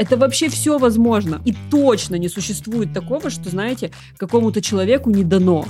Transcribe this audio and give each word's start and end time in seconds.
Это 0.00 0.16
вообще 0.16 0.48
все 0.48 0.78
возможно. 0.78 1.42
И 1.44 1.54
точно 1.70 2.14
не 2.14 2.30
существует 2.30 2.94
такого, 2.94 3.28
что, 3.28 3.50
знаете, 3.50 3.90
какому-то 4.16 4.62
человеку 4.62 5.10
не 5.10 5.24
дано. 5.24 5.66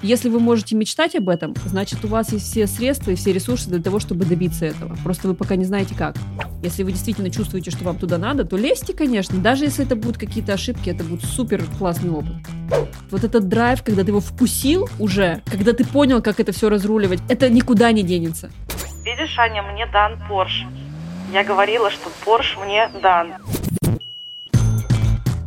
Если 0.00 0.30
вы 0.30 0.40
можете 0.40 0.74
мечтать 0.74 1.14
об 1.14 1.28
этом, 1.28 1.54
значит, 1.66 2.02
у 2.02 2.08
вас 2.08 2.32
есть 2.32 2.46
все 2.46 2.66
средства 2.66 3.10
и 3.10 3.16
все 3.16 3.34
ресурсы 3.34 3.68
для 3.68 3.82
того, 3.82 4.00
чтобы 4.00 4.24
добиться 4.24 4.64
этого. 4.64 4.96
Просто 5.04 5.28
вы 5.28 5.34
пока 5.34 5.56
не 5.56 5.66
знаете 5.66 5.94
как. 5.94 6.16
Если 6.62 6.84
вы 6.84 6.92
действительно 6.92 7.28
чувствуете, 7.28 7.70
что 7.70 7.84
вам 7.84 7.98
туда 7.98 8.16
надо, 8.16 8.46
то 8.46 8.56
лезьте, 8.56 8.94
конечно. 8.94 9.38
Даже 9.40 9.64
если 9.64 9.84
это 9.84 9.94
будут 9.94 10.16
какие-то 10.16 10.54
ошибки, 10.54 10.88
это 10.88 11.04
будет 11.04 11.24
супер 11.24 11.62
классный 11.78 12.08
опыт. 12.08 12.32
Вот 13.10 13.24
этот 13.24 13.46
драйв, 13.46 13.82
когда 13.82 14.04
ты 14.04 14.08
его 14.08 14.20
вкусил 14.20 14.88
уже, 14.98 15.42
когда 15.44 15.74
ты 15.74 15.84
понял, 15.84 16.22
как 16.22 16.40
это 16.40 16.52
все 16.52 16.70
разруливать, 16.70 17.20
это 17.28 17.50
никуда 17.50 17.92
не 17.92 18.02
денется. 18.02 18.50
Видишь, 19.04 19.38
Аня, 19.38 19.62
мне 19.62 19.86
дан 19.92 20.18
Порш. 20.28 20.64
Я 21.32 21.42
говорила, 21.42 21.90
что 21.90 22.10
Порш 22.24 22.56
мне 22.62 22.88
дан. 23.02 23.34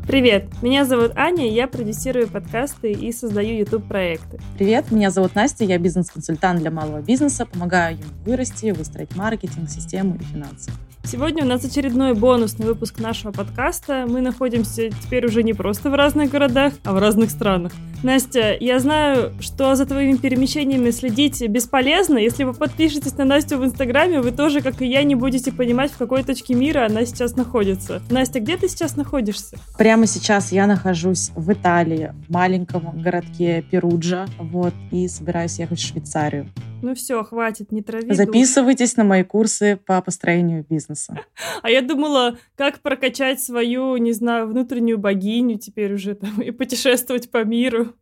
Привет, 0.05 0.45
меня 0.61 0.85
зовут 0.85 1.11
Аня, 1.15 1.47
я 1.47 1.67
продюсирую 1.67 2.27
подкасты 2.27 2.91
и 2.91 3.11
создаю 3.11 3.59
YouTube-проекты. 3.59 4.39
Привет, 4.57 4.91
меня 4.91 5.11
зовут 5.11 5.35
Настя, 5.35 5.65
я 5.65 5.77
бизнес-консультант 5.77 6.59
для 6.59 6.71
малого 6.71 6.99
бизнеса, 6.99 7.45
помогаю 7.45 7.97
ему 7.97 8.09
вырасти, 8.25 8.71
выстроить 8.71 9.15
маркетинг, 9.15 9.69
систему 9.69 10.15
и 10.15 10.23
финансы. 10.23 10.71
Сегодня 11.03 11.43
у 11.43 11.47
нас 11.47 11.65
очередной 11.65 12.13
бонусный 12.13 12.67
выпуск 12.67 12.99
нашего 12.99 13.31
подкаста. 13.31 14.05
Мы 14.07 14.21
находимся 14.21 14.89
теперь 14.89 15.25
уже 15.25 15.41
не 15.41 15.53
просто 15.53 15.89
в 15.89 15.95
разных 15.95 16.29
городах, 16.29 16.73
а 16.83 16.93
в 16.93 16.99
разных 16.99 17.31
странах. 17.31 17.71
Настя, 18.03 18.55
я 18.59 18.79
знаю, 18.79 19.33
что 19.39 19.75
за 19.75 19.85
твоими 19.85 20.15
перемещениями 20.15 20.91
следить 20.91 21.45
бесполезно. 21.49 22.17
Если 22.17 22.43
вы 22.43 22.53
подпишетесь 22.53 23.17
на 23.17 23.25
Настю 23.25 23.57
в 23.57 23.65
Инстаграме, 23.65 24.21
вы 24.21 24.31
тоже, 24.31 24.61
как 24.61 24.81
и 24.81 24.87
я, 24.87 25.03
не 25.03 25.15
будете 25.15 25.51
понимать, 25.51 25.91
в 25.91 25.97
какой 25.97 26.23
точке 26.23 26.53
мира 26.53 26.85
она 26.85 27.05
сейчас 27.05 27.35
находится. 27.35 28.01
Настя, 28.09 28.39
где 28.39 28.55
ты 28.55 28.69
сейчас 28.69 28.95
находишься? 28.95 29.57
Прямо 29.77 30.05
сейчас 30.05 30.51
я 30.51 30.67
нахожусь 30.67 31.31
в 31.35 31.51
Италии, 31.51 32.13
в 32.27 32.31
маленьком 32.31 33.01
городке 33.01 33.63
Перуджа, 33.69 34.27
вот, 34.37 34.73
и 34.91 35.07
собираюсь 35.07 35.59
ехать 35.59 35.79
в 35.79 35.85
Швейцарию. 35.85 36.47
Ну 36.81 36.95
все, 36.95 37.23
хватит, 37.23 37.71
не 37.71 37.81
трави. 37.81 38.13
Записывайтесь 38.13 38.91
душ. 38.91 38.97
на 38.97 39.03
мои 39.03 39.23
курсы 39.23 39.79
по 39.85 40.01
построению 40.01 40.65
бизнеса. 40.69 41.19
А 41.61 41.69
я 41.69 41.81
думала, 41.81 42.37
как 42.55 42.79
прокачать 42.79 43.41
свою, 43.41 43.97
не 43.97 44.13
знаю, 44.13 44.47
внутреннюю 44.47 44.97
богиню 44.97 45.57
теперь 45.57 45.93
уже 45.93 46.15
там 46.15 46.41
и 46.41 46.51
путешествовать 46.51 47.29
по 47.29 47.43
миру. 47.43 47.93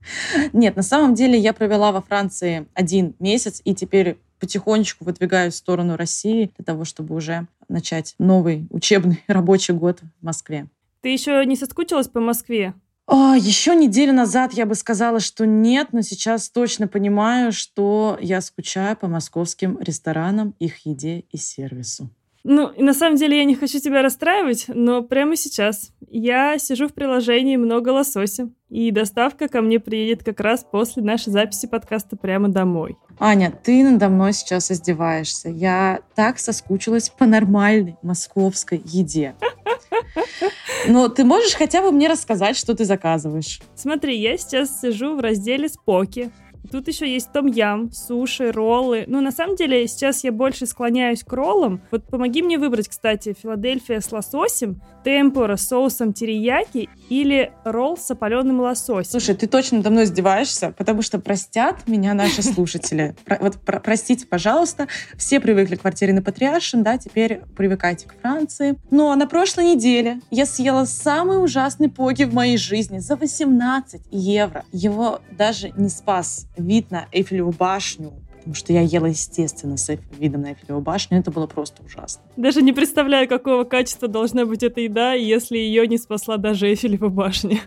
Нет, 0.54 0.76
на 0.76 0.84
самом 0.84 1.16
деле 1.16 1.40
я 1.40 1.54
провела 1.54 1.92
во 1.92 2.02
Франции 2.02 2.68
один 2.74 3.16
месяц 3.20 3.62
и 3.64 3.74
теперь 3.74 4.18
потихонечку 4.40 5.06
выдвигаюсь 5.06 5.56
в 5.56 5.58
сторону 5.58 5.96
России 5.98 6.52
для 6.56 6.66
того, 6.66 6.86
чтобы 6.86 7.16
уже 7.16 7.48
начать 7.68 8.16
новый 8.20 8.68
учебный 8.70 9.24
рабочий 9.28 9.74
год 9.74 10.02
в 10.22 10.26
Москве. 10.26 10.68
Ты 11.02 11.10
еще 11.10 11.44
не 11.46 11.56
соскучилась 11.56 12.08
по 12.08 12.20
Москве? 12.20 12.74
А, 13.08 13.38
еще 13.38 13.74
неделю 13.74 14.12
назад 14.12 14.54
я 14.54 14.66
бы 14.66 14.76
сказала, 14.76 15.22
что 15.22 15.46
нет, 15.46 15.90
но 15.94 16.02
сейчас 16.02 16.50
точно 16.50 16.88
понимаю, 16.90 17.54
что 17.54 18.18
я 18.20 18.42
скучаю 18.42 18.98
по 18.98 19.08
московским 19.08 19.80
ресторанам, 19.80 20.54
их 20.60 20.86
еде 20.86 21.24
и 21.32 21.38
сервису. 21.38 22.10
Ну, 22.44 22.70
и 22.70 22.84
на 22.84 22.94
самом 22.94 23.18
деле 23.18 23.38
я 23.38 23.46
не 23.46 23.56
хочу 23.56 23.80
тебя 23.80 24.02
расстраивать, 24.02 24.66
но 24.68 25.02
прямо 25.02 25.36
сейчас 25.36 25.92
я 26.10 26.58
сижу 26.58 26.88
в 26.88 26.94
приложении 26.94 27.58
«Много 27.58 27.90
лосося», 27.90 28.50
и 28.70 28.92
доставка 28.92 29.48
ко 29.48 29.62
мне 29.62 29.80
приедет 29.80 30.24
как 30.24 30.40
раз 30.40 30.66
после 30.70 31.04
нашей 31.04 31.32
записи 31.32 31.68
подкаста 31.68 32.18
прямо 32.18 32.50
домой. 32.50 32.98
Аня, 33.20 33.52
ты 33.52 33.84
надо 33.84 34.10
мной 34.10 34.34
сейчас 34.34 34.72
издеваешься. 34.72 35.50
Я 35.50 36.00
так 36.16 36.38
соскучилась 36.40 37.10
по 37.10 37.26
нормальной 37.26 37.96
московской 38.02 38.82
еде. 38.86 39.36
Но 40.88 41.08
ты 41.10 41.24
можешь 41.24 41.56
хотя 41.56 41.82
бы 41.82 41.92
мне 41.92 42.08
рассказать, 42.08 42.58
что 42.58 42.76
ты 42.76 42.86
заказываешь? 42.86 43.62
Смотри, 43.76 44.20
я 44.20 44.38
сейчас 44.38 44.82
сижу 44.82 45.16
в 45.16 45.20
разделе 45.20 45.70
«Споки». 45.70 46.32
Тут 46.72 46.90
еще 46.90 47.12
есть 47.12 47.32
том-ям, 47.32 47.92
суши, 47.94 48.52
роллы. 48.52 49.06
Ну, 49.08 49.22
на 49.22 49.32
самом 49.32 49.56
деле, 49.56 49.88
сейчас 49.88 50.24
я 50.26 50.34
больше 50.34 50.66
склоняюсь 50.66 51.24
к 51.24 51.32
роллам. 51.32 51.82
Вот 51.92 52.06
помоги 52.08 52.42
мне 52.42 52.58
выбрать, 52.58 52.90
кстати, 52.90 53.34
Филадельфия 53.42 54.02
с 54.02 54.12
лососем, 54.12 54.82
темпура 55.08 55.56
с 55.56 55.70
соусом 55.70 56.12
терияки 56.12 56.90
или 57.08 57.54
ролл 57.64 57.96
с 57.96 58.12
опаленным 58.12 58.60
лососем. 58.60 59.10
Слушай, 59.10 59.36
ты 59.36 59.48
точно 59.48 59.78
мной 59.90 60.04
издеваешься, 60.04 60.74
потому 60.78 61.02
что 61.02 61.18
простят 61.18 61.88
меня 61.88 62.14
наши 62.14 62.44
слушатели. 62.44 63.16
Вот 63.40 63.58
простите, 63.64 64.26
пожалуйста, 64.26 64.90
все 65.16 65.40
привыкли 65.40 65.76
к 65.76 65.80
квартире 65.80 66.12
на 66.12 66.22
Патриаршин, 66.22 66.84
да, 66.84 66.98
теперь 66.98 67.40
привыкайте 67.56 68.06
к 68.06 68.20
Франции. 68.20 68.78
Но 68.92 69.16
на 69.16 69.28
прошлой 69.28 69.76
неделе 69.76 70.20
я 70.30 70.46
съела 70.46 70.84
самый 70.84 71.42
ужасный 71.42 71.88
поги 71.88 72.26
в 72.26 72.34
моей 72.34 72.58
жизни 72.58 73.00
за 73.00 73.16
18 73.16 74.02
евро. 74.12 74.66
Его 74.74 75.22
даже 75.32 75.72
не 75.78 75.88
спас 75.88 76.48
вид 76.58 76.92
на 76.92 77.08
Эйфелеву 77.14 77.54
башню, 77.54 78.12
потому 78.48 78.56
что 78.56 78.72
я 78.72 78.82
ела, 78.82 79.08
естественно, 79.08 79.76
с 79.76 79.98
видом 80.18 80.44
на 80.44 80.52
Эйфелеву 80.52 80.80
башню. 80.80 81.20
Это 81.20 81.32
было 81.32 81.48
просто 81.48 81.84
ужасно. 81.84 82.24
Даже 82.38 82.62
не 82.62 82.72
представляю, 82.72 83.28
какого 83.28 83.66
качества 83.66 84.08
должна 84.08 84.46
быть 84.46 84.64
эта 84.64 84.80
еда, 84.80 85.14
если 85.14 85.58
ее 85.58 85.86
не 85.86 85.98
спасла 85.98 86.38
даже 86.38 86.68
Эйфелева 86.70 87.10
башня. 87.10 87.60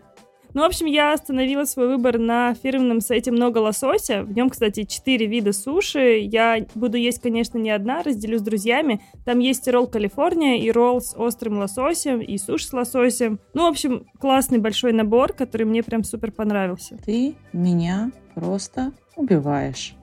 Ну, 0.54 0.62
в 0.62 0.64
общем, 0.64 0.86
я 0.86 1.12
остановила 1.12 1.64
свой 1.64 1.88
выбор 1.88 2.18
на 2.18 2.54
фирменном 2.54 3.00
сайте 3.00 3.30
«Много 3.30 3.58
лосося». 3.58 4.24
В 4.24 4.32
нем, 4.32 4.48
кстати, 4.48 4.84
четыре 4.84 5.26
вида 5.26 5.52
суши. 5.52 6.18
Я 6.22 6.66
буду 6.74 6.96
есть, 6.96 7.20
конечно, 7.20 7.58
не 7.58 7.70
одна, 7.70 8.02
разделю 8.02 8.38
с 8.38 8.42
друзьями. 8.42 9.00
Там 9.24 9.38
есть 9.38 9.68
и 9.68 9.70
ролл 9.70 9.86
Калифорния, 9.86 10.56
и 10.56 10.70
ролл 10.72 11.02
с 11.02 11.14
острым 11.14 11.58
лососем, 11.58 12.20
и 12.20 12.36
суши 12.38 12.66
с 12.66 12.72
лососем. 12.72 13.38
Ну, 13.54 13.66
в 13.66 13.68
общем, 13.68 14.06
классный 14.18 14.58
большой 14.58 14.92
набор, 14.92 15.34
который 15.34 15.66
мне 15.66 15.82
прям 15.82 16.02
супер 16.02 16.32
понравился. 16.32 16.96
Ты 17.04 17.36
меня 17.52 18.10
просто 18.34 18.92
убиваешь. 19.16 19.94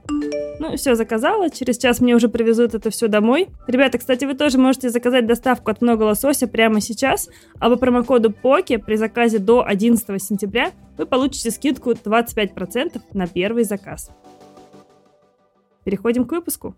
Ну, 0.60 0.76
все 0.76 0.96
заказала. 0.96 1.50
Через 1.50 1.78
час 1.78 2.00
мне 2.00 2.16
уже 2.16 2.30
привезут 2.30 2.74
это 2.74 2.90
все 2.90 3.08
домой. 3.08 3.50
Ребята, 3.68 3.98
кстати, 3.98 4.26
вы 4.26 4.34
тоже 4.34 4.58
можете 4.58 4.90
заказать 4.90 5.28
доставку 5.28 5.70
от 5.72 5.82
Много 5.82 6.04
Лосося 6.04 6.48
прямо 6.48 6.82
сейчас. 6.82 7.30
А 7.60 7.70
по 7.70 7.76
промокоду 7.76 8.32
ПОКИ 8.32 8.78
при 8.78 8.96
заказе 8.96 9.40
до 9.40 9.66
11 9.66 10.22
сентября 10.22 10.72
вы 10.98 11.06
получите 11.06 11.52
скидку 11.52 11.92
25% 11.92 13.02
на 13.14 13.28
первый 13.28 13.64
заказ. 13.64 14.10
Переходим 15.84 16.26
к 16.26 16.32
выпуску. 16.32 16.76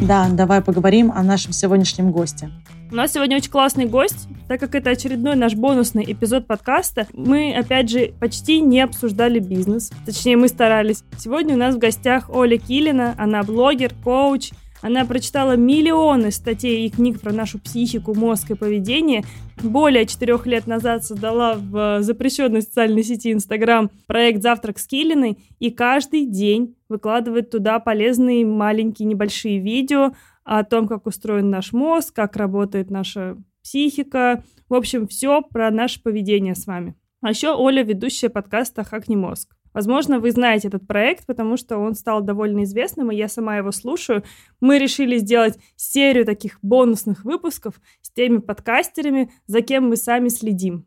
Да, 0.00 0.28
давай 0.30 0.60
поговорим 0.62 1.12
о 1.12 1.22
нашем 1.22 1.52
сегодняшнем 1.52 2.12
госте. 2.12 2.50
У 2.90 2.94
нас 2.94 3.12
сегодня 3.12 3.36
очень 3.36 3.50
классный 3.50 3.86
гость, 3.86 4.28
так 4.48 4.60
как 4.60 4.74
это 4.74 4.90
очередной 4.90 5.34
наш 5.34 5.54
бонусный 5.54 6.04
эпизод 6.06 6.46
подкаста. 6.46 7.06
Мы, 7.14 7.54
опять 7.54 7.88
же, 7.88 8.12
почти 8.20 8.60
не 8.60 8.80
обсуждали 8.80 9.38
бизнес. 9.38 9.90
Точнее, 10.04 10.36
мы 10.36 10.48
старались. 10.48 11.02
Сегодня 11.16 11.54
у 11.54 11.58
нас 11.58 11.74
в 11.74 11.78
гостях 11.78 12.28
Оля 12.28 12.58
Килина. 12.58 13.14
Она 13.16 13.42
блогер, 13.44 13.92
коуч, 14.04 14.50
она 14.82 15.04
прочитала 15.04 15.56
миллионы 15.56 16.32
статей 16.32 16.86
и 16.86 16.90
книг 16.90 17.20
про 17.20 17.32
нашу 17.32 17.60
психику, 17.60 18.14
мозг 18.14 18.50
и 18.50 18.54
поведение. 18.54 19.22
Более 19.62 20.06
четырех 20.06 20.44
лет 20.46 20.66
назад 20.66 21.04
создала 21.04 21.54
в 21.54 22.02
запрещенной 22.02 22.62
социальной 22.62 23.04
сети 23.04 23.32
Инстаграм 23.32 23.90
проект 24.06 24.42
«Завтрак 24.42 24.80
с 24.80 24.86
Килиной» 24.88 25.38
и 25.60 25.70
каждый 25.70 26.26
день 26.26 26.74
выкладывает 26.88 27.50
туда 27.50 27.78
полезные 27.78 28.44
маленькие 28.44 29.06
небольшие 29.06 29.60
видео 29.60 30.14
о 30.44 30.64
том, 30.64 30.88
как 30.88 31.06
устроен 31.06 31.48
наш 31.48 31.72
мозг, 31.72 32.12
как 32.14 32.34
работает 32.36 32.90
наша 32.90 33.36
психика. 33.62 34.42
В 34.68 34.74
общем, 34.74 35.06
все 35.06 35.42
про 35.42 35.70
наше 35.70 36.02
поведение 36.02 36.56
с 36.56 36.66
вами. 36.66 36.96
А 37.20 37.30
еще 37.30 37.54
Оля 37.54 37.84
ведущая 37.84 38.30
подкаста 38.30 38.82
«Хакни 38.82 39.14
мозг». 39.14 39.54
Возможно, 39.74 40.20
вы 40.20 40.30
знаете 40.30 40.68
этот 40.68 40.86
проект, 40.86 41.26
потому 41.26 41.56
что 41.56 41.78
он 41.78 41.94
стал 41.94 42.22
довольно 42.22 42.64
известным, 42.64 43.10
и 43.10 43.16
я 43.16 43.28
сама 43.28 43.56
его 43.56 43.72
слушаю. 43.72 44.22
Мы 44.60 44.78
решили 44.78 45.18
сделать 45.18 45.58
серию 45.76 46.24
таких 46.24 46.58
бонусных 46.62 47.24
выпусков 47.24 47.80
с 48.00 48.10
теми 48.10 48.38
подкастерами, 48.38 49.30
за 49.46 49.62
кем 49.62 49.88
мы 49.88 49.96
сами 49.96 50.28
следим. 50.28 50.86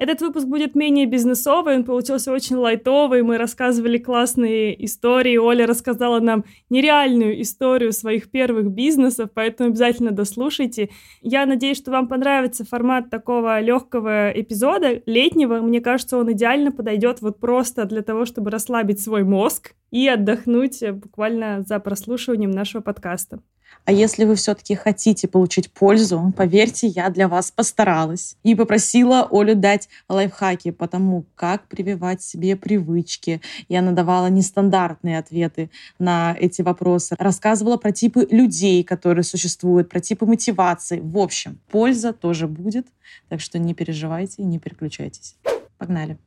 Этот 0.00 0.22
выпуск 0.22 0.46
будет 0.46 0.74
менее 0.74 1.04
бизнесовый, 1.04 1.76
он 1.76 1.84
получился 1.84 2.32
очень 2.32 2.56
лайтовый, 2.56 3.22
мы 3.22 3.36
рассказывали 3.36 3.98
классные 3.98 4.82
истории, 4.86 5.36
Оля 5.36 5.66
рассказала 5.66 6.20
нам 6.20 6.46
нереальную 6.70 7.42
историю 7.42 7.92
своих 7.92 8.30
первых 8.30 8.70
бизнесов, 8.70 9.28
поэтому 9.34 9.68
обязательно 9.68 10.10
дослушайте. 10.10 10.88
Я 11.20 11.44
надеюсь, 11.44 11.76
что 11.76 11.90
вам 11.90 12.08
понравится 12.08 12.64
формат 12.64 13.10
такого 13.10 13.60
легкого 13.60 14.30
эпизода, 14.30 15.02
летнего. 15.04 15.60
Мне 15.60 15.82
кажется, 15.82 16.16
он 16.16 16.32
идеально 16.32 16.72
подойдет 16.72 17.20
вот 17.20 17.38
просто 17.38 17.84
для 17.84 18.00
того, 18.00 18.24
чтобы 18.24 18.50
расслабить 18.50 19.02
свой 19.02 19.24
мозг 19.24 19.74
и 19.90 20.08
отдохнуть 20.08 20.82
буквально 20.92 21.60
за 21.60 21.78
прослушиванием 21.78 22.52
нашего 22.52 22.80
подкаста. 22.80 23.40
А 23.84 23.92
если 23.92 24.24
вы 24.24 24.34
все-таки 24.36 24.74
хотите 24.74 25.26
получить 25.26 25.70
пользу, 25.72 26.32
поверьте, 26.36 26.86
я 26.86 27.10
для 27.10 27.28
вас 27.28 27.50
постаралась. 27.50 28.36
И 28.42 28.54
попросила 28.54 29.26
Олю 29.30 29.54
дать 29.54 29.88
лайфхаки 30.08 30.70
по 30.70 30.86
тому, 30.86 31.24
как 31.34 31.66
прививать 31.66 32.22
себе 32.22 32.56
привычки. 32.56 33.40
Я 33.68 33.82
надавала 33.82 34.28
нестандартные 34.28 35.18
ответы 35.18 35.70
на 35.98 36.36
эти 36.38 36.62
вопросы. 36.62 37.16
Рассказывала 37.18 37.76
про 37.78 37.92
типы 37.92 38.26
людей, 38.30 38.84
которые 38.84 39.24
существуют, 39.24 39.88
про 39.88 40.00
типы 40.00 40.26
мотивации. 40.26 41.00
В 41.00 41.18
общем, 41.18 41.58
польза 41.70 42.12
тоже 42.12 42.46
будет. 42.46 42.86
Так 43.28 43.40
что 43.40 43.58
не 43.58 43.74
переживайте 43.74 44.42
и 44.42 44.44
не 44.44 44.58
переключайтесь. 44.58 45.36
Погнали. 45.78 46.18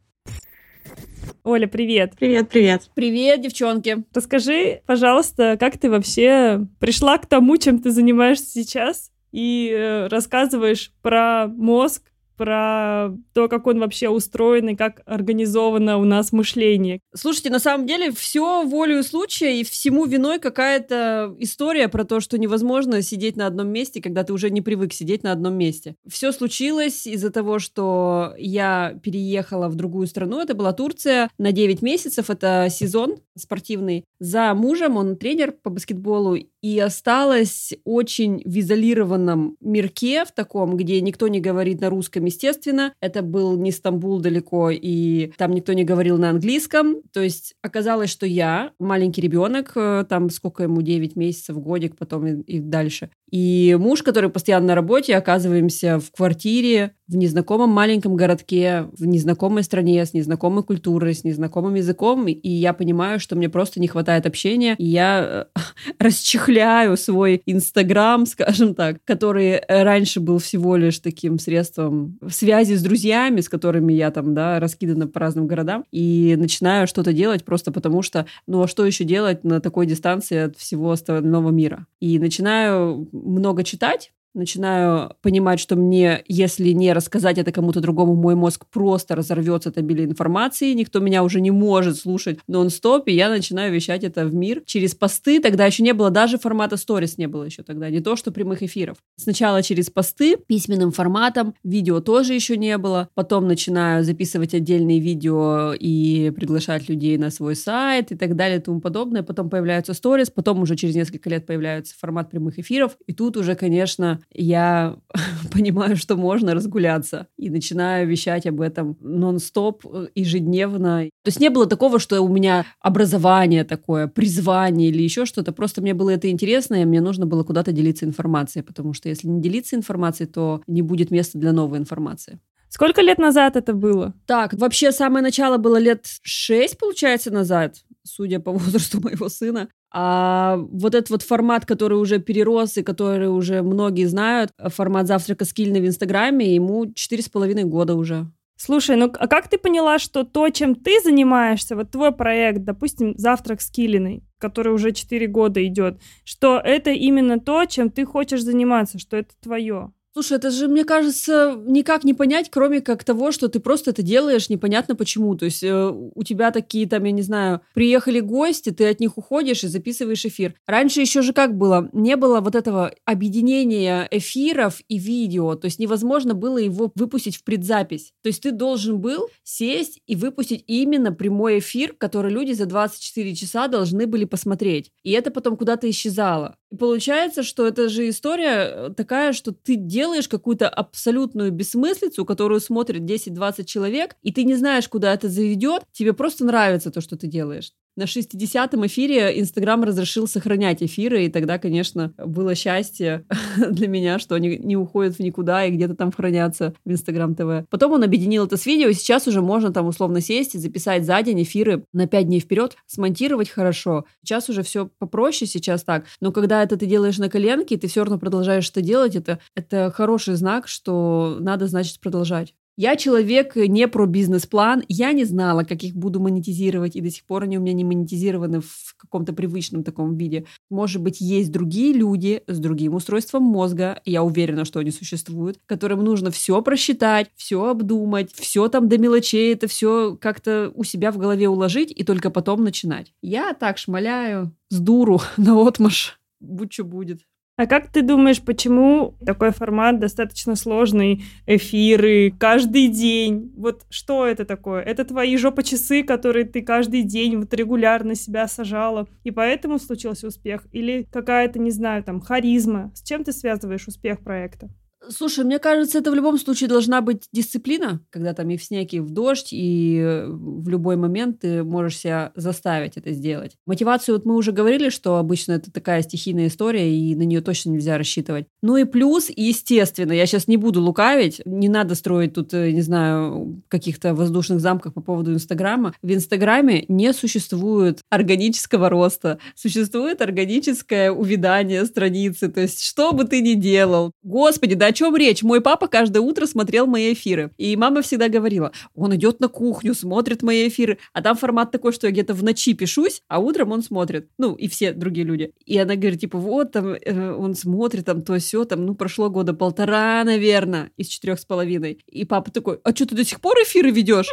Оля, 1.43 1.67
привет. 1.67 2.13
Привет, 2.17 2.47
привет. 2.47 2.89
Привет, 2.93 3.41
девчонки. 3.41 4.05
Расскажи, 4.13 4.81
пожалуйста, 4.85 5.57
как 5.59 5.77
ты 5.77 5.89
вообще 5.89 6.65
пришла 6.79 7.17
к 7.17 7.25
тому, 7.25 7.57
чем 7.57 7.79
ты 7.79 7.91
занимаешься 7.91 8.49
сейчас? 8.49 9.11
И 9.33 9.69
э, 9.69 10.07
рассказываешь 10.07 10.93
про 11.01 11.47
мозг, 11.47 12.03
про 12.37 13.09
то, 13.33 13.47
как 13.47 13.67
он 13.67 13.79
вообще 13.79 14.09
устроен 14.09 14.69
и 14.69 14.75
как 14.75 15.01
организовано 15.05 15.97
у 15.97 16.03
нас 16.03 16.31
мышление. 16.31 16.99
Слушайте, 17.15 17.49
на 17.49 17.59
самом 17.59 17.85
деле 17.87 18.11
все 18.11 18.63
волею 18.65 19.03
случая 19.03 19.59
и 19.59 19.63
всему 19.63 20.05
виной 20.05 20.39
какая-то 20.39 21.35
история 21.39 21.87
про 21.87 22.03
то, 22.05 22.19
что 22.19 22.37
невозможно 22.37 23.01
сидеть 23.01 23.35
на 23.35 23.47
одном 23.47 23.69
месте, 23.69 24.01
когда 24.01 24.23
ты 24.23 24.33
уже 24.33 24.49
не 24.49 24.61
привык 24.61 24.93
сидеть 24.93 25.23
на 25.23 25.31
одном 25.31 25.55
месте. 25.55 25.95
Все 26.07 26.31
случилось 26.31 27.07
из-за 27.07 27.29
того, 27.29 27.59
что 27.59 28.33
я 28.37 28.99
переехала 29.03 29.69
в 29.69 29.75
другую 29.75 30.07
страну, 30.07 30.39
это 30.39 30.53
была 30.55 30.73
Турция, 30.73 31.29
на 31.37 31.51
9 31.51 31.81
месяцев, 31.81 32.29
это 32.29 32.67
сезон 32.69 33.17
спортивный. 33.37 34.05
За 34.19 34.53
мужем, 34.53 34.97
он 34.97 35.17
тренер 35.17 35.51
по 35.51 35.69
баскетболу, 35.69 36.37
и 36.63 36.79
осталась 36.79 37.73
очень 37.83 38.41
в 38.45 38.57
изолированном 38.57 39.57
мирке 39.59 40.23
в 40.23 40.31
таком, 40.31 40.77
где 40.77 41.01
никто 41.01 41.27
не 41.27 41.41
говорит 41.41 41.81
на 41.81 41.89
русском, 41.89 42.23
естественно. 42.23 42.93
Это 43.01 43.21
был 43.21 43.57
не 43.57 43.71
Стамбул 43.71 44.21
далеко, 44.21 44.69
и 44.71 45.33
там 45.37 45.51
никто 45.51 45.73
не 45.73 45.83
говорил 45.83 46.17
на 46.17 46.29
английском. 46.29 47.01
То 47.11 47.21
есть 47.21 47.55
оказалось, 47.61 48.09
что 48.09 48.25
я, 48.25 48.71
маленький 48.79 49.19
ребенок, 49.19 49.73
э, 49.75 50.05
там 50.07 50.29
сколько 50.29 50.63
ему, 50.63 50.81
9 50.81 51.17
месяцев, 51.17 51.57
годик, 51.59 51.97
потом 51.97 52.27
и, 52.27 52.41
и 52.43 52.59
дальше. 52.61 53.09
И 53.29 53.75
муж, 53.77 54.01
который 54.01 54.29
постоянно 54.29 54.67
на 54.67 54.75
работе, 54.75 55.17
оказываемся 55.17 55.99
в 55.99 56.11
квартире 56.11 56.95
в 57.07 57.15
незнакомом 57.15 57.69
маленьком 57.69 58.15
городке, 58.15 58.87
в 58.97 59.05
незнакомой 59.05 59.63
стране, 59.63 60.05
с 60.05 60.13
незнакомой 60.13 60.63
культурой, 60.63 61.13
с 61.13 61.23
незнакомым 61.23 61.75
языком, 61.75 62.27
и 62.27 62.49
я 62.49 62.73
понимаю, 62.73 63.19
что 63.19 63.35
мне 63.35 63.49
просто 63.49 63.79
не 63.79 63.87
хватает 63.87 64.25
общения, 64.25 64.75
и 64.77 64.85
я 64.85 65.47
э, 65.55 65.59
расчехляю 65.99 66.95
свой 66.97 67.41
Инстаграм, 67.45 68.25
скажем 68.25 68.73
так, 68.73 68.97
который 69.03 69.61
раньше 69.67 70.19
был 70.19 70.37
всего 70.37 70.75
лишь 70.77 70.99
таким 70.99 71.39
средством 71.39 72.17
связи 72.29 72.75
с 72.75 72.81
друзьями, 72.81 73.41
с 73.41 73.49
которыми 73.49 73.93
я 73.93 74.11
там, 74.11 74.33
да, 74.33 74.59
раскидана 74.59 75.07
по 75.07 75.19
разным 75.19 75.47
городам, 75.47 75.85
и 75.91 76.35
начинаю 76.37 76.87
что-то 76.87 77.11
делать 77.11 77.43
просто 77.43 77.71
потому 77.71 78.01
что, 78.01 78.25
ну 78.47 78.63
а 78.63 78.67
что 78.67 78.85
еще 78.85 79.03
делать 79.03 79.43
на 79.43 79.59
такой 79.59 79.85
дистанции 79.85 80.37
от 80.37 80.57
всего 80.57 80.91
остального 80.91 81.49
мира? 81.49 81.85
И 81.99 82.17
начинаю 82.19 83.09
много 83.11 83.63
читать, 83.63 84.11
начинаю 84.33 85.11
понимать, 85.21 85.59
что 85.59 85.75
мне, 85.75 86.23
если 86.27 86.69
не 86.69 86.93
рассказать 86.93 87.37
это 87.37 87.51
кому-то 87.51 87.79
другому, 87.79 88.15
мой 88.15 88.35
мозг 88.35 88.65
просто 88.71 89.15
разорвется 89.15 89.69
от 89.69 89.77
обилия 89.77 90.05
информации, 90.05 90.73
никто 90.73 90.99
меня 90.99 91.23
уже 91.23 91.41
не 91.41 91.51
может 91.51 91.97
слушать 91.97 92.39
нон-стоп, 92.47 93.07
и 93.07 93.13
я 93.13 93.29
начинаю 93.29 93.73
вещать 93.73 94.03
это 94.03 94.25
в 94.25 94.33
мир 94.33 94.63
через 94.65 94.95
посты. 94.95 95.39
Тогда 95.39 95.65
еще 95.65 95.83
не 95.83 95.93
было 95.93 96.09
даже 96.09 96.37
формата 96.37 96.77
сторис, 96.77 97.17
не 97.17 97.27
было 97.27 97.43
еще 97.43 97.63
тогда, 97.63 97.89
не 97.89 97.99
то, 97.99 98.15
что 98.15 98.31
прямых 98.31 98.63
эфиров. 98.63 98.97
Сначала 99.15 99.61
через 99.61 99.89
посты, 99.89 100.37
письменным 100.37 100.91
форматом, 100.91 101.53
видео 101.63 101.99
тоже 101.99 102.33
еще 102.33 102.57
не 102.57 102.77
было, 102.77 103.09
потом 103.13 103.47
начинаю 103.47 104.03
записывать 104.03 104.53
отдельные 104.53 104.99
видео 104.99 105.73
и 105.73 106.31
приглашать 106.35 106.89
людей 106.89 107.17
на 107.17 107.29
свой 107.29 107.55
сайт 107.55 108.11
и 108.11 108.15
так 108.15 108.35
далее 108.35 108.59
и 108.59 108.61
тому 108.61 108.81
подобное. 108.81 109.23
Потом 109.23 109.49
появляются 109.49 109.93
сторис, 109.93 110.29
потом 110.29 110.61
уже 110.61 110.75
через 110.75 110.95
несколько 110.95 111.29
лет 111.29 111.45
появляется 111.45 111.95
формат 111.97 112.29
прямых 112.29 112.59
эфиров, 112.59 112.97
и 113.05 113.13
тут 113.13 113.37
уже, 113.37 113.55
конечно, 113.55 114.22
я 114.31 114.97
понимаю, 115.51 115.95
что 115.97 116.15
можно 116.15 116.53
разгуляться. 116.53 117.27
И 117.37 117.49
начинаю 117.49 118.07
вещать 118.07 118.45
об 118.45 118.61
этом 118.61 118.97
нон-стоп, 119.01 119.85
э, 119.85 120.07
ежедневно. 120.15 121.09
То 121.23 121.27
есть 121.27 121.39
не 121.39 121.49
было 121.49 121.65
такого, 121.65 121.99
что 121.99 122.21
у 122.21 122.27
меня 122.27 122.65
образование 122.79 123.63
такое, 123.63 124.07
призвание 124.07 124.89
или 124.89 125.01
еще 125.01 125.25
что-то. 125.25 125.51
Просто 125.51 125.81
мне 125.81 125.93
было 125.93 126.09
это 126.09 126.29
интересно, 126.29 126.81
и 126.81 126.85
мне 126.85 127.01
нужно 127.01 127.25
было 127.25 127.43
куда-то 127.43 127.71
делиться 127.71 128.05
информацией. 128.05 128.63
Потому 128.63 128.93
что 128.93 129.09
если 129.09 129.27
не 129.27 129.41
делиться 129.41 129.75
информацией, 129.75 130.27
то 130.29 130.61
не 130.67 130.81
будет 130.81 131.11
места 131.11 131.37
для 131.37 131.51
новой 131.51 131.77
информации. 131.79 132.39
Сколько 132.73 133.01
лет 133.01 133.19
назад 133.19 133.55
это 133.55 133.73
было? 133.73 134.15
Так, 134.25 134.53
вообще 134.53 134.91
самое 134.91 135.21
начало 135.21 135.57
было 135.57 135.77
лет 135.77 136.07
шесть, 136.23 136.79
получается, 136.79 137.29
назад, 137.29 137.75
судя 138.03 138.39
по 138.39 138.51
возрасту 138.51 138.99
моего 138.99 139.29
сына. 139.29 139.69
А 139.95 140.57
вот 140.57 140.95
этот 140.95 141.11
вот 141.11 141.21
формат, 141.21 141.65
который 141.65 141.99
уже 141.99 142.17
перерос 142.17 142.77
и 142.77 142.83
который 142.83 143.29
уже 143.29 143.61
многие 143.61 144.05
знают, 144.05 144.51
формат 144.57 145.07
завтрака 145.07 145.45
с 145.45 145.53
в 145.53 145.85
Инстаграме, 145.85 146.55
ему 146.55 146.91
четыре 146.93 147.21
с 147.21 147.29
половиной 147.29 147.63
года 147.63 147.95
уже. 147.95 148.27
Слушай, 148.55 148.95
ну 148.95 149.11
а 149.19 149.27
как 149.27 149.49
ты 149.49 149.57
поняла, 149.57 149.99
что 149.99 150.23
то, 150.23 150.49
чем 150.49 150.75
ты 150.75 150.99
занимаешься, 151.03 151.75
вот 151.75 151.91
твой 151.91 152.11
проект, 152.11 152.63
допустим, 152.63 153.13
«Завтрак 153.17 153.61
с 153.61 153.69
Килиной», 153.69 154.23
который 154.39 154.73
уже 154.73 154.91
4 154.91 155.27
года 155.27 155.65
идет, 155.65 155.99
что 156.23 156.57
это 156.57 156.91
именно 156.91 157.39
то, 157.39 157.65
чем 157.65 157.89
ты 157.89 158.05
хочешь 158.05 158.41
заниматься, 158.41 158.99
что 158.99 159.17
это 159.17 159.33
твое? 159.41 159.91
Слушай, 160.13 160.37
это 160.37 160.51
же, 160.51 160.67
мне 160.67 160.83
кажется, 160.85 161.59
никак 161.65 162.03
не 162.03 162.13
понять, 162.13 162.51
кроме 162.51 162.81
как 162.81 163.03
того, 163.03 163.31
что 163.31 163.47
ты 163.47 163.59
просто 163.59 163.89
это 163.89 164.03
делаешь 164.03 164.47
непонятно 164.47 164.95
почему. 164.95 165.33
То 165.33 165.45
есть 165.45 165.63
э, 165.63 165.91
у 165.91 166.23
тебя 166.23 166.51
такие 166.51 166.87
там, 166.87 167.03
я 167.05 167.11
не 167.11 167.23
знаю, 167.23 167.61
приехали 167.73 168.19
гости, 168.19 168.69
ты 168.69 168.87
от 168.87 168.99
них 168.99 169.17
уходишь 169.17 169.63
и 169.63 169.67
записываешь 169.67 170.23
эфир. 170.23 170.53
Раньше 170.67 171.01
еще 171.01 171.23
же 171.23 171.33
как 171.33 171.57
было? 171.57 171.89
Не 171.93 172.15
было 172.15 172.41
вот 172.41 172.53
этого 172.53 172.93
объединения 173.05 174.07
эфиров 174.11 174.81
и 174.87 174.99
видео. 174.99 175.55
То 175.55 175.65
есть 175.65 175.79
невозможно 175.79 176.35
было 176.35 176.59
его 176.59 176.91
выпустить 176.93 177.37
в 177.37 177.43
предзапись. 177.43 178.13
То 178.21 178.27
есть 178.27 178.43
ты 178.43 178.51
должен 178.51 178.99
был 178.99 179.29
сесть 179.41 179.99
и 180.05 180.15
выпустить 180.15 180.63
именно 180.67 181.11
прямой 181.11 181.57
эфир, 181.57 181.95
который 181.97 182.31
люди 182.31 182.51
за 182.51 182.67
24 182.67 183.33
часа 183.33 183.67
должны 183.67 184.05
были 184.05 184.25
посмотреть. 184.25 184.91
И 185.01 185.09
это 185.09 185.31
потом 185.31 185.57
куда-то 185.57 185.89
исчезало. 185.89 186.55
Получается, 186.79 187.43
что 187.43 187.67
это 187.67 187.87
же 187.87 188.09
история 188.09 188.87
э, 188.89 188.93
такая, 188.97 189.33
что 189.33 189.51
ты 189.51 189.75
делаешь 189.75 190.27
какую-то 190.27 190.67
абсолютную 190.67 191.51
бессмыслицу, 191.51 192.25
которую 192.25 192.59
смотрит 192.61 193.03
10-20 193.03 193.65
человек, 193.65 194.15
и 194.23 194.31
ты 194.31 194.43
не 194.43 194.55
знаешь, 194.55 194.87
куда 194.89 195.13
это 195.13 195.29
заведет, 195.29 195.83
тебе 195.91 196.13
просто 196.13 196.45
нравится 196.45 196.89
то, 196.89 196.99
что 197.01 197.15
ты 197.15 197.27
делаешь. 197.27 197.73
На 197.95 198.05
60-м 198.05 198.87
эфире 198.87 199.39
Инстаграм 199.39 199.83
разрешил 199.83 200.27
сохранять 200.27 200.81
эфиры, 200.81 201.25
и 201.25 201.29
тогда, 201.29 201.59
конечно, 201.59 202.11
было 202.17 202.55
счастье 202.55 203.23
для 203.69 203.87
меня, 203.87 204.17
что 204.17 204.33
они 204.33 204.57
не 204.57 204.75
уходят 204.75 205.15
в 205.15 205.19
никуда 205.19 205.65
и 205.65 205.71
где-то 205.71 205.95
там 205.95 206.11
хранятся 206.11 206.73
в 206.83 206.91
Инстаграм 206.91 207.35
ТВ. 207.35 207.67
Потом 207.69 207.91
он 207.91 208.03
объединил 208.03 208.45
это 208.45 208.57
с 208.57 208.65
видео, 208.65 208.89
и 208.89 208.93
сейчас 208.93 209.27
уже 209.27 209.43
можно 209.43 209.71
там 209.71 209.85
условно 209.85 210.21
сесть 210.21 210.55
и 210.55 210.57
записать 210.57 211.05
за 211.05 211.21
день 211.21 211.43
эфиры 211.43 211.85
на 211.93 212.07
5 212.07 212.25
дней 212.25 212.39
вперед, 212.39 212.75
смонтировать 212.87 213.49
хорошо. 213.49 214.05
Сейчас 214.23 214.49
уже 214.49 214.63
все 214.63 214.89
попроще, 214.97 215.47
сейчас 215.47 215.83
так. 215.83 216.05
Но 216.19 216.31
когда 216.31 216.63
это 216.63 216.77
ты 216.77 216.87
делаешь 216.87 217.19
на 217.19 217.29
коленке, 217.29 217.77
ты 217.77 217.87
все 217.87 218.01
равно 218.01 218.17
продолжаешь 218.17 218.71
это 218.71 218.81
делать, 218.81 219.15
это, 219.15 219.37
это 219.53 219.93
хороший 219.95 220.33
знак, 220.33 220.67
что 220.67 221.37
надо, 221.39 221.67
значит, 221.67 221.99
продолжать. 221.99 222.55
Я 222.75 222.95
человек 222.95 223.55
не 223.55 223.87
про 223.87 224.07
бизнес-план, 224.07 224.83
я 224.87 225.11
не 225.11 225.25
знала, 225.25 225.63
как 225.63 225.83
их 225.83 225.95
буду 225.95 226.19
монетизировать, 226.19 226.95
и 226.95 227.01
до 227.01 227.11
сих 227.11 227.23
пор 227.25 227.43
они 227.43 227.59
у 227.59 227.61
меня 227.61 227.73
не 227.73 227.83
монетизированы 227.83 228.61
в 228.61 228.95
каком-то 228.97 229.31
привычном 229.33 229.83
таком 229.83 230.17
виде. 230.17 230.45
Может 230.71 231.01
быть, 231.01 231.21
есть 231.21 231.51
другие 231.51 231.93
люди 231.93 232.41
с 232.47 232.57
другим 232.57 232.95
устройством 232.95 233.43
мозга, 233.43 234.01
я 234.05 234.23
уверена, 234.23 234.65
что 234.65 234.79
они 234.79 234.89
существуют, 234.89 235.59
которым 235.67 236.03
нужно 236.03 236.31
все 236.31 236.63
просчитать, 236.63 237.29
все 237.35 237.63
обдумать, 237.63 238.33
все 238.33 238.67
там 238.69 238.89
до 238.89 238.97
мелочей, 238.97 239.53
это 239.53 239.67
все 239.67 240.17
как-то 240.19 240.71
у 240.73 240.83
себя 240.83 241.11
в 241.11 241.19
голове 241.19 241.47
уложить 241.47 241.93
и 241.95 242.03
только 242.03 242.31
потом 242.31 242.63
начинать. 242.63 243.13
Я 243.21 243.53
так 243.53 243.77
шмаляю 243.77 244.51
с 244.69 244.79
дуру 244.79 245.21
на 245.37 245.67
отмаш, 245.67 246.19
будь 246.39 246.73
что 246.73 246.85
будет. 246.85 247.21
А 247.55 247.67
как 247.67 247.91
ты 247.91 248.01
думаешь, 248.01 248.41
почему 248.41 249.15
такой 249.23 249.51
формат 249.51 249.99
достаточно 249.99 250.55
сложный, 250.55 251.23
эфиры 251.45 252.31
каждый 252.31 252.87
день? 252.87 253.53
Вот 253.55 253.85
что 253.91 254.25
это 254.25 254.43
такое? 254.43 254.81
Это 254.81 255.05
твои 255.05 255.37
жопа-часы, 255.37 256.01
которые 256.01 256.45
ты 256.45 256.63
каждый 256.63 257.03
день 257.03 257.37
вот 257.37 257.53
регулярно 257.53 258.15
себя 258.15 258.47
сажала, 258.47 259.07
и 259.23 259.29
поэтому 259.29 259.77
случился 259.77 260.27
успех? 260.27 260.65
Или 260.71 261.07
какая-то, 261.11 261.59
не 261.59 261.69
знаю, 261.69 262.03
там, 262.03 262.21
харизма? 262.21 262.91
С 262.95 263.03
чем 263.03 263.23
ты 263.23 263.31
связываешь 263.31 263.87
успех 263.87 264.21
проекта? 264.21 264.69
Слушай, 265.09 265.43
мне 265.43 265.59
кажется, 265.59 265.97
это 265.97 266.11
в 266.11 266.15
любом 266.15 266.37
случае 266.37 266.69
должна 266.69 267.01
быть 267.01 267.23
дисциплина, 267.31 268.01
когда 268.09 268.33
там 268.33 268.49
и 268.49 268.57
в 268.57 268.63
снег, 268.63 268.93
и 268.93 268.99
в 268.99 269.09
дождь, 269.09 269.49
и 269.51 269.99
э, 269.99 270.27
в 270.27 270.69
любой 270.69 270.95
момент 270.95 271.39
ты 271.41 271.63
можешь 271.63 271.97
себя 271.97 272.31
заставить 272.35 272.97
это 272.97 273.11
сделать. 273.11 273.57
Мотивацию, 273.65 274.15
вот 274.15 274.25
мы 274.25 274.35
уже 274.35 274.51
говорили, 274.51 274.89
что 274.89 275.17
обычно 275.17 275.53
это 275.53 275.71
такая 275.71 276.01
стихийная 276.03 276.47
история, 276.47 276.95
и 276.95 277.15
на 277.15 277.23
нее 277.23 277.41
точно 277.41 277.71
нельзя 277.71 277.97
рассчитывать. 277.97 278.45
Ну 278.61 278.77
и 278.77 278.85
плюс, 278.85 279.29
естественно, 279.35 280.13
я 280.13 280.25
сейчас 280.25 280.47
не 280.47 280.57
буду 280.57 280.81
лукавить, 280.81 281.41
не 281.45 281.69
надо 281.69 281.95
строить 281.95 282.33
тут, 282.33 282.53
э, 282.53 282.71
не 282.71 282.81
знаю, 282.81 283.61
каких-то 283.67 284.13
воздушных 284.13 284.61
замков 284.61 284.93
по 284.93 285.01
поводу 285.01 285.33
Инстаграма. 285.33 285.93
В 286.01 286.13
Инстаграме 286.13 286.85
не 286.87 287.11
существует 287.13 287.99
органического 288.09 288.89
роста, 288.89 289.39
существует 289.55 290.21
органическое 290.21 291.11
увядание 291.11 291.85
страницы, 291.85 292.49
то 292.49 292.61
есть 292.61 292.83
что 292.83 293.11
бы 293.11 293.25
ты 293.25 293.41
ни 293.41 293.55
делал. 293.55 294.11
Господи, 294.23 294.75
да 294.75 294.92
чем 294.93 295.15
речь? 295.15 295.43
Мой 295.43 295.61
папа 295.61 295.87
каждое 295.87 296.21
утро 296.21 296.45
смотрел 296.45 296.87
мои 296.87 297.13
эфиры. 297.13 297.51
И 297.57 297.75
мама 297.75 298.01
всегда 298.01 298.29
говорила, 298.29 298.71
он 298.95 299.15
идет 299.15 299.39
на 299.39 299.47
кухню, 299.47 299.93
смотрит 299.93 300.41
мои 300.41 300.67
эфиры. 300.67 300.99
А 301.13 301.21
там 301.21 301.35
формат 301.35 301.71
такой, 301.71 301.91
что 301.91 302.07
я 302.07 302.11
где-то 302.11 302.33
в 302.33 302.43
ночи 302.43 302.73
пишусь, 302.73 303.21
а 303.27 303.39
утром 303.39 303.71
он 303.71 303.81
смотрит. 303.81 304.29
Ну, 304.37 304.55
и 304.55 304.67
все 304.67 304.93
другие 304.93 305.25
люди. 305.25 305.51
И 305.65 305.77
она 305.77 305.95
говорит, 305.95 306.21
типа, 306.21 306.37
вот 306.37 306.71
там 306.71 306.93
э, 306.93 307.31
он 307.33 307.55
смотрит, 307.55 308.05
там 308.05 308.21
то 308.21 308.37
все, 308.39 308.65
там, 308.65 308.85
ну, 308.85 308.95
прошло 308.95 309.29
года 309.29 309.53
полтора, 309.53 310.23
наверное, 310.23 310.91
из 310.97 311.07
четырех 311.07 311.39
с 311.39 311.45
половиной. 311.45 311.99
И 312.07 312.25
папа 312.25 312.51
такой, 312.51 312.79
а 312.83 312.95
что 312.95 313.07
ты 313.07 313.15
до 313.15 313.25
сих 313.25 313.41
пор 313.41 313.57
эфиры 313.57 313.91
ведешь? 313.91 314.27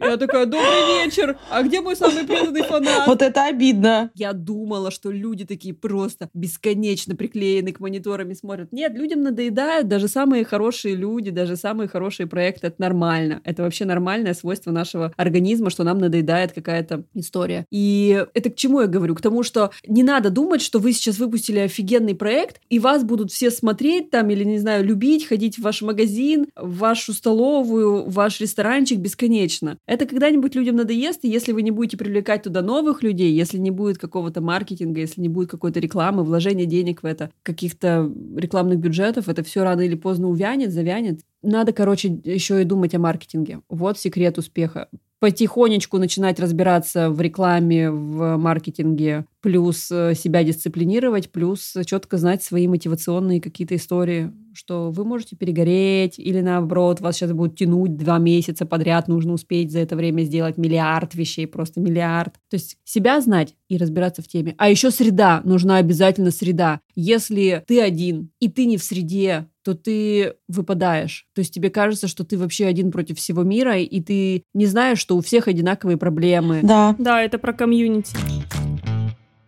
Я 0.00 0.16
такая, 0.16 0.46
добрый 0.46 1.04
вечер, 1.04 1.38
а 1.50 1.62
где 1.62 1.80
мой 1.80 1.96
самый 1.96 2.24
преданный 2.24 2.62
фанат? 2.62 3.06
Вот 3.06 3.22
это 3.22 3.46
обидно. 3.46 4.10
Я 4.14 4.32
думала, 4.32 4.90
что 4.90 5.10
люди 5.10 5.44
такие 5.44 5.74
просто 5.74 6.28
бесконечно 6.34 7.14
приклеены 7.14 7.72
к 7.72 7.80
мониторам 7.80 8.30
и 8.30 8.34
смотрят. 8.34 8.72
Нет, 8.72 8.94
людям 8.94 9.22
надоедают 9.22 9.88
даже 9.88 10.08
самые 10.08 10.44
хорошие 10.44 10.94
люди, 10.94 11.30
даже 11.30 11.56
самые 11.56 11.88
хорошие 11.88 12.26
проекты. 12.26 12.68
Это 12.68 12.80
нормально. 12.80 13.40
Это 13.44 13.62
вообще 13.62 13.84
нормальное 13.84 14.34
свойство 14.34 14.70
нашего 14.70 15.12
организма, 15.16 15.70
что 15.70 15.84
нам 15.84 15.98
надоедает 15.98 16.52
какая-то 16.52 17.04
история. 17.14 17.66
И 17.70 18.24
это 18.34 18.50
к 18.50 18.56
чему 18.56 18.80
я 18.80 18.86
говорю? 18.86 19.14
К 19.14 19.20
тому, 19.20 19.42
что 19.42 19.70
не 19.86 20.02
надо 20.02 20.30
думать, 20.30 20.62
что 20.62 20.78
вы 20.78 20.92
сейчас 20.92 21.18
выпустили 21.18 21.60
офигенный 21.60 22.14
проект, 22.14 22.60
и 22.68 22.78
вас 22.78 23.04
будут 23.04 23.30
все 23.30 23.50
смотреть 23.50 24.10
там 24.10 24.30
или, 24.30 24.44
не 24.44 24.58
знаю, 24.58 24.84
любить, 24.84 25.26
ходить 25.26 25.58
в 25.58 25.62
ваш 25.62 25.82
магазин, 25.82 26.46
в 26.56 26.78
вашу 26.78 27.12
столовую, 27.12 28.04
в 28.04 28.12
ваш 28.12 28.40
ресторанчик 28.40 28.98
бесконечно. 28.98 29.78
Это 29.86 30.06
когда-нибудь 30.06 30.54
людям 30.54 30.76
надоест, 30.76 31.24
и 31.24 31.28
если 31.28 31.52
вы 31.52 31.62
не 31.62 31.70
будете 31.70 31.98
привлекать 31.98 32.42
туда 32.42 32.62
новых 32.62 33.02
людей, 33.02 33.32
если 33.32 33.58
не 33.58 33.70
будет 33.70 33.98
какого-то 33.98 34.40
маркетинга, 34.40 35.00
если 35.00 35.20
не 35.20 35.28
будет 35.28 35.50
какой-то 35.50 35.78
рекламы, 35.78 36.24
вложения 36.24 36.64
денег 36.64 37.02
в 37.02 37.06
это, 37.06 37.30
каких-то 37.42 38.10
рекламных 38.36 38.78
бюджетов, 38.78 39.28
это 39.28 39.42
все 39.42 39.62
рано 39.62 39.82
или 39.82 39.94
поздно 39.94 40.28
увянет, 40.28 40.72
завянет. 40.72 41.20
Надо, 41.42 41.72
короче, 41.72 42.08
еще 42.24 42.62
и 42.62 42.64
думать 42.64 42.94
о 42.94 42.98
маркетинге. 42.98 43.60
Вот 43.68 43.98
секрет 43.98 44.38
успеха 44.38 44.88
потихонечку 45.24 45.96
начинать 45.96 46.38
разбираться 46.38 47.08
в 47.08 47.18
рекламе, 47.18 47.90
в 47.90 48.36
маркетинге, 48.36 49.24
плюс 49.40 49.90
э, 49.90 50.12
себя 50.14 50.44
дисциплинировать, 50.44 51.30
плюс 51.30 51.74
четко 51.86 52.18
знать 52.18 52.42
свои 52.42 52.68
мотивационные 52.68 53.40
какие-то 53.40 53.74
истории, 53.74 54.32
что 54.54 54.90
вы 54.90 55.04
можете 55.04 55.36
перегореть 55.36 56.18
или 56.18 56.40
наоборот, 56.40 57.00
вас 57.00 57.16
сейчас 57.16 57.32
будут 57.32 57.56
тянуть 57.56 57.96
два 57.96 58.18
месяца 58.18 58.66
подряд, 58.66 59.08
нужно 59.08 59.32
успеть 59.32 59.72
за 59.72 59.80
это 59.80 59.96
время 59.96 60.22
сделать 60.22 60.56
миллиард 60.56 61.14
вещей, 61.14 61.46
просто 61.46 61.80
миллиард. 61.80 62.34
То 62.48 62.54
есть 62.54 62.78
себя 62.84 63.20
знать 63.20 63.54
и 63.68 63.76
разбираться 63.76 64.22
в 64.22 64.28
теме. 64.28 64.54
А 64.58 64.68
еще 64.70 64.90
среда, 64.90 65.42
нужна 65.44 65.76
обязательно 65.76 66.30
среда. 66.30 66.80
Если 66.94 67.64
ты 67.66 67.80
один, 67.80 68.30
и 68.40 68.48
ты 68.48 68.66
не 68.66 68.76
в 68.76 68.82
среде, 68.82 69.46
то 69.64 69.74
ты 69.74 70.34
выпадаешь. 70.46 71.26
То 71.34 71.40
есть 71.40 71.52
тебе 71.52 71.70
кажется, 71.70 72.06
что 72.06 72.22
ты 72.24 72.36
вообще 72.36 72.66
один 72.66 72.92
против 72.92 73.18
всего 73.18 73.42
мира, 73.42 73.78
и 73.78 74.00
ты 74.00 74.44
не 74.52 74.66
знаешь, 74.66 74.98
что 74.98 75.16
у 75.16 75.20
всех 75.22 75.48
одинаковые 75.48 75.96
проблемы. 75.96 76.60
Да. 76.62 76.94
Да, 76.98 77.22
это 77.22 77.38
про 77.38 77.52
комьюнити. 77.52 78.14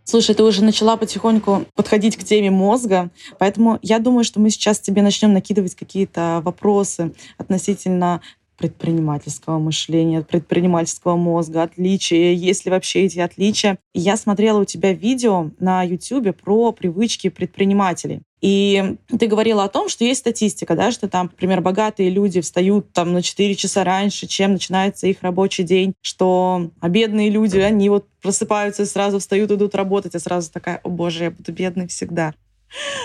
Слушай, 0.08 0.36
ты 0.36 0.44
уже 0.44 0.62
начала 0.62 0.96
потихоньку 0.96 1.66
подходить 1.74 2.16
к 2.16 2.22
теме 2.22 2.48
мозга, 2.48 3.10
поэтому 3.40 3.80
я 3.82 3.98
думаю, 3.98 4.22
что 4.22 4.38
мы 4.38 4.50
сейчас 4.50 4.78
тебе 4.78 5.02
начнем 5.02 5.32
накидывать 5.32 5.74
какие-то 5.74 6.42
вопросы 6.44 7.12
относительно 7.38 8.20
предпринимательского 8.56 9.58
мышления, 9.58 10.22
предпринимательского 10.22 11.16
мозга, 11.16 11.62
отличия, 11.62 12.32
есть 12.32 12.64
ли 12.64 12.70
вообще 12.70 13.04
эти 13.04 13.18
отличия. 13.18 13.78
Я 13.94 14.16
смотрела 14.16 14.60
у 14.60 14.64
тебя 14.64 14.92
видео 14.92 15.50
на 15.58 15.82
YouTube 15.82 16.36
про 16.36 16.72
привычки 16.72 17.28
предпринимателей. 17.28 18.22
И 18.40 18.96
ты 19.18 19.26
говорила 19.26 19.64
о 19.64 19.68
том, 19.68 19.88
что 19.88 20.04
есть 20.04 20.20
статистика, 20.20 20.76
да, 20.76 20.90
что 20.90 21.08
там, 21.08 21.26
например, 21.26 21.62
богатые 21.62 22.10
люди 22.10 22.40
встают 22.40 22.92
там 22.92 23.12
на 23.12 23.22
4 23.22 23.54
часа 23.54 23.82
раньше, 23.82 24.26
чем 24.26 24.52
начинается 24.52 25.06
их 25.06 25.22
рабочий 25.22 25.64
день, 25.64 25.94
что 26.02 26.70
а 26.80 26.88
бедные 26.88 27.30
люди, 27.30 27.58
они 27.58 27.88
вот 27.88 28.06
просыпаются 28.20 28.82
и 28.82 28.86
сразу 28.86 29.18
встают, 29.18 29.50
идут 29.50 29.74
работать, 29.74 30.14
а 30.14 30.20
сразу 30.20 30.52
такая, 30.52 30.80
о 30.82 30.88
боже, 30.90 31.24
я 31.24 31.30
буду 31.30 31.52
бедной 31.52 31.88
всегда. 31.88 32.34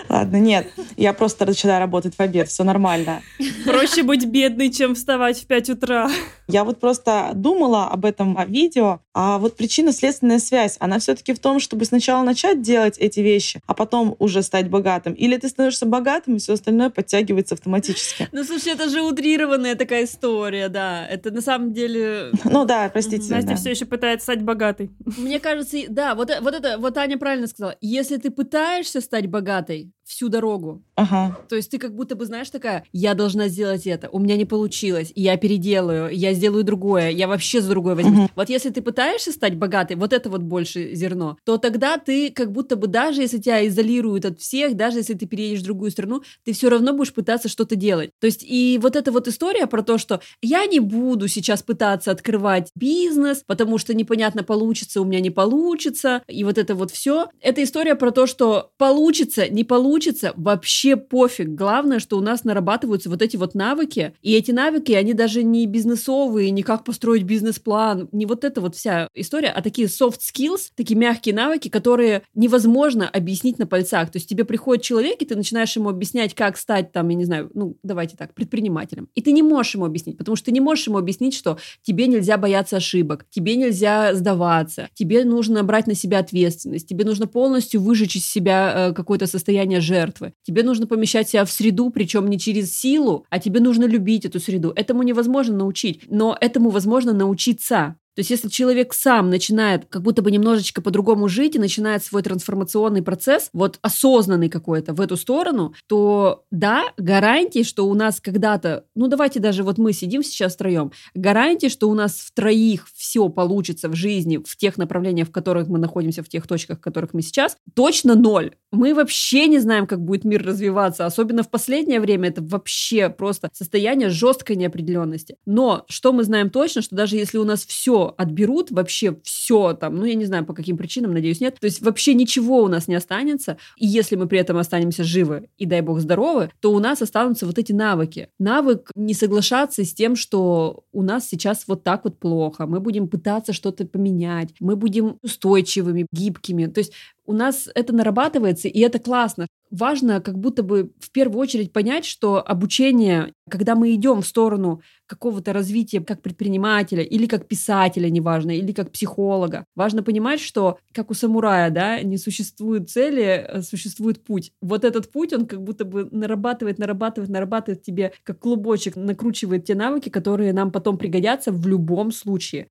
Ладно, 0.09 0.37
нет, 0.37 0.67
я 0.97 1.13
просто 1.13 1.45
начинаю 1.45 1.79
работать 1.79 2.15
в 2.15 2.19
обед, 2.19 2.49
все 2.49 2.63
нормально. 2.63 3.21
Проще 3.65 4.03
быть 4.03 4.25
бедной, 4.25 4.69
чем 4.71 4.95
вставать 4.95 5.39
в 5.39 5.45
5 5.45 5.69
утра. 5.69 6.09
Я 6.47 6.63
вот 6.63 6.79
просто 6.79 7.31
думала 7.33 7.87
об 7.87 8.05
этом 8.05 8.37
видео, 8.47 8.99
а 9.13 9.37
вот 9.37 9.55
причинно-следственная 9.55 10.39
связь, 10.39 10.77
она 10.79 10.99
все-таки 10.99 11.33
в 11.33 11.39
том, 11.39 11.59
чтобы 11.59 11.85
сначала 11.85 12.23
начать 12.23 12.61
делать 12.61 12.97
эти 12.97 13.19
вещи, 13.21 13.61
а 13.67 13.73
потом 13.73 14.15
уже 14.19 14.41
стать 14.41 14.69
богатым. 14.69 15.13
Или 15.13 15.37
ты 15.37 15.47
становишься 15.47 15.85
богатым, 15.85 16.35
и 16.35 16.39
все 16.39 16.53
остальное 16.53 16.89
подтягивается 16.89 17.55
автоматически. 17.55 18.27
Ну, 18.31 18.43
слушай, 18.43 18.73
это 18.73 18.89
же 18.89 19.01
утрированная 19.01 19.75
такая 19.75 20.05
история, 20.05 20.67
да. 20.69 21.07
Это 21.07 21.31
на 21.31 21.41
самом 21.41 21.73
деле... 21.73 22.31
Ну 22.43 22.65
да, 22.65 22.89
простите. 22.89 23.33
Настя 23.33 23.51
да. 23.51 23.55
все 23.55 23.71
еще 23.71 23.85
пытается 23.85 24.25
стать 24.25 24.41
богатой. 24.41 24.91
Мне 25.17 25.39
кажется, 25.39 25.77
да, 25.87 26.15
вот, 26.15 26.31
вот 26.41 26.53
это, 26.53 26.77
вот 26.77 26.97
Аня 26.97 27.17
правильно 27.17 27.47
сказала. 27.47 27.75
Если 27.81 28.17
ты 28.17 28.31
пытаешься 28.31 29.01
стать 29.01 29.27
богатой, 29.51 29.91
всю 30.11 30.27
дорогу. 30.27 30.83
Ага. 30.95 31.37
То 31.47 31.55
есть 31.55 31.71
ты 31.71 31.77
как 31.77 31.95
будто 31.95 32.15
бы, 32.15 32.25
знаешь, 32.25 32.49
такая, 32.49 32.83
я 32.91 33.13
должна 33.13 33.47
сделать 33.47 33.87
это, 33.87 34.09
у 34.09 34.19
меня 34.19 34.35
не 34.35 34.45
получилось, 34.45 35.11
я 35.15 35.37
переделаю, 35.37 36.13
я 36.13 36.33
сделаю 36.33 36.63
другое, 36.63 37.09
я 37.09 37.27
вообще 37.27 37.61
за 37.61 37.69
другое 37.69 37.95
возьму. 37.95 38.23
Мгм. 38.23 38.29
Вот 38.35 38.49
если 38.49 38.69
ты 38.71 38.81
пытаешься 38.81 39.31
стать 39.31 39.55
богатой, 39.55 39.95
вот 39.95 40.11
это 40.11 40.29
вот 40.29 40.41
больше 40.41 40.93
зерно, 40.93 41.37
то 41.45 41.57
тогда 41.57 41.97
ты 41.97 42.29
как 42.29 42.51
будто 42.51 42.75
бы 42.75 42.87
даже 42.87 43.21
если 43.21 43.37
тебя 43.37 43.65
изолируют 43.65 44.25
от 44.25 44.39
всех, 44.39 44.75
даже 44.75 44.97
если 44.97 45.13
ты 45.13 45.25
переедешь 45.25 45.61
в 45.61 45.65
другую 45.65 45.91
страну, 45.91 46.23
ты 46.43 46.51
все 46.51 46.69
равно 46.69 46.93
будешь 46.93 47.13
пытаться 47.13 47.47
что-то 47.47 47.77
делать. 47.77 48.11
То 48.19 48.27
есть 48.27 48.43
и 48.43 48.77
вот 48.81 48.97
эта 48.97 49.11
вот 49.13 49.29
история 49.29 49.65
про 49.67 49.81
то, 49.81 49.97
что 49.97 50.19
я 50.41 50.65
не 50.65 50.81
буду 50.81 51.29
сейчас 51.29 51.63
пытаться 51.63 52.11
открывать 52.11 52.69
бизнес, 52.75 53.43
потому 53.47 53.77
что 53.77 53.93
непонятно 53.93 54.43
получится, 54.43 54.99
у 55.01 55.05
меня 55.05 55.21
не 55.21 55.29
получится, 55.29 56.21
и 56.27 56.43
вот 56.43 56.57
это 56.57 56.75
вот 56.75 56.91
все, 56.91 57.29
это 57.39 57.63
история 57.63 57.95
про 57.95 58.11
то, 58.11 58.27
что 58.27 58.71
получится, 58.77 59.47
не 59.47 59.63
получится, 59.63 60.00
вообще 60.35 60.95
пофиг. 60.95 61.49
Главное, 61.49 61.99
что 61.99 62.17
у 62.17 62.21
нас 62.21 62.43
нарабатываются 62.43 63.09
вот 63.09 63.21
эти 63.21 63.37
вот 63.37 63.55
навыки, 63.55 64.13
и 64.21 64.33
эти 64.33 64.51
навыки, 64.51 64.91
они 64.93 65.13
даже 65.13 65.43
не 65.43 65.65
бизнесовые, 65.65 66.51
не 66.51 66.63
как 66.63 66.83
построить 66.83 67.23
бизнес-план, 67.23 68.09
не 68.11 68.25
вот 68.25 68.43
эта 68.43 68.61
вот 68.61 68.75
вся 68.75 69.07
история, 69.13 69.49
а 69.49 69.61
такие 69.61 69.87
soft 69.87 70.19
skills, 70.19 70.71
такие 70.75 70.97
мягкие 70.97 71.35
навыки, 71.35 71.69
которые 71.69 72.23
невозможно 72.33 73.07
объяснить 73.07 73.59
на 73.59 73.67
пальцах. 73.67 74.11
То 74.11 74.17
есть 74.17 74.29
тебе 74.29 74.45
приходит 74.45 74.83
человек, 74.83 75.21
и 75.21 75.25
ты 75.25 75.35
начинаешь 75.35 75.75
ему 75.75 75.89
объяснять, 75.89 76.33
как 76.33 76.57
стать 76.57 76.91
там, 76.91 77.09
я 77.09 77.15
не 77.15 77.25
знаю, 77.25 77.51
ну, 77.53 77.77
давайте 77.83 78.17
так, 78.17 78.33
предпринимателем. 78.33 79.09
И 79.15 79.21
ты 79.21 79.31
не 79.31 79.43
можешь 79.43 79.75
ему 79.75 79.85
объяснить, 79.85 80.17
потому 80.17 80.35
что 80.35 80.45
ты 80.45 80.51
не 80.51 80.61
можешь 80.61 80.87
ему 80.87 80.97
объяснить, 80.97 81.33
что 81.33 81.57
тебе 81.81 82.07
нельзя 82.07 82.37
бояться 82.37 82.77
ошибок, 82.77 83.25
тебе 83.29 83.55
нельзя 83.55 84.13
сдаваться, 84.15 84.89
тебе 84.93 85.25
нужно 85.25 85.63
брать 85.63 85.87
на 85.87 85.95
себя 85.95 86.19
ответственность, 86.19 86.87
тебе 86.87 87.05
нужно 87.05 87.27
полностью 87.27 87.81
выжечь 87.81 88.15
из 88.15 88.25
себя 88.25 88.89
э, 88.89 88.93
какое-то 88.93 89.27
состояние 89.27 89.81
жертвы. 89.91 90.33
Тебе 90.43 90.63
нужно 90.63 90.87
помещать 90.87 91.29
себя 91.29 91.43
в 91.43 91.51
среду, 91.51 91.89
причем 91.89 92.29
не 92.29 92.39
через 92.39 92.73
силу, 92.77 93.25
а 93.29 93.39
тебе 93.39 93.59
нужно 93.59 93.83
любить 93.85 94.25
эту 94.25 94.39
среду. 94.39 94.71
Этому 94.73 95.03
невозможно 95.03 95.55
научить, 95.55 96.03
но 96.07 96.37
этому 96.39 96.69
возможно 96.69 97.11
научиться. 97.13 97.97
То 98.15 98.19
есть 98.19 98.29
если 98.29 98.49
человек 98.49 98.93
сам 98.93 99.29
начинает 99.29 99.85
как 99.85 100.01
будто 100.01 100.21
бы 100.21 100.31
немножечко 100.31 100.81
по-другому 100.81 101.29
жить 101.29 101.55
и 101.55 101.59
начинает 101.59 102.03
свой 102.03 102.21
трансформационный 102.23 103.01
процесс, 103.01 103.49
вот 103.53 103.79
осознанный 103.81 104.49
какой-то 104.49 104.93
в 104.93 105.01
эту 105.01 105.15
сторону, 105.15 105.73
то 105.87 106.43
да, 106.51 106.85
гарантии, 106.97 107.63
что 107.63 107.87
у 107.87 107.93
нас 107.93 108.19
когда-то, 108.19 108.85
ну 108.95 109.07
давайте 109.07 109.39
даже 109.39 109.63
вот 109.63 109.77
мы 109.77 109.93
сидим 109.93 110.23
сейчас 110.23 110.55
втроем, 110.55 110.91
гарантии, 111.13 111.67
что 111.67 111.89
у 111.89 111.93
нас 111.93 112.19
в 112.19 112.33
троих 112.33 112.87
все 112.93 113.29
получится 113.29 113.87
в 113.87 113.95
жизни 113.95 114.39
в 114.45 114.57
тех 114.57 114.77
направлениях, 114.77 115.29
в 115.29 115.31
которых 115.31 115.67
мы 115.67 115.79
находимся, 115.79 116.23
в 116.23 116.29
тех 116.29 116.47
точках, 116.47 116.79
в 116.79 116.81
которых 116.81 117.13
мы 117.13 117.21
сейчас, 117.21 117.57
точно 117.73 118.15
ноль. 118.15 118.51
Мы 118.71 118.93
вообще 118.93 119.47
не 119.47 119.59
знаем, 119.59 119.87
как 119.87 120.01
будет 120.01 120.25
мир 120.25 120.45
развиваться, 120.45 121.05
особенно 121.05 121.43
в 121.43 121.49
последнее 121.49 121.99
время 121.99 122.29
это 122.29 122.41
вообще 122.41 123.09
просто 123.09 123.49
состояние 123.53 124.09
жесткой 124.09 124.55
неопределенности. 124.55 125.37
Но 125.45 125.85
что 125.87 126.13
мы 126.13 126.23
знаем 126.23 126.49
точно, 126.49 126.81
что 126.81 126.95
даже 126.95 127.15
если 127.15 127.37
у 127.37 127.45
нас 127.45 127.65
все 127.65 128.00
отберут, 128.09 128.71
вообще 128.71 129.17
все 129.23 129.73
там, 129.73 129.95
ну, 129.95 130.05
я 130.05 130.15
не 130.15 130.25
знаю, 130.25 130.45
по 130.45 130.53
каким 130.53 130.77
причинам, 130.77 131.13
надеюсь, 131.13 131.41
нет. 131.41 131.57
То 131.59 131.65
есть 131.65 131.81
вообще 131.81 132.13
ничего 132.13 132.63
у 132.63 132.67
нас 132.67 132.87
не 132.87 132.95
останется. 132.95 133.57
И 133.77 133.87
если 133.87 134.15
мы 134.15 134.27
при 134.27 134.39
этом 134.39 134.57
останемся 134.57 135.03
живы 135.03 135.49
и, 135.57 135.65
дай 135.65 135.81
бог, 135.81 135.99
здоровы, 135.99 136.51
то 136.59 136.71
у 136.73 136.79
нас 136.79 137.01
останутся 137.01 137.45
вот 137.45 137.57
эти 137.57 137.71
навыки. 137.71 138.29
Навык 138.39 138.91
не 138.95 139.13
соглашаться 139.13 139.83
с 139.83 139.93
тем, 139.93 140.15
что 140.15 140.83
у 140.91 141.01
нас 141.01 141.27
сейчас 141.27 141.65
вот 141.67 141.83
так 141.83 142.03
вот 142.03 142.19
плохо. 142.19 142.65
Мы 142.65 142.79
будем 142.79 143.07
пытаться 143.07 143.53
что-то 143.53 143.85
поменять. 143.85 144.49
Мы 144.59 144.75
будем 144.75 145.17
устойчивыми, 145.21 146.07
гибкими. 146.11 146.65
То 146.65 146.79
есть 146.79 146.93
у 147.25 147.33
нас 147.33 147.69
это 147.73 147.93
нарабатывается, 147.93 148.67
и 148.67 148.79
это 148.79 148.99
классно. 148.99 149.47
Важно 149.71 150.19
как 150.19 150.37
будто 150.37 150.63
бы 150.63 150.91
в 150.99 151.11
первую 151.11 151.39
очередь 151.39 151.71
понять, 151.71 152.03
что 152.03 152.45
обучение, 152.45 153.33
когда 153.49 153.75
мы 153.75 153.93
идем 153.95 154.21
в 154.21 154.27
сторону 154.27 154.81
какого-то 155.05 155.53
развития 155.53 156.01
как 156.01 156.21
предпринимателя 156.21 157.03
или 157.03 157.25
как 157.25 157.47
писателя, 157.47 158.09
неважно, 158.09 158.51
или 158.51 158.73
как 158.73 158.91
психолога, 158.91 159.65
важно 159.75 160.03
понимать, 160.03 160.41
что 160.41 160.77
как 160.93 161.09
у 161.09 161.13
самурая, 161.13 161.69
да, 161.69 162.01
не 162.01 162.17
существует 162.17 162.89
цели, 162.89 163.45
а 163.47 163.61
существует 163.61 164.21
путь. 164.25 164.51
Вот 164.61 164.83
этот 164.83 165.09
путь, 165.09 165.31
он 165.31 165.45
как 165.45 165.63
будто 165.63 165.85
бы 165.85 166.07
нарабатывает, 166.11 166.77
нарабатывает, 166.77 167.31
нарабатывает 167.31 167.81
тебе, 167.81 168.11
как 168.23 168.39
клубочек, 168.39 168.97
накручивает 168.97 169.63
те 169.63 169.75
навыки, 169.75 170.09
которые 170.09 170.51
нам 170.51 170.71
потом 170.71 170.97
пригодятся 170.97 171.53
в 171.53 171.65
любом 171.65 172.11
случае. 172.11 172.67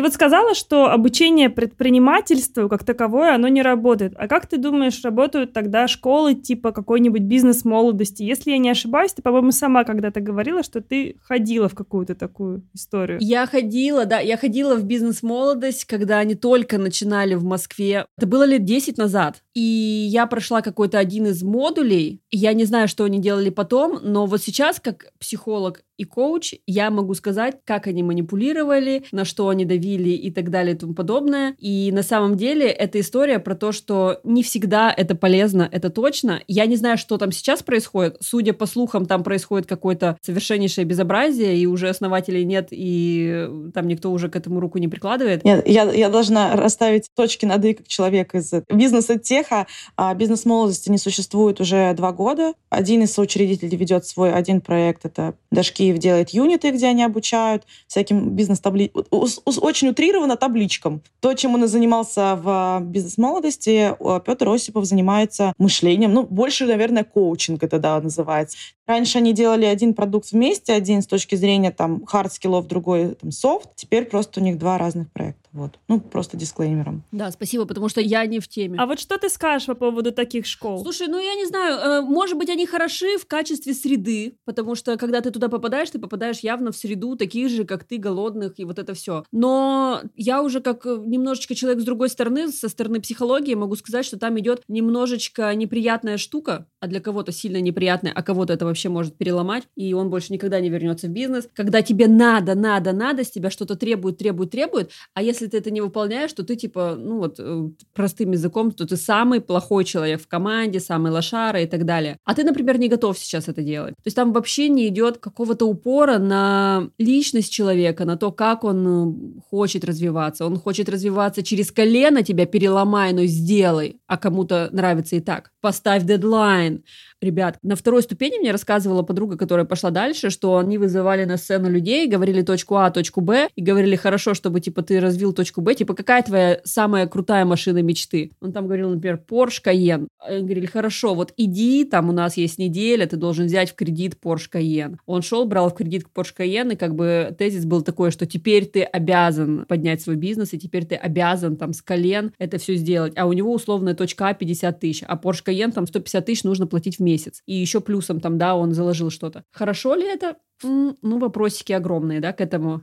Ты 0.00 0.04
вот 0.04 0.14
сказала, 0.14 0.54
что 0.54 0.90
обучение 0.90 1.50
предпринимательству 1.50 2.70
как 2.70 2.84
таковое, 2.84 3.34
оно 3.34 3.48
не 3.48 3.60
работает. 3.60 4.14
А 4.16 4.28
как 4.28 4.46
ты 4.46 4.56
думаешь, 4.56 5.04
работают 5.04 5.52
тогда 5.52 5.88
школы 5.88 6.34
типа 6.34 6.72
какой-нибудь 6.72 7.20
бизнес-молодости? 7.20 8.22
Если 8.22 8.52
я 8.52 8.56
не 8.56 8.70
ошибаюсь, 8.70 9.12
ты, 9.12 9.20
по-моему, 9.20 9.52
сама 9.52 9.84
когда-то 9.84 10.22
говорила, 10.22 10.62
что 10.62 10.80
ты 10.80 11.16
ходила 11.22 11.68
в 11.68 11.74
какую-то 11.74 12.14
такую 12.14 12.62
историю. 12.72 13.18
Я 13.20 13.44
ходила, 13.44 14.06
да, 14.06 14.20
я 14.20 14.38
ходила 14.38 14.74
в 14.74 14.84
бизнес-молодость, 14.84 15.84
когда 15.84 16.20
они 16.20 16.34
только 16.34 16.78
начинали 16.78 17.34
в 17.34 17.44
Москве. 17.44 18.06
Это 18.16 18.26
было 18.26 18.44
лет 18.44 18.64
10 18.64 18.96
назад. 18.96 19.42
И 19.52 19.60
я 19.60 20.26
прошла 20.26 20.62
какой-то 20.62 20.98
один 20.98 21.26
из 21.26 21.42
модулей. 21.42 22.22
Я 22.30 22.54
не 22.54 22.64
знаю, 22.64 22.88
что 22.88 23.04
они 23.04 23.18
делали 23.18 23.50
потом, 23.50 23.98
но 24.02 24.24
вот 24.24 24.40
сейчас, 24.40 24.80
как 24.80 25.12
психолог 25.18 25.82
и 26.00 26.04
коуч, 26.04 26.54
я 26.66 26.90
могу 26.90 27.12
сказать, 27.12 27.58
как 27.66 27.86
они 27.86 28.02
манипулировали, 28.02 29.04
на 29.12 29.26
что 29.26 29.50
они 29.50 29.66
давили 29.66 30.08
и 30.08 30.30
так 30.30 30.48
далее 30.48 30.74
и 30.74 30.78
тому 30.78 30.94
подобное. 30.94 31.54
И 31.58 31.90
на 31.92 32.02
самом 32.02 32.38
деле 32.38 32.68
эта 32.68 33.00
история 33.00 33.38
про 33.38 33.54
то, 33.54 33.70
что 33.70 34.18
не 34.24 34.42
всегда 34.42 34.90
это 34.96 35.14
полезно, 35.14 35.68
это 35.70 35.90
точно. 35.90 36.40
Я 36.48 36.64
не 36.64 36.76
знаю, 36.76 36.96
что 36.96 37.18
там 37.18 37.32
сейчас 37.32 37.62
происходит. 37.62 38.16
Судя 38.20 38.54
по 38.54 38.64
слухам, 38.64 39.04
там 39.04 39.22
происходит 39.22 39.66
какое-то 39.66 40.16
совершеннейшее 40.22 40.86
безобразие, 40.86 41.58
и 41.58 41.66
уже 41.66 41.90
основателей 41.90 42.46
нет, 42.46 42.68
и 42.70 43.46
там 43.74 43.86
никто 43.86 44.10
уже 44.10 44.30
к 44.30 44.36
этому 44.36 44.58
руку 44.58 44.78
не 44.78 44.88
прикладывает. 44.88 45.44
Нет, 45.44 45.68
я, 45.68 45.82
я 45.92 46.08
должна 46.08 46.56
расставить 46.56 47.10
точки 47.14 47.44
над 47.44 47.62
«и» 47.66 47.74
как 47.74 47.88
человек 47.88 48.34
из 48.34 48.50
бизнеса 48.72 49.18
теха. 49.18 49.66
А 49.96 50.14
бизнес 50.14 50.46
молодости 50.46 50.88
не 50.88 50.96
существует 50.96 51.60
уже 51.60 51.92
два 51.92 52.12
года. 52.12 52.54
Один 52.70 53.02
из 53.02 53.12
соучредителей 53.12 53.76
ведет 53.76 54.06
свой 54.06 54.32
один 54.32 54.62
проект, 54.62 55.04
это 55.04 55.34
Дашки 55.50 55.89
Киев 55.90 55.98
делает 55.98 56.30
юниты, 56.30 56.70
где 56.70 56.86
они 56.86 57.02
обучают 57.02 57.64
всяким 57.86 58.30
бизнес-табличкам. 58.30 59.04
Очень 59.10 59.88
утрированно 59.88 60.36
табличкам. 60.36 61.02
То, 61.20 61.34
чем 61.34 61.54
он 61.54 61.64
и 61.64 61.66
занимался 61.66 62.38
в 62.40 62.80
бизнес-молодости, 62.84 63.94
Петр 64.24 64.48
Осипов 64.48 64.84
занимается 64.84 65.52
мышлением. 65.58 66.14
Ну, 66.14 66.22
больше, 66.22 66.66
наверное, 66.66 67.04
коучинг 67.04 67.62
это, 67.62 67.78
да, 67.78 68.00
называется. 68.00 68.56
Раньше 68.86 69.18
они 69.18 69.32
делали 69.32 69.64
один 69.64 69.94
продукт 69.94 70.32
вместе, 70.32 70.72
один 70.72 71.02
с 71.02 71.06
точки 71.06 71.34
зрения 71.34 71.70
там 71.70 72.04
хард-скиллов, 72.04 72.66
другой 72.66 73.14
там 73.14 73.32
софт. 73.32 73.70
Теперь 73.74 74.04
просто 74.04 74.40
у 74.40 74.42
них 74.42 74.58
два 74.58 74.78
разных 74.78 75.10
проекта. 75.12 75.39
Вот. 75.52 75.78
Ну, 75.88 76.00
просто 76.00 76.36
дисклеймером. 76.36 77.02
Да, 77.12 77.30
спасибо, 77.30 77.64
потому 77.64 77.88
что 77.88 78.00
я 78.00 78.24
не 78.26 78.38
в 78.38 78.48
теме. 78.48 78.78
А 78.78 78.86
вот 78.86 79.00
что 79.00 79.18
ты 79.18 79.28
скажешь 79.28 79.66
по 79.66 79.74
поводу 79.74 80.12
таких 80.12 80.46
школ? 80.46 80.82
Слушай, 80.82 81.08
ну 81.08 81.18
я 81.18 81.34
не 81.34 81.46
знаю, 81.46 81.78
э, 81.78 82.00
может 82.02 82.38
быть, 82.38 82.48
они 82.48 82.66
хороши 82.66 83.18
в 83.18 83.26
качестве 83.26 83.74
среды, 83.74 84.36
потому 84.44 84.74
что 84.74 84.96
когда 84.96 85.20
ты 85.20 85.30
туда 85.30 85.48
попадаешь, 85.48 85.90
ты 85.90 85.98
попадаешь 85.98 86.40
явно 86.40 86.72
в 86.72 86.76
среду 86.76 87.16
таких 87.16 87.50
же, 87.50 87.64
как 87.64 87.84
ты, 87.84 87.98
голодных, 87.98 88.58
и 88.58 88.64
вот 88.64 88.78
это 88.78 88.94
все. 88.94 89.24
Но 89.32 90.02
я 90.14 90.42
уже 90.42 90.60
как 90.60 90.86
э, 90.86 90.98
немножечко 91.04 91.54
человек 91.54 91.80
с 91.80 91.84
другой 91.84 92.08
стороны, 92.08 92.48
со 92.48 92.68
стороны 92.68 93.00
психологии, 93.00 93.54
могу 93.54 93.76
сказать, 93.76 94.06
что 94.06 94.18
там 94.18 94.38
идет 94.38 94.62
немножечко 94.68 95.54
неприятная 95.54 96.16
штука, 96.16 96.66
а 96.80 96.86
для 96.86 97.00
кого-то 97.00 97.32
сильно 97.32 97.60
неприятная, 97.60 98.12
а 98.12 98.22
кого-то 98.22 98.52
это 98.52 98.64
вообще 98.64 98.88
может 98.88 99.16
переломать, 99.16 99.64
и 99.76 99.92
он 99.94 100.10
больше 100.10 100.32
никогда 100.32 100.60
не 100.60 100.68
вернется 100.70 101.08
в 101.08 101.10
бизнес. 101.10 101.48
Когда 101.54 101.82
тебе 101.82 102.06
надо, 102.06 102.54
надо, 102.54 102.92
надо, 102.92 103.24
с 103.24 103.30
тебя 103.30 103.50
что-то 103.50 103.76
требует, 103.76 104.18
требует, 104.18 104.50
требует, 104.50 104.90
а 105.14 105.22
если 105.22 105.39
ты 105.48 105.58
это 105.58 105.70
не 105.70 105.80
выполняешь, 105.80 106.32
то 106.32 106.42
ты 106.42 106.56
типа, 106.56 106.96
ну 106.98 107.18
вот 107.18 107.36
э, 107.38 107.68
простым 107.94 108.32
языком, 108.32 108.72
то 108.72 108.86
ты 108.86 108.96
самый 108.96 109.40
плохой 109.40 109.84
человек 109.84 110.20
в 110.20 110.28
команде, 110.28 110.80
самый 110.80 111.12
лошара 111.12 111.60
и 111.62 111.66
так 111.66 111.84
далее. 111.84 112.16
А 112.24 112.34
ты, 112.34 112.44
например, 112.44 112.78
не 112.78 112.88
готов 112.88 113.18
сейчас 113.18 113.48
это 113.48 113.62
делать. 113.62 113.94
То 113.96 114.06
есть 114.06 114.16
там 114.16 114.32
вообще 114.32 114.68
не 114.68 114.88
идет 114.88 115.18
какого-то 115.18 115.66
упора 115.66 116.18
на 116.18 116.88
личность 116.98 117.52
человека, 117.52 118.04
на 118.04 118.16
то, 118.16 118.32
как 118.32 118.64
он 118.64 118.86
э, 118.86 119.40
хочет 119.50 119.84
развиваться. 119.84 120.46
Он 120.46 120.56
хочет 120.56 120.88
развиваться 120.88 121.42
через 121.42 121.70
колено, 121.70 122.22
тебя 122.22 122.46
переломай, 122.46 123.12
но 123.12 123.24
сделай. 123.24 124.00
А 124.06 124.16
кому-то 124.16 124.68
нравится 124.72 125.16
и 125.16 125.20
так. 125.20 125.50
Поставь 125.60 126.04
дедлайн 126.04 126.82
ребят. 127.20 127.58
На 127.62 127.76
второй 127.76 128.02
ступени 128.02 128.38
мне 128.38 128.52
рассказывала 128.52 129.02
подруга, 129.02 129.36
которая 129.36 129.66
пошла 129.66 129.90
дальше, 129.90 130.30
что 130.30 130.58
они 130.58 130.78
вызывали 130.78 131.24
на 131.24 131.36
сцену 131.36 131.70
людей, 131.70 132.08
говорили 132.08 132.42
точку 132.42 132.76
А, 132.76 132.90
точку 132.90 133.20
Б, 133.20 133.48
и 133.54 133.62
говорили, 133.62 133.96
хорошо, 133.96 134.34
чтобы, 134.34 134.60
типа, 134.60 134.82
ты 134.82 135.00
развил 135.00 135.32
точку 135.32 135.60
Б, 135.60 135.74
типа, 135.74 135.94
какая 135.94 136.22
твоя 136.22 136.60
самая 136.64 137.06
крутая 137.06 137.44
машина 137.44 137.82
мечты? 137.82 138.32
Он 138.40 138.52
там 138.52 138.66
говорил, 138.66 138.90
например, 138.90 139.20
Porsche 139.28 139.60
Cayenne. 139.64 140.08
Они 140.18 140.42
говорили, 140.42 140.66
хорошо, 140.66 141.14
вот 141.14 141.32
иди, 141.36 141.84
там 141.84 142.08
у 142.08 142.12
нас 142.12 142.36
есть 142.36 142.58
неделя, 142.58 143.06
ты 143.06 143.16
должен 143.16 143.46
взять 143.46 143.70
в 143.70 143.74
кредит 143.74 144.16
Porsche 144.22 144.48
Cayenne. 144.52 144.96
Он 145.06 145.22
шел, 145.22 145.44
брал 145.44 145.70
в 145.70 145.74
кредит 145.74 146.06
Porsche 146.14 146.34
Cayenne, 146.38 146.72
и 146.72 146.76
как 146.76 146.94
бы 146.94 147.34
тезис 147.38 147.64
был 147.64 147.82
такой, 147.82 148.10
что 148.10 148.26
теперь 148.26 148.66
ты 148.66 148.82
обязан 148.82 149.66
поднять 149.66 150.00
свой 150.02 150.16
бизнес, 150.16 150.52
и 150.52 150.58
теперь 150.58 150.84
ты 150.84 150.94
обязан 150.94 151.56
там 151.56 151.72
с 151.72 151.82
колен 151.82 152.32
это 152.38 152.58
все 152.58 152.74
сделать. 152.76 153.12
А 153.16 153.26
у 153.26 153.32
него 153.32 153.52
условная 153.52 153.94
точка 153.94 154.28
А 154.28 154.34
50 154.34 154.80
тысяч, 154.80 155.04
а 155.06 155.16
Porsche 155.16 155.44
Cayenne 155.46 155.72
там 155.72 155.86
150 155.86 156.24
тысяч 156.24 156.44
нужно 156.44 156.66
платить 156.66 156.98
в 156.98 157.00
месяц. 157.00 157.09
И 157.46 157.54
еще 157.54 157.80
плюсом 157.80 158.20
там, 158.20 158.38
да, 158.38 158.54
он 158.54 158.72
заложил 158.72 159.10
что-то. 159.10 159.44
Хорошо 159.50 159.94
ли 159.94 160.06
это? 160.06 160.36
Ну, 160.62 161.18
вопросики 161.18 161.72
огромные, 161.72 162.20
да, 162.20 162.32
к 162.32 162.40
этому. 162.40 162.82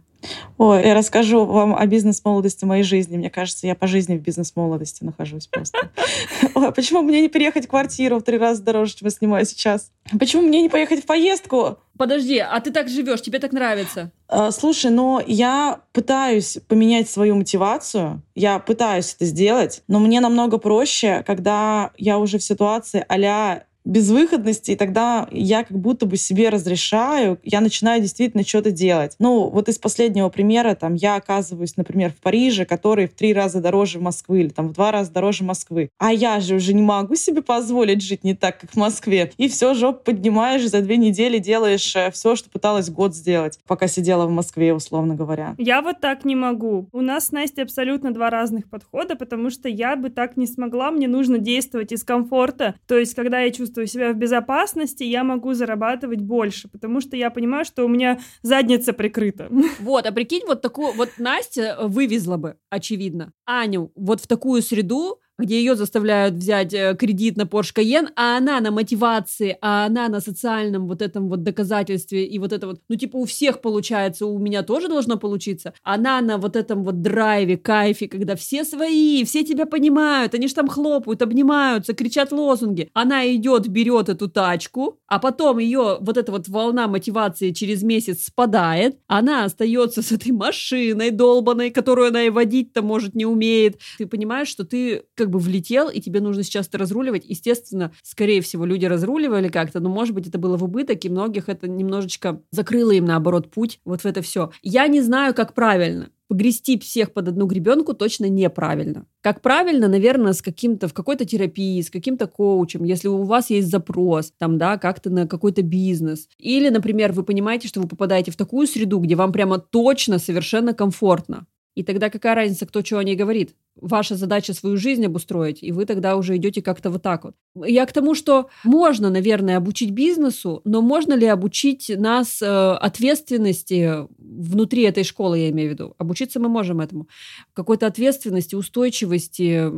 Ой, 0.57 0.83
я 0.83 0.95
расскажу 0.95 1.45
вам 1.45 1.75
о 1.75 1.85
бизнес-молодости 1.85 2.65
моей 2.65 2.83
жизни. 2.83 3.17
Мне 3.17 3.29
кажется, 3.29 3.67
я 3.67 3.75
по 3.75 3.85
жизни 3.85 4.17
в 4.17 4.21
бизнес-молодости 4.21 5.03
нахожусь 5.03 5.47
просто. 5.47 5.91
Ой, 6.55 6.71
почему 6.71 7.03
мне 7.03 7.21
не 7.21 7.29
переехать 7.29 7.65
в 7.65 7.69
квартиру 7.69 8.17
в 8.17 8.23
три 8.23 8.37
раза 8.37 8.63
дороже, 8.63 8.95
чем 8.95 9.07
я 9.07 9.11
снимаю 9.11 9.45
сейчас? 9.45 9.91
Почему 10.19 10.41
мне 10.41 10.63
не 10.63 10.69
поехать 10.69 11.03
в 11.03 11.05
поездку? 11.05 11.77
Подожди, 11.97 12.39
а 12.39 12.59
ты 12.59 12.71
так 12.71 12.89
живешь, 12.89 13.21
тебе 13.21 13.37
так 13.37 13.51
нравится? 13.51 14.11
А, 14.27 14.51
слушай, 14.51 14.89
но 14.89 15.21
я 15.25 15.81
пытаюсь 15.93 16.57
поменять 16.67 17.09
свою 17.09 17.35
мотивацию, 17.35 18.23
я 18.33 18.59
пытаюсь 18.59 19.13
это 19.13 19.25
сделать, 19.25 19.83
но 19.87 19.99
мне 19.99 20.19
намного 20.19 20.57
проще, 20.57 21.23
когда 21.25 21.91
я 21.97 22.17
уже 22.17 22.39
в 22.39 22.43
ситуации 22.43 23.05
а 23.07 23.63
безвыходности, 23.87 24.71
и 24.71 24.75
тогда 24.75 25.27
я 25.31 25.63
как 25.63 25.77
будто 25.77 26.05
бы 26.05 26.17
себе 26.17 26.49
разрешаю, 26.49 27.39
я 27.43 27.61
начинаю 27.61 28.01
действительно 28.01 28.45
что-то 28.45 28.71
делать. 28.71 29.15
Ну, 29.19 29.49
вот 29.49 29.69
из 29.69 29.77
последнего 29.77 30.29
примера, 30.29 30.75
там, 30.75 30.93
я 30.95 31.15
оказываюсь, 31.15 31.77
например, 31.77 32.11
в 32.11 32.21
Париже, 32.21 32.65
который 32.65 33.07
в 33.07 33.13
три 33.13 33.33
раза 33.33 33.61
дороже 33.61 33.99
Москвы, 33.99 34.41
или 34.41 34.49
там 34.49 34.69
в 34.69 34.73
два 34.73 34.91
раза 34.91 35.11
дороже 35.11 35.43
Москвы. 35.43 35.89
А 35.97 36.11
я 36.11 36.39
же 36.39 36.55
уже 36.55 36.73
не 36.73 36.81
могу 36.81 37.15
себе 37.15 37.41
позволить 37.41 38.01
жить 38.01 38.23
не 38.23 38.35
так, 38.35 38.59
как 38.59 38.71
в 38.71 38.75
Москве. 38.75 39.31
И 39.37 39.47
все, 39.47 39.73
жоп 39.73 40.03
поднимаешь, 40.03 40.67
за 40.67 40.81
две 40.81 40.97
недели 40.97 41.39
делаешь 41.39 41.95
э, 41.95 42.11
все, 42.11 42.35
что 42.35 42.49
пыталась 42.49 42.89
год 42.89 43.15
сделать, 43.15 43.59
пока 43.67 43.87
сидела 43.87 44.25
в 44.25 44.31
Москве, 44.31 44.73
условно 44.73 45.15
говоря. 45.15 45.55
Я 45.57 45.81
вот 45.81 45.99
так 46.01 46.25
не 46.25 46.35
могу. 46.35 46.87
У 46.91 47.01
нас 47.01 47.27
с 47.27 47.31
Настей 47.31 47.63
абсолютно 47.63 48.13
два 48.13 48.29
разных 48.29 48.69
подхода, 48.69 49.15
потому 49.15 49.49
что 49.49 49.69
я 49.69 49.95
бы 49.95 50.09
так 50.09 50.37
не 50.37 50.47
смогла, 50.47 50.91
мне 50.91 51.07
нужно 51.07 51.37
действовать 51.37 51.91
из 51.91 52.03
комфорта. 52.03 52.75
То 52.87 52.97
есть, 52.97 53.15
когда 53.15 53.39
я 53.39 53.51
чувствую 53.51 53.76
чувствую 53.77 53.87
себя 53.87 54.13
в 54.13 54.17
безопасности, 54.17 55.03
я 55.03 55.23
могу 55.23 55.53
зарабатывать 55.53 56.21
больше, 56.21 56.67
потому 56.67 57.01
что 57.01 57.15
я 57.15 57.29
понимаю, 57.29 57.63
что 57.65 57.85
у 57.85 57.87
меня 57.87 58.19
задница 58.41 58.93
прикрыта. 58.93 59.49
Вот, 59.79 60.05
а 60.05 60.11
прикинь, 60.11 60.43
вот 60.47 60.61
такую, 60.61 60.93
вот 60.93 61.09
Настя 61.17 61.77
вывезла 61.81 62.37
бы, 62.37 62.55
очевидно, 62.69 63.31
Аню 63.45 63.91
вот 63.95 64.21
в 64.21 64.27
такую 64.27 64.61
среду, 64.61 65.19
где 65.37 65.59
ее 65.59 65.75
заставляют 65.75 66.35
взять 66.35 66.73
э, 66.73 66.95
кредит 66.97 67.37
на 67.37 67.43
Porsche 67.43 67.75
Cayenne, 67.75 68.09
а 68.15 68.37
она 68.37 68.59
на 68.59 68.71
мотивации, 68.71 69.57
а 69.61 69.85
она 69.85 70.09
на 70.09 70.19
социальном 70.19 70.87
вот 70.87 71.01
этом 71.01 71.29
вот 71.29 71.43
доказательстве 71.43 72.25
и 72.25 72.39
вот 72.39 72.53
это 72.53 72.67
вот, 72.67 72.81
ну 72.89 72.95
типа 72.95 73.17
у 73.17 73.25
всех 73.25 73.61
получается, 73.61 74.25
у 74.25 74.39
меня 74.39 74.63
тоже 74.63 74.87
должно 74.87 75.17
получиться. 75.17 75.73
Она 75.83 76.21
на 76.21 76.37
вот 76.37 76.55
этом 76.55 76.83
вот 76.83 77.01
драйве, 77.01 77.57
кайфе, 77.57 78.07
когда 78.07 78.35
все 78.35 78.63
свои, 78.63 79.23
все 79.25 79.43
тебя 79.43 79.65
понимают, 79.65 80.33
они 80.33 80.47
же 80.47 80.55
там 80.55 80.67
хлопают, 80.67 81.21
обнимаются, 81.21 81.93
кричат 81.93 82.31
лозунги. 82.31 82.89
Она 82.93 83.27
идет, 83.33 83.67
берет 83.67 84.09
эту 84.09 84.29
тачку, 84.29 84.99
а 85.07 85.19
потом 85.19 85.59
ее 85.59 85.97
вот 85.99 86.17
эта 86.17 86.31
вот 86.31 86.47
волна 86.47 86.87
мотивации 86.87 87.51
через 87.51 87.83
месяц 87.83 88.25
спадает, 88.25 88.97
она 89.07 89.45
остается 89.45 90.01
с 90.01 90.11
этой 90.11 90.31
машиной 90.31 91.11
долбаной, 91.11 91.69
которую 91.71 92.09
она 92.09 92.23
и 92.23 92.29
водить-то, 92.29 92.81
может, 92.81 93.15
не 93.15 93.25
умеет. 93.25 93.79
Ты 93.97 94.07
понимаешь, 94.07 94.47
что 94.47 94.65
ты 94.65 95.03
как 95.15 95.26
бы 95.29 95.39
влетел, 95.39 95.89
и 95.89 95.99
тебе 95.99 96.21
нужно 96.21 96.43
сейчас 96.43 96.67
это 96.67 96.77
разруливать. 96.77 97.25
Естественно, 97.25 97.91
скорее 98.03 98.41
всего, 98.41 98.65
люди 98.65 98.85
разруливали 98.85 99.49
как-то, 99.49 99.79
но, 99.79 99.89
может 99.89 100.13
быть, 100.13 100.27
это 100.27 100.37
было 100.37 100.57
в 100.57 100.63
убыток, 100.63 101.03
и 101.05 101.09
многих 101.09 101.49
это 101.49 101.67
немножечко 101.67 102.41
закрыло 102.51 102.91
им, 102.91 103.05
наоборот, 103.05 103.51
путь 103.51 103.79
вот 103.85 104.01
в 104.01 104.05
это 104.05 104.21
все. 104.21 104.51
Я 104.61 104.87
не 104.87 105.01
знаю, 105.01 105.33
как 105.33 105.53
правильно 105.53 106.09
погрести 106.27 106.77
всех 106.77 107.13
под 107.13 107.29
одну 107.29 107.45
гребенку 107.45 107.93
точно 107.93 108.25
неправильно. 108.25 109.05
Как 109.21 109.41
правильно, 109.41 109.87
наверное, 109.87 110.33
с 110.33 110.41
каким-то, 110.41 110.87
в 110.87 110.93
какой-то 110.93 111.25
терапии, 111.25 111.81
с 111.81 111.89
каким-то 111.89 112.27
коучем, 112.27 112.83
если 112.83 113.07
у 113.07 113.23
вас 113.23 113.49
есть 113.49 113.69
запрос, 113.69 114.33
там, 114.37 114.57
да, 114.57 114.77
как-то 114.77 115.09
на 115.09 115.27
какой-то 115.27 115.61
бизнес. 115.61 116.27
Или, 116.37 116.69
например, 116.69 117.13
вы 117.13 117.23
понимаете, 117.23 117.67
что 117.67 117.81
вы 117.81 117.87
попадаете 117.87 118.31
в 118.31 118.35
такую 118.35 118.67
среду, 118.67 118.99
где 118.99 119.15
вам 119.15 119.31
прямо 119.31 119.57
точно 119.57 120.19
совершенно 120.19 120.73
комфортно. 120.73 121.47
И 121.75 121.83
тогда 121.83 122.09
какая 122.09 122.35
разница, 122.35 122.65
кто 122.65 122.81
чего 122.81 122.99
о 122.99 123.03
ней 123.03 123.15
говорит? 123.15 123.55
Ваша 123.81 124.15
задача 124.15 124.53
свою 124.53 124.77
жизнь 124.77 125.05
обустроить, 125.05 125.63
и 125.63 125.71
вы 125.71 125.85
тогда 125.85 126.15
уже 126.15 126.35
идете 126.35 126.61
как-то 126.61 126.89
вот 126.89 127.01
так 127.01 127.23
вот. 127.23 127.35
Я 127.65 127.85
к 127.85 127.93
тому, 127.93 128.15
что 128.15 128.49
можно, 128.63 129.09
наверное, 129.09 129.57
обучить 129.57 129.91
бизнесу, 129.91 130.61
но 130.63 130.81
можно 130.81 131.13
ли 131.13 131.25
обучить 131.25 131.91
нас 131.95 132.41
э, 132.41 132.45
ответственности 132.45 134.07
внутри 134.17 134.83
этой 134.83 135.03
школы, 135.03 135.39
я 135.39 135.49
имею 135.49 135.69
в 135.69 135.73
виду? 135.73 135.95
Обучиться 135.97 136.39
мы 136.39 136.49
можем 136.49 136.81
этому. 136.81 137.07
Какой-то 137.53 137.87
ответственности, 137.87 138.55
устойчивости, 138.55 139.71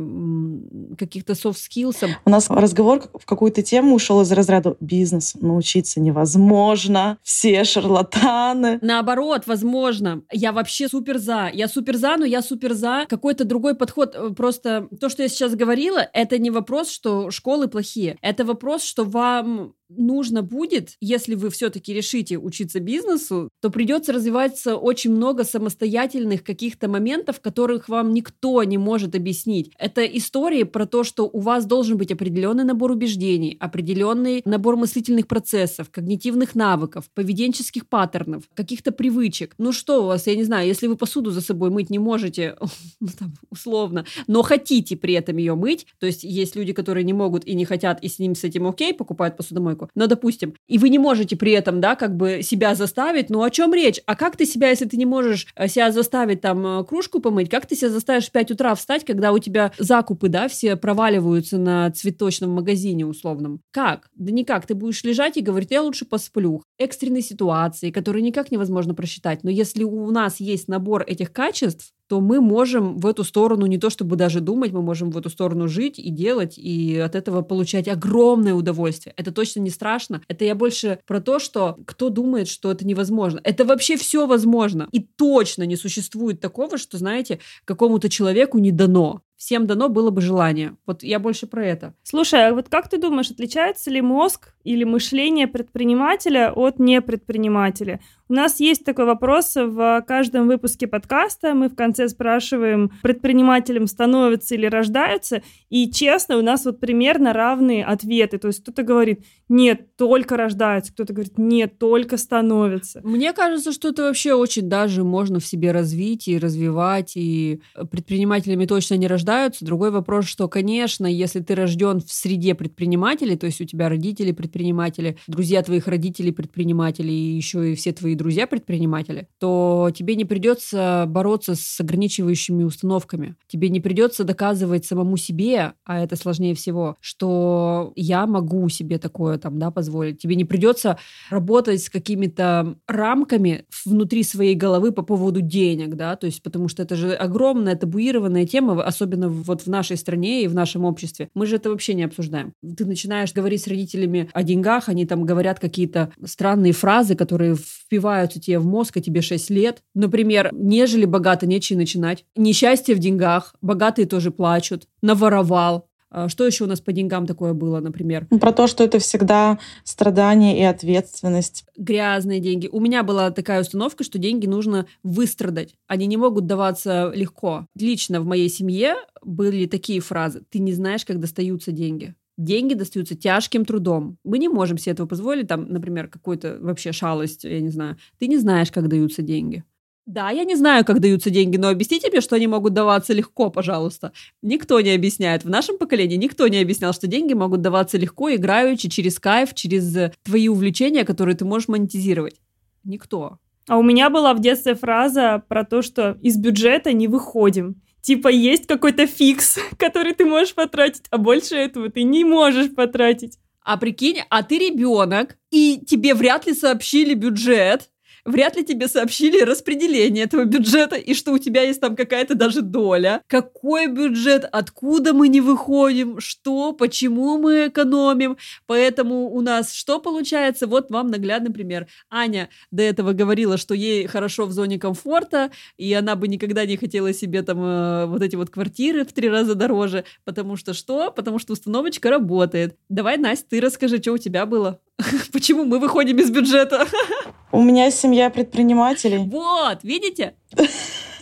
каких-то 0.96 1.34
soft 1.34 1.56
skills. 1.56 2.08
У 2.24 2.30
нас 2.30 2.48
разговор 2.50 3.02
в 3.14 3.24
какую-то 3.26 3.62
тему 3.62 3.94
ушел 3.94 4.20
из 4.22 4.32
разряда 4.32 4.76
бизнес 4.80 5.34
научиться 5.40 6.00
невозможно, 6.00 7.18
все 7.22 7.64
шарлатаны. 7.64 8.78
Наоборот, 8.82 9.42
возможно. 9.46 10.22
Я 10.32 10.52
вообще 10.52 10.88
супер 10.88 11.18
за. 11.18 11.50
Я 11.52 11.68
супер 11.68 11.96
за, 11.96 12.16
но 12.16 12.24
я 12.24 12.42
супер 12.42 12.74
за 12.74 13.06
какой-то 13.08 13.44
другой 13.44 13.74
подход. 13.74 13.89
Э, 13.96 14.30
просто 14.36 14.88
то, 15.00 15.08
что 15.08 15.22
я 15.22 15.28
сейчас 15.28 15.54
говорила, 15.54 16.08
это 16.12 16.38
не 16.38 16.50
вопрос, 16.50 16.90
что 16.90 17.30
школы 17.30 17.68
плохие. 17.68 18.18
Это 18.22 18.44
вопрос, 18.44 18.82
что 18.82 19.04
вам 19.04 19.74
нужно 19.96 20.42
будет, 20.42 20.96
если 21.00 21.34
вы 21.34 21.50
все-таки 21.50 21.92
решите 21.92 22.38
учиться 22.38 22.80
бизнесу, 22.80 23.50
то 23.60 23.70
придется 23.70 24.12
развиваться 24.12 24.76
очень 24.76 25.12
много 25.12 25.44
самостоятельных 25.44 26.44
каких-то 26.44 26.88
моментов, 26.88 27.40
которых 27.40 27.88
вам 27.88 28.12
никто 28.12 28.62
не 28.64 28.78
может 28.78 29.14
объяснить. 29.14 29.72
Это 29.78 30.04
истории 30.04 30.62
про 30.64 30.86
то, 30.86 31.04
что 31.04 31.28
у 31.32 31.40
вас 31.40 31.66
должен 31.66 31.98
быть 31.98 32.12
определенный 32.12 32.64
набор 32.64 32.92
убеждений, 32.92 33.56
определенный 33.60 34.42
набор 34.44 34.76
мыслительных 34.76 35.26
процессов, 35.26 35.90
когнитивных 35.90 36.54
навыков, 36.54 37.10
поведенческих 37.14 37.88
паттернов, 37.88 38.44
каких-то 38.54 38.92
привычек. 38.92 39.54
Ну 39.58 39.72
что 39.72 40.04
у 40.04 40.06
вас, 40.06 40.26
я 40.26 40.36
не 40.36 40.44
знаю, 40.44 40.66
если 40.66 40.86
вы 40.86 40.96
посуду 40.96 41.30
за 41.30 41.40
собой 41.40 41.70
мыть 41.70 41.90
не 41.90 41.98
можете, 41.98 42.56
ну, 43.00 43.08
условно, 43.50 44.04
но 44.26 44.42
хотите 44.42 44.96
при 44.96 45.14
этом 45.14 45.36
ее 45.36 45.54
мыть, 45.54 45.86
то 45.98 46.06
есть 46.06 46.24
есть 46.24 46.56
люди, 46.56 46.72
которые 46.72 47.04
не 47.04 47.12
могут 47.12 47.44
и 47.46 47.54
не 47.54 47.64
хотят, 47.64 48.02
и 48.02 48.08
с 48.08 48.18
ним 48.18 48.34
с 48.34 48.44
этим 48.44 48.66
окей, 48.66 48.94
покупают 48.94 49.36
посудомойку, 49.36 49.79
человеку. 49.80 49.90
Но, 49.94 50.06
допустим, 50.06 50.54
и 50.68 50.78
вы 50.78 50.88
не 50.88 50.98
можете 50.98 51.36
при 51.36 51.52
этом, 51.52 51.80
да, 51.80 51.96
как 51.96 52.16
бы 52.16 52.40
себя 52.42 52.74
заставить, 52.74 53.30
ну 53.30 53.42
о 53.42 53.50
чем 53.50 53.74
речь? 53.74 54.00
А 54.06 54.14
как 54.14 54.36
ты 54.36 54.46
себя, 54.46 54.70
если 54.70 54.86
ты 54.86 54.96
не 54.96 55.06
можешь 55.06 55.46
э, 55.56 55.68
себя 55.68 55.90
заставить 55.90 56.40
там 56.40 56.66
э, 56.66 56.84
кружку 56.84 57.20
помыть, 57.20 57.48
как 57.48 57.66
ты 57.66 57.76
себя 57.76 57.90
заставишь 57.90 58.28
в 58.28 58.32
5 58.32 58.52
утра 58.52 58.74
встать, 58.74 59.04
когда 59.04 59.32
у 59.32 59.38
тебя 59.38 59.72
закупы, 59.78 60.28
да, 60.28 60.48
все 60.48 60.76
проваливаются 60.76 61.58
на 61.58 61.90
цветочном 61.90 62.50
магазине 62.50 63.06
условном? 63.06 63.60
Как? 63.70 64.08
Да 64.14 64.32
никак. 64.32 64.66
Ты 64.66 64.74
будешь 64.74 65.02
лежать 65.04 65.36
и 65.36 65.42
говорить, 65.42 65.70
я 65.70 65.82
лучше 65.82 66.04
посплю. 66.04 66.62
Экстренные 66.78 67.22
ситуации, 67.22 67.90
которые 67.90 68.22
никак 68.22 68.50
невозможно 68.50 68.94
просчитать. 68.94 69.42
Но 69.44 69.50
если 69.50 69.84
у 69.84 70.10
нас 70.10 70.40
есть 70.40 70.68
набор 70.68 71.04
этих 71.06 71.32
качеств, 71.32 71.92
то 72.10 72.20
мы 72.20 72.40
можем 72.40 72.98
в 72.98 73.06
эту 73.06 73.22
сторону 73.22 73.66
не 73.66 73.78
то 73.78 73.88
чтобы 73.88 74.16
даже 74.16 74.40
думать, 74.40 74.72
мы 74.72 74.82
можем 74.82 75.12
в 75.12 75.16
эту 75.16 75.30
сторону 75.30 75.68
жить 75.68 75.96
и 75.96 76.10
делать, 76.10 76.58
и 76.58 76.98
от 76.98 77.14
этого 77.14 77.42
получать 77.42 77.86
огромное 77.86 78.52
удовольствие. 78.52 79.14
Это 79.16 79.30
точно 79.30 79.60
не 79.60 79.70
страшно. 79.70 80.20
Это 80.26 80.44
я 80.44 80.56
больше 80.56 80.98
про 81.06 81.20
то, 81.20 81.38
что 81.38 81.78
кто 81.86 82.08
думает, 82.08 82.48
что 82.48 82.72
это 82.72 82.84
невозможно. 82.84 83.40
Это 83.44 83.64
вообще 83.64 83.96
все 83.96 84.26
возможно. 84.26 84.88
И 84.90 84.98
точно 84.98 85.62
не 85.62 85.76
существует 85.76 86.40
такого, 86.40 86.78
что, 86.78 86.98
знаете, 86.98 87.38
какому-то 87.64 88.08
человеку 88.08 88.58
не 88.58 88.72
дано 88.72 89.22
всем 89.40 89.66
дано 89.66 89.88
было 89.88 90.10
бы 90.10 90.20
желание. 90.20 90.76
Вот 90.86 91.02
я 91.02 91.18
больше 91.18 91.46
про 91.46 91.64
это. 91.64 91.94
Слушай, 92.02 92.48
а 92.48 92.52
вот 92.52 92.68
как 92.68 92.90
ты 92.90 92.98
думаешь, 92.98 93.30
отличается 93.30 93.90
ли 93.90 94.02
мозг 94.02 94.52
или 94.64 94.84
мышление 94.84 95.46
предпринимателя 95.46 96.52
от 96.52 96.78
непредпринимателя? 96.78 98.00
У 98.30 98.32
нас 98.32 98.60
есть 98.60 98.84
такой 98.84 99.06
вопрос 99.06 99.56
в 99.56 100.04
каждом 100.06 100.46
выпуске 100.46 100.86
подкаста. 100.86 101.52
Мы 101.52 101.68
в 101.68 101.74
конце 101.74 102.08
спрашиваем, 102.08 102.92
предпринимателем 103.02 103.88
становятся 103.88 104.54
или 104.54 104.66
рождаются. 104.66 105.42
И 105.68 105.90
честно, 105.90 106.38
у 106.38 106.42
нас 106.42 106.64
вот 106.64 106.78
примерно 106.78 107.32
равные 107.32 107.84
ответы. 107.84 108.38
То 108.38 108.46
есть 108.46 108.62
кто-то 108.62 108.84
говорит, 108.84 109.24
нет, 109.48 109.96
только 109.96 110.36
рождаются, 110.36 110.92
кто-то 110.92 111.12
говорит, 111.12 111.38
нет, 111.38 111.76
только 111.80 112.16
становятся. 112.18 113.00
Мне 113.02 113.32
кажется, 113.32 113.72
что 113.72 113.88
это 113.88 114.04
вообще 114.04 114.34
очень 114.34 114.68
даже 114.68 115.02
можно 115.02 115.40
в 115.40 115.44
себе 115.44 115.72
развить 115.72 116.28
и 116.28 116.38
развивать. 116.38 117.14
И 117.16 117.60
предпринимателями 117.90 118.64
точно 118.64 118.94
не 118.94 119.08
рождаются. 119.08 119.64
Другой 119.64 119.90
вопрос, 119.90 120.26
что, 120.26 120.46
конечно, 120.46 121.04
если 121.04 121.40
ты 121.40 121.56
рожден 121.56 122.00
в 122.00 122.12
среде 122.12 122.54
предпринимателей, 122.54 123.36
то 123.36 123.46
есть 123.46 123.60
у 123.60 123.64
тебя 123.64 123.88
родители 123.88 124.30
предприниматели, 124.30 125.18
друзья 125.26 125.64
твоих 125.64 125.88
родителей 125.88 126.30
предприниматели 126.30 127.10
и 127.10 127.34
еще 127.34 127.72
и 127.72 127.74
все 127.74 127.90
твои 127.90 128.19
друзья-предприниматели, 128.20 129.28
то 129.38 129.90
тебе 129.94 130.14
не 130.14 130.26
придется 130.26 131.06
бороться 131.08 131.54
с 131.54 131.80
ограничивающими 131.80 132.64
установками. 132.64 133.34
Тебе 133.48 133.70
не 133.70 133.80
придется 133.80 134.24
доказывать 134.24 134.84
самому 134.84 135.16
себе, 135.16 135.72
а 135.84 136.00
это 136.00 136.16
сложнее 136.16 136.54
всего, 136.54 136.96
что 137.00 137.92
я 137.96 138.26
могу 138.26 138.68
себе 138.68 138.98
такое 138.98 139.38
там, 139.38 139.58
да, 139.58 139.70
позволить. 139.70 140.20
Тебе 140.20 140.36
не 140.36 140.44
придется 140.44 140.98
работать 141.30 141.82
с 141.82 141.88
какими-то 141.88 142.76
рамками 142.86 143.64
внутри 143.86 144.22
своей 144.22 144.54
головы 144.54 144.92
по 144.92 145.02
поводу 145.02 145.40
денег, 145.40 145.94
да, 145.94 146.14
то 146.16 146.26
есть 146.26 146.42
потому 146.42 146.68
что 146.68 146.82
это 146.82 146.96
же 146.96 147.14
огромная 147.14 147.74
табуированная 147.74 148.46
тема, 148.46 148.82
особенно 148.82 149.30
вот 149.30 149.62
в 149.62 149.66
нашей 149.68 149.96
стране 149.96 150.44
и 150.44 150.48
в 150.48 150.54
нашем 150.54 150.84
обществе. 150.84 151.30
Мы 151.34 151.46
же 151.46 151.56
это 151.56 151.70
вообще 151.70 151.94
не 151.94 152.02
обсуждаем. 152.02 152.52
Ты 152.76 152.84
начинаешь 152.84 153.32
говорить 153.32 153.62
с 153.62 153.66
родителями 153.66 154.28
о 154.34 154.42
деньгах, 154.42 154.90
они 154.90 155.06
там 155.06 155.24
говорят 155.24 155.58
какие-то 155.58 156.12
странные 156.24 156.74
фразы, 156.74 157.14
которые 157.14 157.56
впивают 157.56 158.09
вбиваются 158.10 158.40
тебе 158.40 158.58
в 158.58 158.66
мозг, 158.66 158.96
а 158.96 159.00
тебе 159.00 159.22
6 159.22 159.50
лет. 159.50 159.82
Например, 159.94 160.50
нежели 160.52 161.04
богато, 161.04 161.46
нечего 161.46 161.78
начинать. 161.78 162.24
Несчастье 162.36 162.94
в 162.94 162.98
деньгах, 162.98 163.54
богатые 163.62 164.06
тоже 164.06 164.30
плачут, 164.30 164.88
наворовал, 165.02 165.86
а 166.12 166.28
что 166.28 166.44
еще 166.44 166.64
у 166.64 166.66
нас 166.66 166.80
по 166.80 166.90
деньгам 166.90 167.24
такое 167.24 167.52
было, 167.52 167.78
например? 167.78 168.26
Ну, 168.30 168.40
про 168.40 168.52
то, 168.52 168.66
что 168.66 168.82
это 168.82 168.98
всегда 168.98 169.60
страдание 169.84 170.58
и 170.58 170.64
ответственность. 170.64 171.64
Грязные 171.76 172.40
деньги. 172.40 172.68
У 172.72 172.80
меня 172.80 173.04
была 173.04 173.30
такая 173.30 173.60
установка, 173.60 174.02
что 174.02 174.18
деньги 174.18 174.46
нужно 174.46 174.86
выстрадать. 175.04 175.76
Они 175.86 176.06
не 176.06 176.16
могут 176.16 176.46
даваться 176.46 177.12
легко. 177.14 177.66
Лично 177.78 178.20
в 178.20 178.26
моей 178.26 178.48
семье 178.48 178.96
были 179.22 179.66
такие 179.66 180.00
фразы. 180.00 180.42
Ты 180.50 180.58
не 180.58 180.72
знаешь, 180.72 181.04
как 181.04 181.20
достаются 181.20 181.70
деньги 181.70 182.16
деньги 182.44 182.74
достаются 182.74 183.14
тяжким 183.14 183.64
трудом. 183.64 184.18
Мы 184.24 184.38
не 184.38 184.48
можем 184.48 184.78
себе 184.78 184.92
этого 184.92 185.06
позволить, 185.06 185.48
там, 185.48 185.66
например, 185.68 186.08
какой-то 186.08 186.58
вообще 186.60 186.92
шалость, 186.92 187.44
я 187.44 187.60
не 187.60 187.68
знаю. 187.68 187.96
Ты 188.18 188.26
не 188.26 188.38
знаешь, 188.38 188.70
как 188.70 188.88
даются 188.88 189.22
деньги. 189.22 189.64
Да, 190.06 190.30
я 190.30 190.44
не 190.44 190.56
знаю, 190.56 190.84
как 190.84 190.98
даются 190.98 191.30
деньги, 191.30 191.56
но 191.56 191.68
объясните 191.68 192.08
мне, 192.10 192.20
что 192.20 192.34
они 192.34 192.48
могут 192.48 192.72
даваться 192.72 193.12
легко, 193.12 193.50
пожалуйста. 193.50 194.12
Никто 194.42 194.80
не 194.80 194.90
объясняет. 194.90 195.44
В 195.44 195.50
нашем 195.50 195.78
поколении 195.78 196.16
никто 196.16 196.48
не 196.48 196.58
объяснял, 196.58 196.92
что 196.92 197.06
деньги 197.06 197.34
могут 197.34 197.60
даваться 197.60 197.96
легко, 197.96 198.34
играючи, 198.34 198.88
через 198.88 199.20
кайф, 199.20 199.54
через 199.54 200.12
твои 200.24 200.48
увлечения, 200.48 201.04
которые 201.04 201.36
ты 201.36 201.44
можешь 201.44 201.68
монетизировать. 201.68 202.40
Никто. 202.82 203.38
А 203.68 203.76
у 203.78 203.82
меня 203.82 204.10
была 204.10 204.34
в 204.34 204.40
детстве 204.40 204.74
фраза 204.74 205.44
про 205.46 205.64
то, 205.64 205.80
что 205.82 206.18
из 206.22 206.36
бюджета 206.36 206.92
не 206.92 207.06
выходим 207.06 207.76
типа 208.02 208.28
есть 208.28 208.66
какой-то 208.66 209.06
фикс, 209.06 209.58
который 209.78 210.14
ты 210.14 210.24
можешь 210.24 210.54
потратить, 210.54 211.04
а 211.10 211.18
больше 211.18 211.56
этого 211.56 211.90
ты 211.90 212.02
не 212.02 212.24
можешь 212.24 212.74
потратить. 212.74 213.38
А 213.62 213.76
прикинь, 213.76 214.22
а 214.30 214.42
ты 214.42 214.58
ребенок, 214.58 215.36
и 215.50 215.80
тебе 215.86 216.14
вряд 216.14 216.46
ли 216.46 216.54
сообщили 216.54 217.14
бюджет, 217.14 217.90
вряд 218.24 218.56
ли 218.56 218.64
тебе 218.64 218.88
сообщили 218.88 219.42
распределение 219.42 220.24
этого 220.24 220.44
бюджета 220.44 220.96
и 220.96 221.14
что 221.14 221.32
у 221.32 221.38
тебя 221.38 221.62
есть 221.62 221.80
там 221.80 221.96
какая-то 221.96 222.34
даже 222.34 222.62
доля. 222.62 223.22
Какой 223.26 223.86
бюджет, 223.86 224.48
откуда 224.50 225.12
мы 225.12 225.28
не 225.28 225.40
выходим, 225.40 226.20
что, 226.20 226.72
почему 226.72 227.38
мы 227.38 227.68
экономим. 227.68 228.36
Поэтому 228.66 229.30
у 229.30 229.40
нас 229.40 229.72
что 229.72 229.98
получается? 229.98 230.66
Вот 230.66 230.90
вам 230.90 231.08
наглядный 231.08 231.52
пример. 231.52 231.86
Аня 232.10 232.48
до 232.70 232.82
этого 232.82 233.12
говорила, 233.12 233.56
что 233.56 233.74
ей 233.74 234.06
хорошо 234.06 234.46
в 234.46 234.52
зоне 234.52 234.78
комфорта, 234.78 235.50
и 235.76 235.92
она 235.92 236.16
бы 236.16 236.28
никогда 236.28 236.66
не 236.66 236.76
хотела 236.76 237.12
себе 237.12 237.42
там 237.42 237.58
э, 237.62 238.06
вот 238.06 238.22
эти 238.22 238.36
вот 238.36 238.50
квартиры 238.50 239.04
в 239.04 239.12
три 239.12 239.28
раза 239.28 239.54
дороже, 239.54 240.04
потому 240.24 240.56
что 240.56 240.74
что? 240.74 241.10
Потому 241.10 241.38
что 241.38 241.52
установочка 241.52 242.10
работает. 242.10 242.76
Давай, 242.88 243.16
Настя, 243.16 243.46
ты 243.50 243.60
расскажи, 243.60 243.98
что 243.98 244.12
у 244.12 244.18
тебя 244.18 244.46
было? 244.46 244.80
Почему 245.32 245.64
мы 245.64 245.78
выходим 245.78 246.18
из 246.18 246.30
бюджета? 246.30 246.86
У 247.52 247.62
меня 247.62 247.90
семья 247.90 248.30
предпринимателей. 248.30 249.18
Вот, 249.18 249.82
видите? 249.82 250.34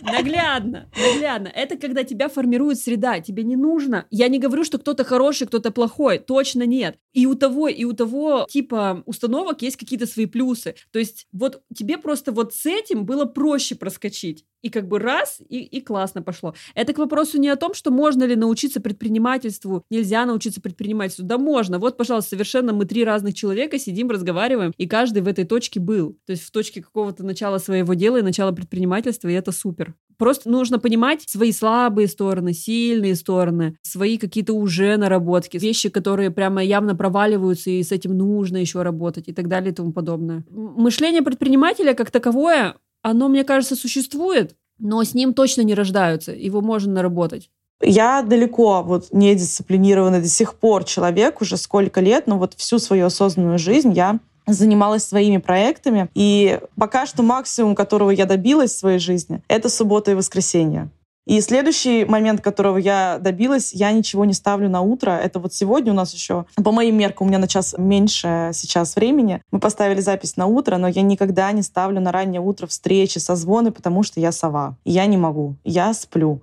Наглядно, 0.01 0.89
наглядно. 0.95 1.47
Это 1.53 1.77
когда 1.77 2.03
тебя 2.03 2.29
формирует 2.29 2.79
среда, 2.79 3.19
тебе 3.19 3.43
не 3.43 3.55
нужно. 3.55 4.05
Я 4.11 4.27
не 4.27 4.39
говорю, 4.39 4.63
что 4.63 4.77
кто-то 4.77 5.03
хороший, 5.03 5.47
кто-то 5.47 5.71
плохой, 5.71 6.19
точно 6.19 6.63
нет. 6.63 6.97
И 7.13 7.25
у 7.25 7.35
того, 7.35 7.67
и 7.67 7.83
у 7.83 7.93
того 7.93 8.45
типа 8.49 9.03
установок 9.05 9.61
есть 9.61 9.77
какие-то 9.77 10.05
свои 10.05 10.25
плюсы. 10.25 10.75
То 10.91 10.99
есть 10.99 11.27
вот 11.31 11.63
тебе 11.75 11.97
просто 11.97 12.31
вот 12.31 12.53
с 12.53 12.65
этим 12.65 13.05
было 13.05 13.25
проще 13.25 13.75
проскочить. 13.75 14.45
И 14.61 14.69
как 14.69 14.87
бы 14.87 14.99
раз, 14.99 15.41
и, 15.47 15.59
и 15.59 15.81
классно 15.81 16.21
пошло. 16.21 16.53
Это 16.75 16.93
к 16.93 16.97
вопросу 16.97 17.39
не 17.39 17.49
о 17.49 17.55
том, 17.55 17.73
что 17.73 17.91
можно 17.91 18.23
ли 18.23 18.35
научиться 18.35 18.81
предпринимательству, 18.81 19.83
нельзя 19.89 20.25
научиться 20.25 20.61
предпринимательству. 20.61 21.25
Да 21.25 21.37
можно. 21.37 21.79
Вот, 21.79 21.97
пожалуйста, 21.97 22.31
совершенно 22.31 22.73
мы 22.73 22.85
три 22.85 23.03
разных 23.03 23.35
человека 23.35 23.79
сидим, 23.79 24.09
разговариваем, 24.09 24.73
и 24.77 24.87
каждый 24.87 25.21
в 25.21 25.27
этой 25.27 25.45
точке 25.45 25.79
был. 25.79 26.17
То 26.25 26.31
есть 26.31 26.43
в 26.43 26.51
точке 26.51 26.81
какого-то 26.81 27.23
начала 27.23 27.57
своего 27.57 27.93
дела 27.93 28.17
и 28.17 28.21
начала 28.21 28.51
предпринимательства, 28.51 29.29
и 29.29 29.33
это 29.33 29.51
супер. 29.51 29.95
Просто 30.19 30.49
нужно 30.49 30.79
понимать 30.79 31.21
свои 31.21 31.53
слабые 31.53 32.09
стороны, 32.09 32.51
сильные 32.51 33.15
стороны, 33.15 33.77
свои 33.81 34.17
какие-то 34.17 34.51
уже 34.51 34.97
наработки, 34.97 35.57
вещи, 35.57 35.87
которые 35.87 36.29
прямо 36.29 36.61
явно 36.61 36.93
проваливаются, 36.93 37.69
и 37.69 37.81
с 37.81 37.93
этим 37.93 38.17
нужно 38.17 38.57
еще 38.57 38.81
работать 38.81 39.29
и 39.29 39.33
так 39.33 39.47
далее 39.47 39.71
и 39.71 39.73
тому 39.73 39.93
подобное. 39.93 40.43
Мышление 40.49 41.21
предпринимателя 41.21 41.93
как 41.93 42.11
таковое, 42.11 42.75
оно, 43.01 43.27
мне 43.27 43.43
кажется, 43.43 43.75
существует, 43.75 44.55
но 44.77 45.03
с 45.03 45.13
ним 45.13 45.33
точно 45.33 45.61
не 45.61 45.73
рождаются, 45.73 46.31
его 46.31 46.61
можно 46.61 46.93
наработать. 46.93 47.49
Я 47.81 48.23
далеко 48.23 48.83
вот 48.83 49.07
не 49.13 49.35
дисциплинированный 49.35 50.21
до 50.21 50.27
сих 50.27 50.55
пор 50.55 50.83
человек, 50.83 51.41
уже 51.41 51.55
сколько 51.55 52.01
лет, 52.01 52.27
но 52.27 52.37
вот 52.37 52.53
всю 52.55 52.77
свою 52.77 53.05
осознанную 53.05 53.57
жизнь 53.57 53.93
я 53.93 54.19
занималась 54.47 55.05
своими 55.05 55.37
проектами. 55.37 56.09
И 56.13 56.59
пока 56.75 57.05
что 57.05 57.23
максимум, 57.23 57.75
которого 57.75 58.09
я 58.11 58.25
добилась 58.25 58.71
в 58.71 58.77
своей 58.77 58.99
жизни, 58.99 59.41
это 59.47 59.69
суббота 59.69 60.11
и 60.11 60.15
воскресенье. 60.15 60.89
И 61.29 61.41
следующий 61.41 62.05
момент, 62.05 62.41
которого 62.41 62.77
я 62.77 63.19
добилась, 63.19 63.71
я 63.71 63.91
ничего 63.91 64.25
не 64.25 64.33
ставлю 64.33 64.67
на 64.67 64.81
утро. 64.81 65.11
Это 65.11 65.37
вот 65.37 65.53
сегодня 65.53 65.91
у 65.91 65.95
нас 65.95 66.11
еще, 66.11 66.47
по 66.55 66.71
моим 66.71 66.97
меркам, 66.97 67.27
у 67.27 67.29
меня 67.29 67.37
на 67.37 67.47
час 67.47 67.75
меньше 67.77 68.49
сейчас 68.55 68.95
времени. 68.95 69.43
Мы 69.51 69.59
поставили 69.59 70.01
запись 70.01 70.37
на 70.37 70.47
утро, 70.47 70.77
но 70.77 70.87
я 70.87 71.03
никогда 71.03 71.51
не 71.51 71.61
ставлю 71.61 72.01
на 72.01 72.11
раннее 72.11 72.41
утро 72.41 72.65
встречи, 72.65 73.19
созвоны, 73.19 73.71
потому 73.71 74.01
что 74.01 74.19
я 74.19 74.31
сова. 74.31 74.75
Я 74.85 75.05
не 75.05 75.17
могу. 75.17 75.55
Я 75.63 75.93
сплю. 75.93 76.41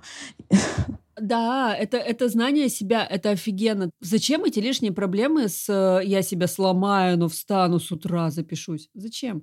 Да, 1.20 1.74
это, 1.74 1.96
это 1.96 2.28
знание 2.28 2.68
себя, 2.68 3.04
это 3.04 3.30
офигенно. 3.30 3.90
Зачем 4.00 4.44
эти 4.44 4.60
лишние 4.60 4.92
проблемы 4.92 5.48
с 5.48 5.66
«я 6.04 6.22
себя 6.22 6.46
сломаю, 6.46 7.18
но 7.18 7.28
встану 7.28 7.80
с 7.80 7.90
утра, 7.90 8.30
запишусь»? 8.30 8.88
Зачем? 8.94 9.42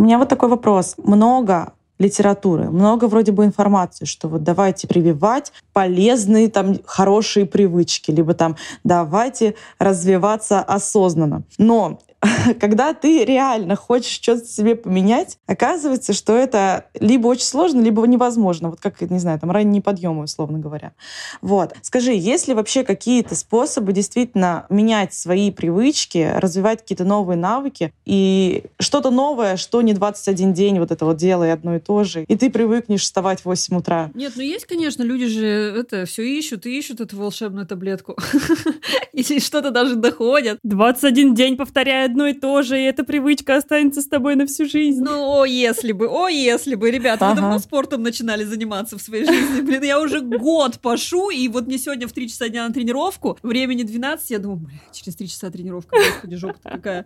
У 0.00 0.02
меня 0.02 0.16
вот 0.16 0.30
такой 0.30 0.48
вопрос. 0.48 0.94
Много 0.96 1.74
литературы, 1.98 2.70
много 2.70 3.04
вроде 3.04 3.32
бы 3.32 3.44
информации, 3.44 4.06
что 4.06 4.28
вот 4.28 4.42
давайте 4.42 4.88
прививать 4.88 5.52
полезные 5.74 6.48
там 6.48 6.76
хорошие 6.86 7.44
привычки, 7.44 8.10
либо 8.10 8.32
там 8.32 8.56
давайте 8.82 9.56
развиваться 9.78 10.60
осознанно. 10.60 11.42
Но 11.58 11.98
когда 12.60 12.92
ты 12.92 13.24
реально 13.24 13.76
хочешь 13.76 14.12
что-то 14.12 14.44
себе 14.44 14.74
поменять, 14.76 15.38
оказывается, 15.46 16.12
что 16.12 16.36
это 16.36 16.86
либо 16.98 17.28
очень 17.28 17.44
сложно, 17.44 17.80
либо 17.80 18.06
невозможно. 18.06 18.70
Вот 18.70 18.80
как, 18.80 19.00
не 19.00 19.18
знаю, 19.18 19.38
там 19.38 19.50
ранние 19.50 19.82
подъемы, 19.82 20.24
условно 20.24 20.58
говоря. 20.58 20.92
Вот. 21.40 21.74
Скажи, 21.82 22.12
есть 22.12 22.48
ли 22.48 22.54
вообще 22.54 22.84
какие-то 22.84 23.34
способы 23.34 23.92
действительно 23.92 24.66
менять 24.68 25.14
свои 25.14 25.50
привычки, 25.50 26.32
развивать 26.36 26.82
какие-то 26.82 27.04
новые 27.04 27.38
навыки 27.38 27.92
и 28.04 28.64
что-то 28.78 29.10
новое, 29.10 29.56
что 29.56 29.80
не 29.82 29.94
21 29.94 30.52
день 30.52 30.78
вот 30.78 30.90
это 30.90 31.04
вот 31.04 31.16
делай 31.16 31.52
одно 31.52 31.76
и 31.76 31.78
то 31.78 32.04
же, 32.04 32.24
и 32.24 32.36
ты 32.36 32.50
привыкнешь 32.50 33.02
вставать 33.02 33.40
в 33.40 33.46
8 33.46 33.76
утра? 33.76 34.10
Нет, 34.14 34.32
ну 34.36 34.42
есть, 34.42 34.66
конечно, 34.66 35.02
люди 35.02 35.26
же 35.26 35.46
это 35.46 36.04
все 36.04 36.22
ищут 36.22 36.66
и 36.66 36.78
ищут 36.78 37.00
эту 37.00 37.16
волшебную 37.16 37.66
таблетку. 37.66 38.16
И 39.12 39.40
что-то 39.40 39.70
даже 39.70 39.96
доходят. 39.96 40.58
21 40.62 41.34
день 41.34 41.56
повторяя 41.56 42.08
одно 42.10 42.26
и 42.26 42.32
то 42.32 42.62
же, 42.62 42.78
и 42.78 42.84
эта 42.84 43.04
привычка 43.04 43.56
останется 43.56 44.02
с 44.02 44.06
тобой 44.06 44.36
на 44.36 44.46
всю 44.46 44.68
жизнь. 44.68 45.02
Ну, 45.02 45.40
о, 45.40 45.44
если 45.44 45.92
бы, 45.92 46.08
о, 46.08 46.28
если 46.28 46.74
бы, 46.74 46.90
ребята, 46.90 47.26
ага. 47.26 47.34
вы 47.34 47.40
давно 47.40 47.58
спортом 47.58 48.02
начинали 48.02 48.44
заниматься 48.44 48.98
в 48.98 49.02
своей 49.02 49.24
жизни. 49.24 49.60
Блин, 49.62 49.82
я 49.82 50.00
уже 50.00 50.20
год 50.20 50.80
пошу, 50.80 51.30
и 51.30 51.48
вот 51.48 51.66
мне 51.66 51.78
сегодня 51.78 52.08
в 52.08 52.12
3 52.12 52.28
часа 52.28 52.48
дня 52.48 52.66
на 52.66 52.74
тренировку, 52.74 53.38
времени 53.42 53.82
12, 53.82 54.30
я 54.30 54.38
думаю, 54.38 54.60
бля, 54.60 54.80
через 54.92 55.16
3 55.16 55.28
часа 55.28 55.50
тренировка, 55.50 55.96
господи, 55.96 56.36
жопа 56.36 56.58
какая. 56.62 57.04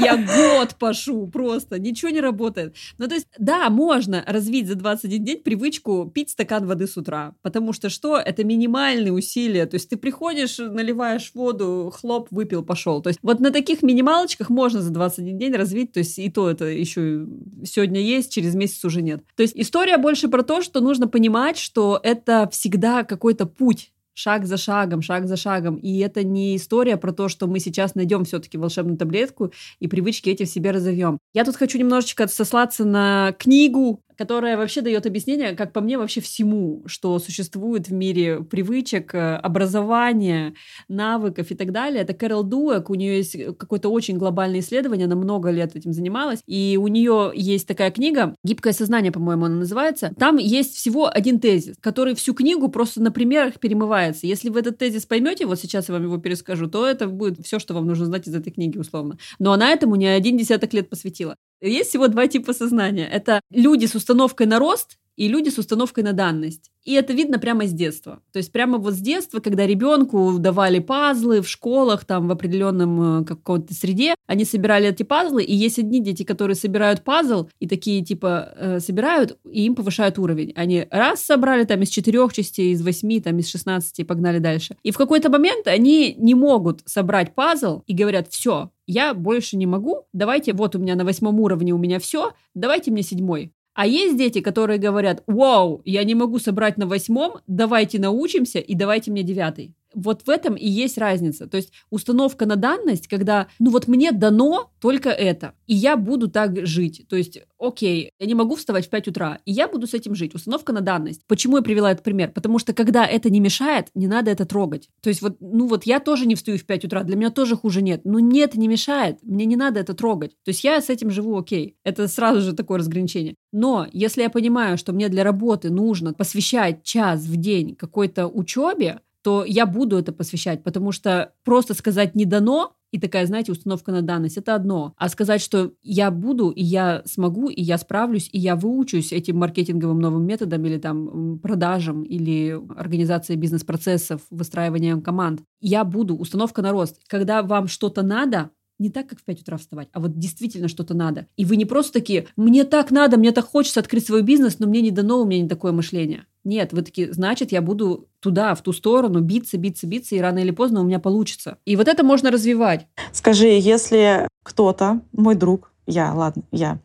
я 0.00 0.16
год 0.16 0.76
пошу, 0.78 1.26
просто, 1.26 1.78
ничего 1.78 2.10
не 2.10 2.20
работает. 2.20 2.76
Ну, 2.98 3.08
то 3.08 3.14
есть, 3.14 3.26
да, 3.38 3.68
можно 3.70 4.24
развить 4.26 4.68
за 4.68 4.76
21 4.76 5.24
день 5.24 5.42
привычку 5.42 6.10
пить 6.12 6.30
стакан 6.30 6.66
воды 6.66 6.86
с 6.86 6.96
утра, 6.96 7.34
потому 7.42 7.72
что 7.72 7.88
что? 7.88 8.16
Это 8.16 8.44
минимальные 8.44 9.12
усилия, 9.12 9.66
то 9.66 9.74
есть 9.74 9.88
ты 9.88 9.96
приходишь, 9.96 10.58
наливаешь 10.58 11.32
воду, 11.34 11.92
хлоп, 11.94 12.28
выпил, 12.30 12.64
пошел. 12.64 13.02
То 13.02 13.08
есть 13.08 13.18
вот 13.22 13.40
на 13.40 13.50
таких 13.50 13.82
минималках 13.82 14.19
палочках 14.20 14.50
можно 14.50 14.82
за 14.82 14.90
21 14.90 15.38
день 15.38 15.54
развить, 15.54 15.92
то 15.92 16.00
есть 16.00 16.18
и 16.18 16.30
то 16.30 16.50
это 16.50 16.66
еще 16.66 17.26
сегодня 17.64 18.00
есть, 18.00 18.32
через 18.32 18.54
месяц 18.54 18.84
уже 18.84 19.00
нет. 19.00 19.22
То 19.34 19.42
есть 19.42 19.54
история 19.56 19.96
больше 19.96 20.28
про 20.28 20.42
то, 20.42 20.60
что 20.60 20.80
нужно 20.80 21.08
понимать, 21.08 21.56
что 21.56 21.98
это 22.02 22.48
всегда 22.52 23.02
какой-то 23.04 23.46
путь, 23.46 23.92
шаг 24.12 24.44
за 24.44 24.58
шагом, 24.58 25.00
шаг 25.00 25.26
за 25.26 25.36
шагом. 25.36 25.76
И 25.76 25.98
это 26.00 26.22
не 26.22 26.56
история 26.56 26.98
про 26.98 27.12
то, 27.12 27.28
что 27.28 27.46
мы 27.46 27.60
сейчас 27.60 27.94
найдем 27.94 28.24
все-таки 28.24 28.58
волшебную 28.58 28.98
таблетку 28.98 29.52
и 29.78 29.88
привычки 29.88 30.28
эти 30.28 30.44
в 30.44 30.48
себе 30.48 30.70
разовьем. 30.70 31.18
Я 31.32 31.44
тут 31.44 31.56
хочу 31.56 31.78
немножечко 31.78 32.28
сослаться 32.28 32.84
на 32.84 33.32
книгу 33.38 34.02
которая 34.20 34.58
вообще 34.58 34.82
дает 34.82 35.06
объяснение, 35.06 35.56
как 35.56 35.72
по 35.72 35.80
мне, 35.80 35.96
вообще 35.96 36.20
всему, 36.20 36.82
что 36.84 37.18
существует 37.18 37.88
в 37.88 37.94
мире 37.94 38.42
привычек, 38.42 39.14
э, 39.14 39.36
образования, 39.36 40.52
навыков 40.88 41.50
и 41.50 41.54
так 41.54 41.72
далее. 41.72 42.02
Это 42.02 42.12
Кэрол 42.12 42.42
Дуэк, 42.42 42.90
у 42.90 42.94
нее 42.96 43.16
есть 43.16 43.56
какое-то 43.56 43.88
очень 43.88 44.18
глобальное 44.18 44.60
исследование, 44.60 45.06
она 45.06 45.16
много 45.16 45.48
лет 45.50 45.74
этим 45.74 45.94
занималась, 45.94 46.42
и 46.46 46.78
у 46.78 46.88
нее 46.88 47.32
есть 47.34 47.66
такая 47.66 47.90
книга 47.90 48.34
«Гибкое 48.44 48.74
сознание», 48.74 49.10
по-моему, 49.10 49.46
она 49.46 49.54
называется. 49.54 50.12
Там 50.18 50.36
есть 50.36 50.74
всего 50.76 51.08
один 51.08 51.40
тезис, 51.40 51.76
который 51.80 52.14
всю 52.14 52.34
книгу 52.34 52.68
просто 52.68 53.00
на 53.00 53.10
примерах 53.10 53.58
перемывается. 53.58 54.26
Если 54.26 54.50
вы 54.50 54.60
этот 54.60 54.76
тезис 54.76 55.06
поймете, 55.06 55.46
вот 55.46 55.58
сейчас 55.58 55.88
я 55.88 55.94
вам 55.94 56.02
его 56.02 56.18
перескажу, 56.18 56.68
то 56.68 56.86
это 56.86 57.06
будет 57.06 57.46
все, 57.46 57.58
что 57.58 57.72
вам 57.72 57.86
нужно 57.86 58.04
знать 58.04 58.28
из 58.28 58.34
этой 58.34 58.52
книги, 58.52 58.76
условно. 58.76 59.16
Но 59.38 59.52
она 59.52 59.72
этому 59.72 59.94
не 59.94 60.08
один 60.08 60.36
десяток 60.36 60.74
лет 60.74 60.90
посвятила. 60.90 61.36
Есть 61.60 61.90
всего 61.90 62.08
два 62.08 62.26
типа 62.26 62.52
сознания. 62.52 63.06
Это 63.06 63.40
люди 63.50 63.86
с 63.86 63.94
установкой 63.94 64.46
на 64.46 64.58
рост 64.58 64.98
и 65.20 65.28
люди 65.28 65.50
с 65.50 65.58
установкой 65.58 66.02
на 66.02 66.14
данность. 66.14 66.70
И 66.82 66.94
это 66.94 67.12
видно 67.12 67.38
прямо 67.38 67.66
с 67.66 67.72
детства. 67.72 68.22
То 68.32 68.38
есть 68.38 68.52
прямо 68.52 68.78
вот 68.78 68.94
с 68.94 69.00
детства, 69.00 69.40
когда 69.40 69.66
ребенку 69.66 70.38
давали 70.38 70.78
пазлы 70.78 71.42
в 71.42 71.48
школах, 71.48 72.06
там 72.06 72.26
в 72.26 72.30
определенном 72.30 73.20
э, 73.20 73.24
какой-то 73.26 73.74
среде, 73.74 74.14
они 74.26 74.46
собирали 74.46 74.88
эти 74.88 75.02
пазлы, 75.02 75.44
и 75.44 75.54
есть 75.54 75.78
одни 75.78 76.00
дети, 76.00 76.22
которые 76.22 76.54
собирают 76.54 77.04
пазл, 77.04 77.50
и 77.58 77.68
такие 77.68 78.02
типа 78.02 78.54
э, 78.56 78.80
собирают, 78.80 79.36
и 79.44 79.66
им 79.66 79.74
повышают 79.74 80.18
уровень. 80.18 80.54
Они 80.56 80.86
раз 80.90 81.20
собрали 81.20 81.64
там 81.64 81.82
из 81.82 81.90
четырех 81.90 82.32
частей, 82.32 82.72
из 82.72 82.80
восьми, 82.80 83.20
там 83.20 83.38
из 83.40 83.50
шестнадцати, 83.50 84.00
и 84.00 84.04
погнали 84.04 84.38
дальше. 84.38 84.78
И 84.82 84.90
в 84.90 84.96
какой-то 84.96 85.28
момент 85.28 85.66
они 85.66 86.14
не 86.16 86.34
могут 86.34 86.80
собрать 86.86 87.34
пазл 87.34 87.82
и 87.86 87.92
говорят, 87.92 88.28
все, 88.30 88.70
я 88.86 89.12
больше 89.12 89.58
не 89.58 89.66
могу, 89.66 90.06
давайте, 90.14 90.54
вот 90.54 90.76
у 90.76 90.78
меня 90.78 90.96
на 90.96 91.04
восьмом 91.04 91.38
уровне 91.40 91.74
у 91.74 91.78
меня 91.78 91.98
все, 91.98 92.32
давайте 92.54 92.90
мне 92.90 93.02
седьмой. 93.02 93.52
А 93.74 93.86
есть 93.86 94.16
дети, 94.16 94.40
которые 94.40 94.78
говорят, 94.78 95.22
вау, 95.26 95.80
я 95.84 96.04
не 96.04 96.14
могу 96.14 96.38
собрать 96.38 96.76
на 96.76 96.86
восьмом, 96.86 97.40
давайте 97.46 97.98
научимся 97.98 98.58
и 98.58 98.74
давайте 98.74 99.10
мне 99.10 99.22
девятый. 99.22 99.74
Вот 99.94 100.22
в 100.26 100.30
этом 100.30 100.54
и 100.54 100.68
есть 100.68 100.98
разница. 100.98 101.46
То 101.46 101.56
есть 101.56 101.72
установка 101.90 102.46
на 102.46 102.56
данность, 102.56 103.08
когда, 103.08 103.48
ну 103.58 103.70
вот 103.70 103.88
мне 103.88 104.12
дано 104.12 104.70
только 104.80 105.10
это, 105.10 105.54
и 105.66 105.74
я 105.74 105.96
буду 105.96 106.28
так 106.28 106.66
жить. 106.66 107.06
То 107.08 107.16
есть, 107.16 107.40
окей, 107.58 108.10
я 108.18 108.26
не 108.26 108.34
могу 108.34 108.56
вставать 108.56 108.86
в 108.86 108.90
5 108.90 109.08
утра, 109.08 109.38
и 109.44 109.52
я 109.52 109.68
буду 109.68 109.86
с 109.86 109.94
этим 109.94 110.14
жить. 110.14 110.34
Установка 110.34 110.72
на 110.72 110.80
данность. 110.80 111.22
Почему 111.26 111.56
я 111.56 111.62
привела 111.62 111.92
этот 111.92 112.04
пример? 112.04 112.30
Потому 112.32 112.58
что 112.58 112.72
когда 112.72 113.06
это 113.06 113.30
не 113.30 113.40
мешает, 113.40 113.88
не 113.94 114.06
надо 114.06 114.30
это 114.30 114.44
трогать. 114.44 114.88
То 115.00 115.08
есть 115.08 115.22
вот, 115.22 115.36
ну 115.40 115.66
вот 115.66 115.84
я 115.84 116.00
тоже 116.00 116.26
не 116.26 116.34
встаю 116.34 116.58
в 116.58 116.64
5 116.64 116.84
утра, 116.86 117.02
для 117.02 117.16
меня 117.16 117.30
тоже 117.30 117.56
хуже 117.56 117.82
нет. 117.82 118.02
Но 118.04 118.20
нет, 118.20 118.54
не 118.54 118.68
мешает, 118.68 119.18
мне 119.22 119.44
не 119.44 119.56
надо 119.56 119.80
это 119.80 119.94
трогать. 119.94 120.32
То 120.44 120.50
есть 120.50 120.64
я 120.64 120.80
с 120.80 120.90
этим 120.90 121.10
живу 121.10 121.38
окей. 121.38 121.76
Это 121.84 122.08
сразу 122.08 122.40
же 122.40 122.52
такое 122.52 122.78
разграничение. 122.78 123.34
Но 123.52 123.86
если 123.92 124.22
я 124.22 124.30
понимаю, 124.30 124.78
что 124.78 124.92
мне 124.92 125.08
для 125.08 125.24
работы 125.24 125.70
нужно 125.70 126.14
посвящать 126.14 126.82
час 126.82 127.24
в 127.24 127.36
день 127.36 127.74
какой-то 127.74 128.26
учебе, 128.26 129.00
то 129.22 129.44
я 129.44 129.66
буду 129.66 129.98
это 129.98 130.12
посвящать, 130.12 130.62
потому 130.62 130.92
что 130.92 131.32
просто 131.44 131.74
сказать 131.74 132.14
«не 132.14 132.24
дано» 132.24 132.74
и 132.92 132.98
такая, 132.98 133.24
знаете, 133.26 133.52
установка 133.52 133.92
на 133.92 134.02
данность– 134.02 134.36
это 134.38 134.54
одно. 134.54 134.94
А 134.96 135.08
сказать, 135.08 135.40
что 135.40 135.72
я 135.82 136.10
буду, 136.10 136.50
и 136.50 136.62
я 136.62 137.02
смогу, 137.04 137.48
и 137.48 137.62
я 137.62 137.78
справлюсь, 137.78 138.28
и 138.32 138.38
я 138.38 138.56
выучусь 138.56 139.12
этим 139.12 139.38
маркетинговым 139.38 140.00
новым 140.00 140.26
методом 140.26 140.64
или 140.64 140.76
там 140.76 141.38
продажам, 141.38 142.02
или 142.02 142.60
организацией 142.76 143.38
бизнес-процессов, 143.38 144.22
выстраиванием 144.30 145.02
команд. 145.02 145.42
Я 145.60 145.84
буду, 145.84 146.16
установка 146.16 146.62
на 146.62 146.72
рост. 146.72 147.00
Когда 147.06 147.42
вам 147.42 147.68
что-то 147.68 148.02
надо, 148.02 148.50
не 148.80 148.88
так, 148.88 149.06
как 149.08 149.20
в 149.20 149.24
5 149.24 149.42
утра 149.42 149.58
вставать, 149.58 149.88
а 149.92 150.00
вот 150.00 150.18
действительно 150.18 150.66
что-то 150.66 150.94
надо. 150.94 151.26
И 151.36 151.44
вы 151.44 151.56
не 151.56 151.66
просто 151.66 151.92
такие, 151.92 152.26
мне 152.36 152.64
так 152.64 152.90
надо, 152.90 153.18
мне 153.18 153.30
так 153.30 153.44
хочется 153.44 153.78
открыть 153.78 154.06
свой 154.06 154.22
бизнес, 154.22 154.58
но 154.58 154.66
мне 154.66 154.80
не 154.80 154.90
дано, 154.90 155.20
у 155.20 155.26
меня 155.26 155.42
не 155.42 155.48
такое 155.48 155.72
мышление. 155.72 156.26
Нет, 156.44 156.72
вы 156.72 156.82
такие, 156.82 157.12
значит, 157.12 157.52
я 157.52 157.60
буду 157.60 158.08
туда, 158.20 158.54
в 158.54 158.62
ту 158.62 158.72
сторону, 158.72 159.20
биться, 159.20 159.58
биться, 159.58 159.86
биться, 159.86 160.14
и 160.14 160.20
рано 160.20 160.38
или 160.38 160.50
поздно 160.50 160.80
у 160.80 160.84
меня 160.84 160.98
получится. 160.98 161.58
И 161.66 161.76
вот 161.76 161.88
это 161.88 162.02
можно 162.02 162.30
развивать. 162.30 162.86
Скажи, 163.12 163.48
если 163.48 164.26
кто-то, 164.42 165.00
мой 165.12 165.34
друг, 165.34 165.70
я, 165.86 166.14
ладно, 166.14 166.44
я, 166.52 166.78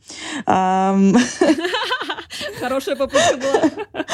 Хорошая 2.65 2.95
попытка 2.95 3.38
была. 3.38 3.62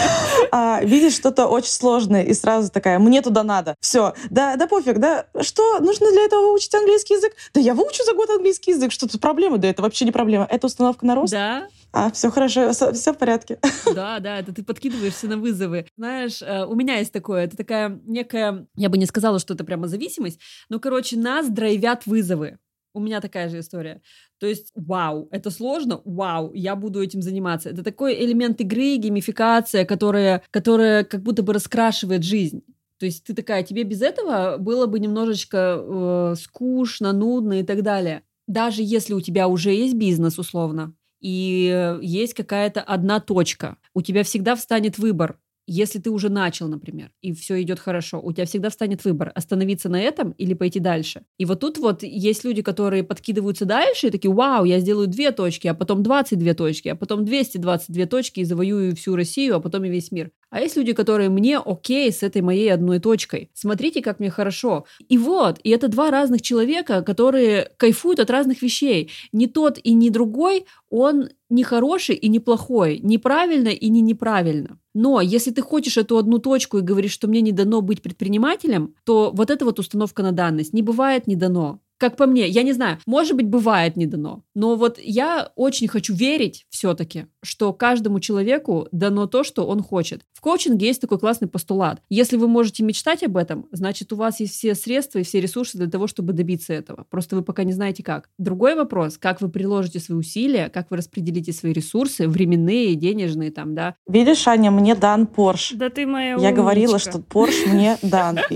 А, 0.54 0.82
видишь 0.84 1.14
что-то 1.14 1.48
очень 1.48 1.70
сложное 1.70 2.24
и 2.24 2.34
сразу 2.34 2.70
такая, 2.70 3.00
мне 3.00 3.22
туда 3.22 3.44
надо. 3.44 3.76
Все, 3.80 4.14
да, 4.30 4.58
да 4.58 4.68
пофиг, 4.68 5.00
да, 5.00 5.26
что, 5.40 5.80
нужно 5.80 6.12
для 6.12 6.24
этого 6.26 6.42
выучить 6.42 6.74
английский 6.76 7.14
язык? 7.14 7.34
Да 7.54 7.62
я 7.62 7.74
выучу 7.74 8.04
за 8.04 8.14
год 8.14 8.30
английский 8.30 8.72
язык, 8.72 8.92
что 8.92 9.08
тут 9.08 9.22
проблема? 9.22 9.58
Да 9.60 9.70
это 9.70 9.82
вообще 9.82 10.04
не 10.04 10.12
проблема. 10.12 10.46
Это 10.50 10.68
установка 10.68 11.06
на 11.06 11.16
рост? 11.16 11.32
Да, 11.32 11.68
А, 11.94 12.12
все 12.12 12.30
хорошо, 12.30 12.74
все, 12.74 13.14
в 13.14 13.18
порядке. 13.18 13.60
Да, 13.96 14.20
да, 14.20 14.40
это 14.40 14.54
ты 14.54 14.64
подкидываешься 14.64 15.28
на 15.28 15.38
вызовы. 15.38 15.88
Знаешь, 15.98 16.42
э, 16.42 16.66
у 16.66 16.76
меня 16.76 16.98
есть 16.98 17.14
такое, 17.14 17.46
это 17.46 17.56
такая 17.56 18.02
некая, 18.06 18.68
я 18.76 18.90
бы 18.90 18.98
не 18.98 19.06
сказала, 19.06 19.40
что 19.40 19.54
это 19.54 19.64
прямо 19.64 19.88
зависимость, 19.88 20.40
но, 20.70 20.80
короче, 20.80 21.18
нас 21.18 21.48
драйвят 21.50 22.06
вызовы. 22.06 22.58
У 22.94 23.00
меня 23.00 23.22
такая 23.22 23.50
же 23.50 23.60
история. 23.60 24.02
То 24.40 24.48
есть, 24.48 24.72
вау, 24.76 25.28
это 25.32 25.50
сложно, 25.50 26.02
вау, 26.04 26.54
я 26.54 26.76
буду 26.76 27.02
этим 27.02 27.22
заниматься. 27.22 27.70
Это 27.70 27.84
такой 27.84 28.14
элемент 28.24 28.60
игры, 28.62 28.98
геймификация, 28.98 29.86
которая, 29.86 30.42
которая 30.52 31.04
как 31.04 31.24
будто 31.24 31.44
бы 31.44 31.54
раскрашивает 31.54 32.24
жизнь. 32.24 32.64
То 32.98 33.06
есть 33.06 33.24
ты 33.24 33.34
такая, 33.34 33.64
тебе 33.64 33.84
без 33.84 34.02
этого 34.02 34.58
было 34.58 34.86
бы 34.86 35.00
немножечко 35.00 35.80
э, 35.82 36.36
скучно, 36.40 37.14
нудно 37.14 37.62
и 37.62 37.64
так 37.64 37.82
далее. 37.82 38.24
Даже 38.46 38.84
если 38.84 39.14
у 39.14 39.22
тебя 39.22 39.48
уже 39.48 39.72
есть 39.72 39.96
бизнес, 39.96 40.38
условно, 40.38 40.94
и 41.20 41.72
э, 41.74 42.00
есть 42.04 42.34
какая-то 42.34 42.82
одна 42.82 43.20
точка, 43.20 43.78
у 43.94 44.02
тебя 44.02 44.24
всегда 44.24 44.56
встанет 44.56 44.98
выбор. 44.98 45.40
Если 45.74 46.00
ты 46.00 46.10
уже 46.10 46.28
начал, 46.28 46.68
например, 46.68 47.12
и 47.22 47.32
все 47.32 47.62
идет 47.62 47.80
хорошо, 47.80 48.20
у 48.22 48.34
тебя 48.34 48.46
всегда 48.46 48.70
встанет 48.70 49.06
выбор, 49.06 49.32
остановиться 49.34 49.88
на 49.88 50.02
этом 50.02 50.32
или 50.32 50.54
пойти 50.54 50.82
дальше. 50.82 51.22
И 51.38 51.46
вот 51.46 51.62
тут 51.62 51.78
вот 51.78 52.04
есть 52.04 52.44
люди, 52.44 52.62
которые 52.62 53.06
подкидываются 53.06 53.64
дальше 53.64 54.08
и 54.08 54.12
такие, 54.12 54.34
вау, 54.34 54.66
я 54.66 54.82
сделаю 54.82 55.08
две 55.08 55.32
точки, 55.32 55.70
а 55.70 55.74
потом 55.74 56.04
22 56.04 56.56
точки, 56.56 56.90
а 56.90 56.96
потом 56.98 57.24
222 57.24 58.06
точки 58.08 58.42
и 58.42 58.44
завоюю 58.44 58.98
всю 58.98 59.16
Россию, 59.16 59.56
а 59.56 59.60
потом 59.62 59.86
и 59.86 59.90
весь 59.90 60.12
мир. 60.12 60.32
А 60.52 60.60
есть 60.60 60.76
люди, 60.76 60.92
которые 60.92 61.30
мне 61.30 61.58
окей 61.58 62.12
с 62.12 62.24
этой 62.24 62.42
моей 62.42 62.72
одной 62.72 63.00
точкой. 63.00 63.50
Смотрите, 63.54 64.02
как 64.02 64.20
мне 64.20 64.30
хорошо. 64.30 64.86
И 65.08 65.18
вот, 65.18 65.60
и 65.64 65.70
это 65.70 65.88
два 65.88 66.12
разных 66.12 66.42
человека, 66.42 67.02
которые 67.04 67.72
кайфуют 67.78 68.20
от 68.20 68.30
разных 68.30 68.62
вещей. 68.62 69.10
Не 69.32 69.48
тот 69.48 69.80
и 69.82 69.94
не 69.94 70.10
другой, 70.10 70.66
он 70.90 71.30
не 71.50 71.64
хороший 71.64 72.16
и 72.16 72.28
не 72.28 72.40
плохой, 72.40 73.00
неправильно 73.00 73.70
и 73.70 73.90
не 73.90 74.02
неправильно. 74.02 74.78
Но 74.94 75.22
если 75.22 75.52
ты 75.52 75.62
хочешь 75.62 75.98
эту 75.98 76.18
одну 76.18 76.38
точку 76.38 76.80
и 76.80 76.82
говоришь, 76.82 77.14
что 77.14 77.30
мне 77.30 77.40
не 77.40 77.54
дано 77.54 77.80
быть 77.82 78.02
предпринимателем, 78.02 78.94
то 79.06 79.32
вот 79.34 79.50
эта 79.50 79.64
вот 79.64 79.80
установка 79.80 80.22
на 80.22 80.34
данность 80.34 80.74
не 80.74 80.82
бывает 80.82 81.28
не 81.28 81.38
дано. 81.38 81.80
Как 82.02 82.18
по 82.18 82.26
мне, 82.26 82.48
я 82.48 82.64
не 82.64 82.74
знаю, 82.74 82.98
может 83.06 83.36
быть, 83.36 83.46
бывает 83.46 83.96
не 83.96 84.08
дано. 84.08 84.44
Но 84.56 84.76
вот 84.76 84.98
я 85.00 85.52
очень 85.56 85.88
хочу 85.88 86.16
верить 86.16 86.66
все-таки, 86.72 87.28
что 87.44 87.74
каждому 87.74 88.20
человеку 88.20 88.88
дано 88.92 89.28
то, 89.28 89.44
что 89.44 89.68
он 89.68 89.84
хочет. 89.84 90.24
В 90.34 90.42
коучинге 90.42 90.88
есть 90.88 91.00
такой 91.00 91.20
классный 91.20 91.48
постулат. 91.48 92.02
Если 92.10 92.38
вы 92.38 92.48
можете 92.48 92.82
мечтать 92.82 93.22
об 93.22 93.38
этом, 93.38 93.68
значит, 93.72 94.12
у 94.14 94.16
вас 94.16 94.40
есть 94.40 94.56
все 94.56 94.74
средства 94.74 95.20
и 95.20 95.24
все 95.24 95.40
ресурсы 95.42 95.78
для 95.78 95.88
того, 95.88 96.08
чтобы 96.08 96.34
добиться 96.34 96.74
этого. 96.74 97.06
Просто 97.12 97.36
вы 97.36 97.44
пока 97.44 97.64
не 97.66 97.72
знаете 97.72 98.02
как. 98.02 98.30
Другой 98.40 98.74
вопрос, 98.74 99.20
как 99.20 99.40
вы 99.40 99.50
приложите 99.50 100.00
свои 100.00 100.18
усилия, 100.18 100.70
как 100.70 100.90
вы 100.90 100.98
распределите 100.98 101.54
свои 101.54 101.72
ресурсы, 101.72 102.28
временные, 102.28 102.96
денежные 102.96 103.52
там, 103.52 103.76
да. 103.76 103.94
Видишь, 104.08 104.48
Аня, 104.48 104.72
мне 104.72 104.96
дан 104.96 105.28
Порш. 105.28 105.74
Да 105.76 105.92
ты 105.92 106.08
моя 106.08 106.38
Я 106.38 106.52
говорила, 106.52 106.94
умничка. 106.94 107.12
что 107.12 107.20
Порш 107.22 107.54
мне 107.68 108.00
дан. 108.02 108.40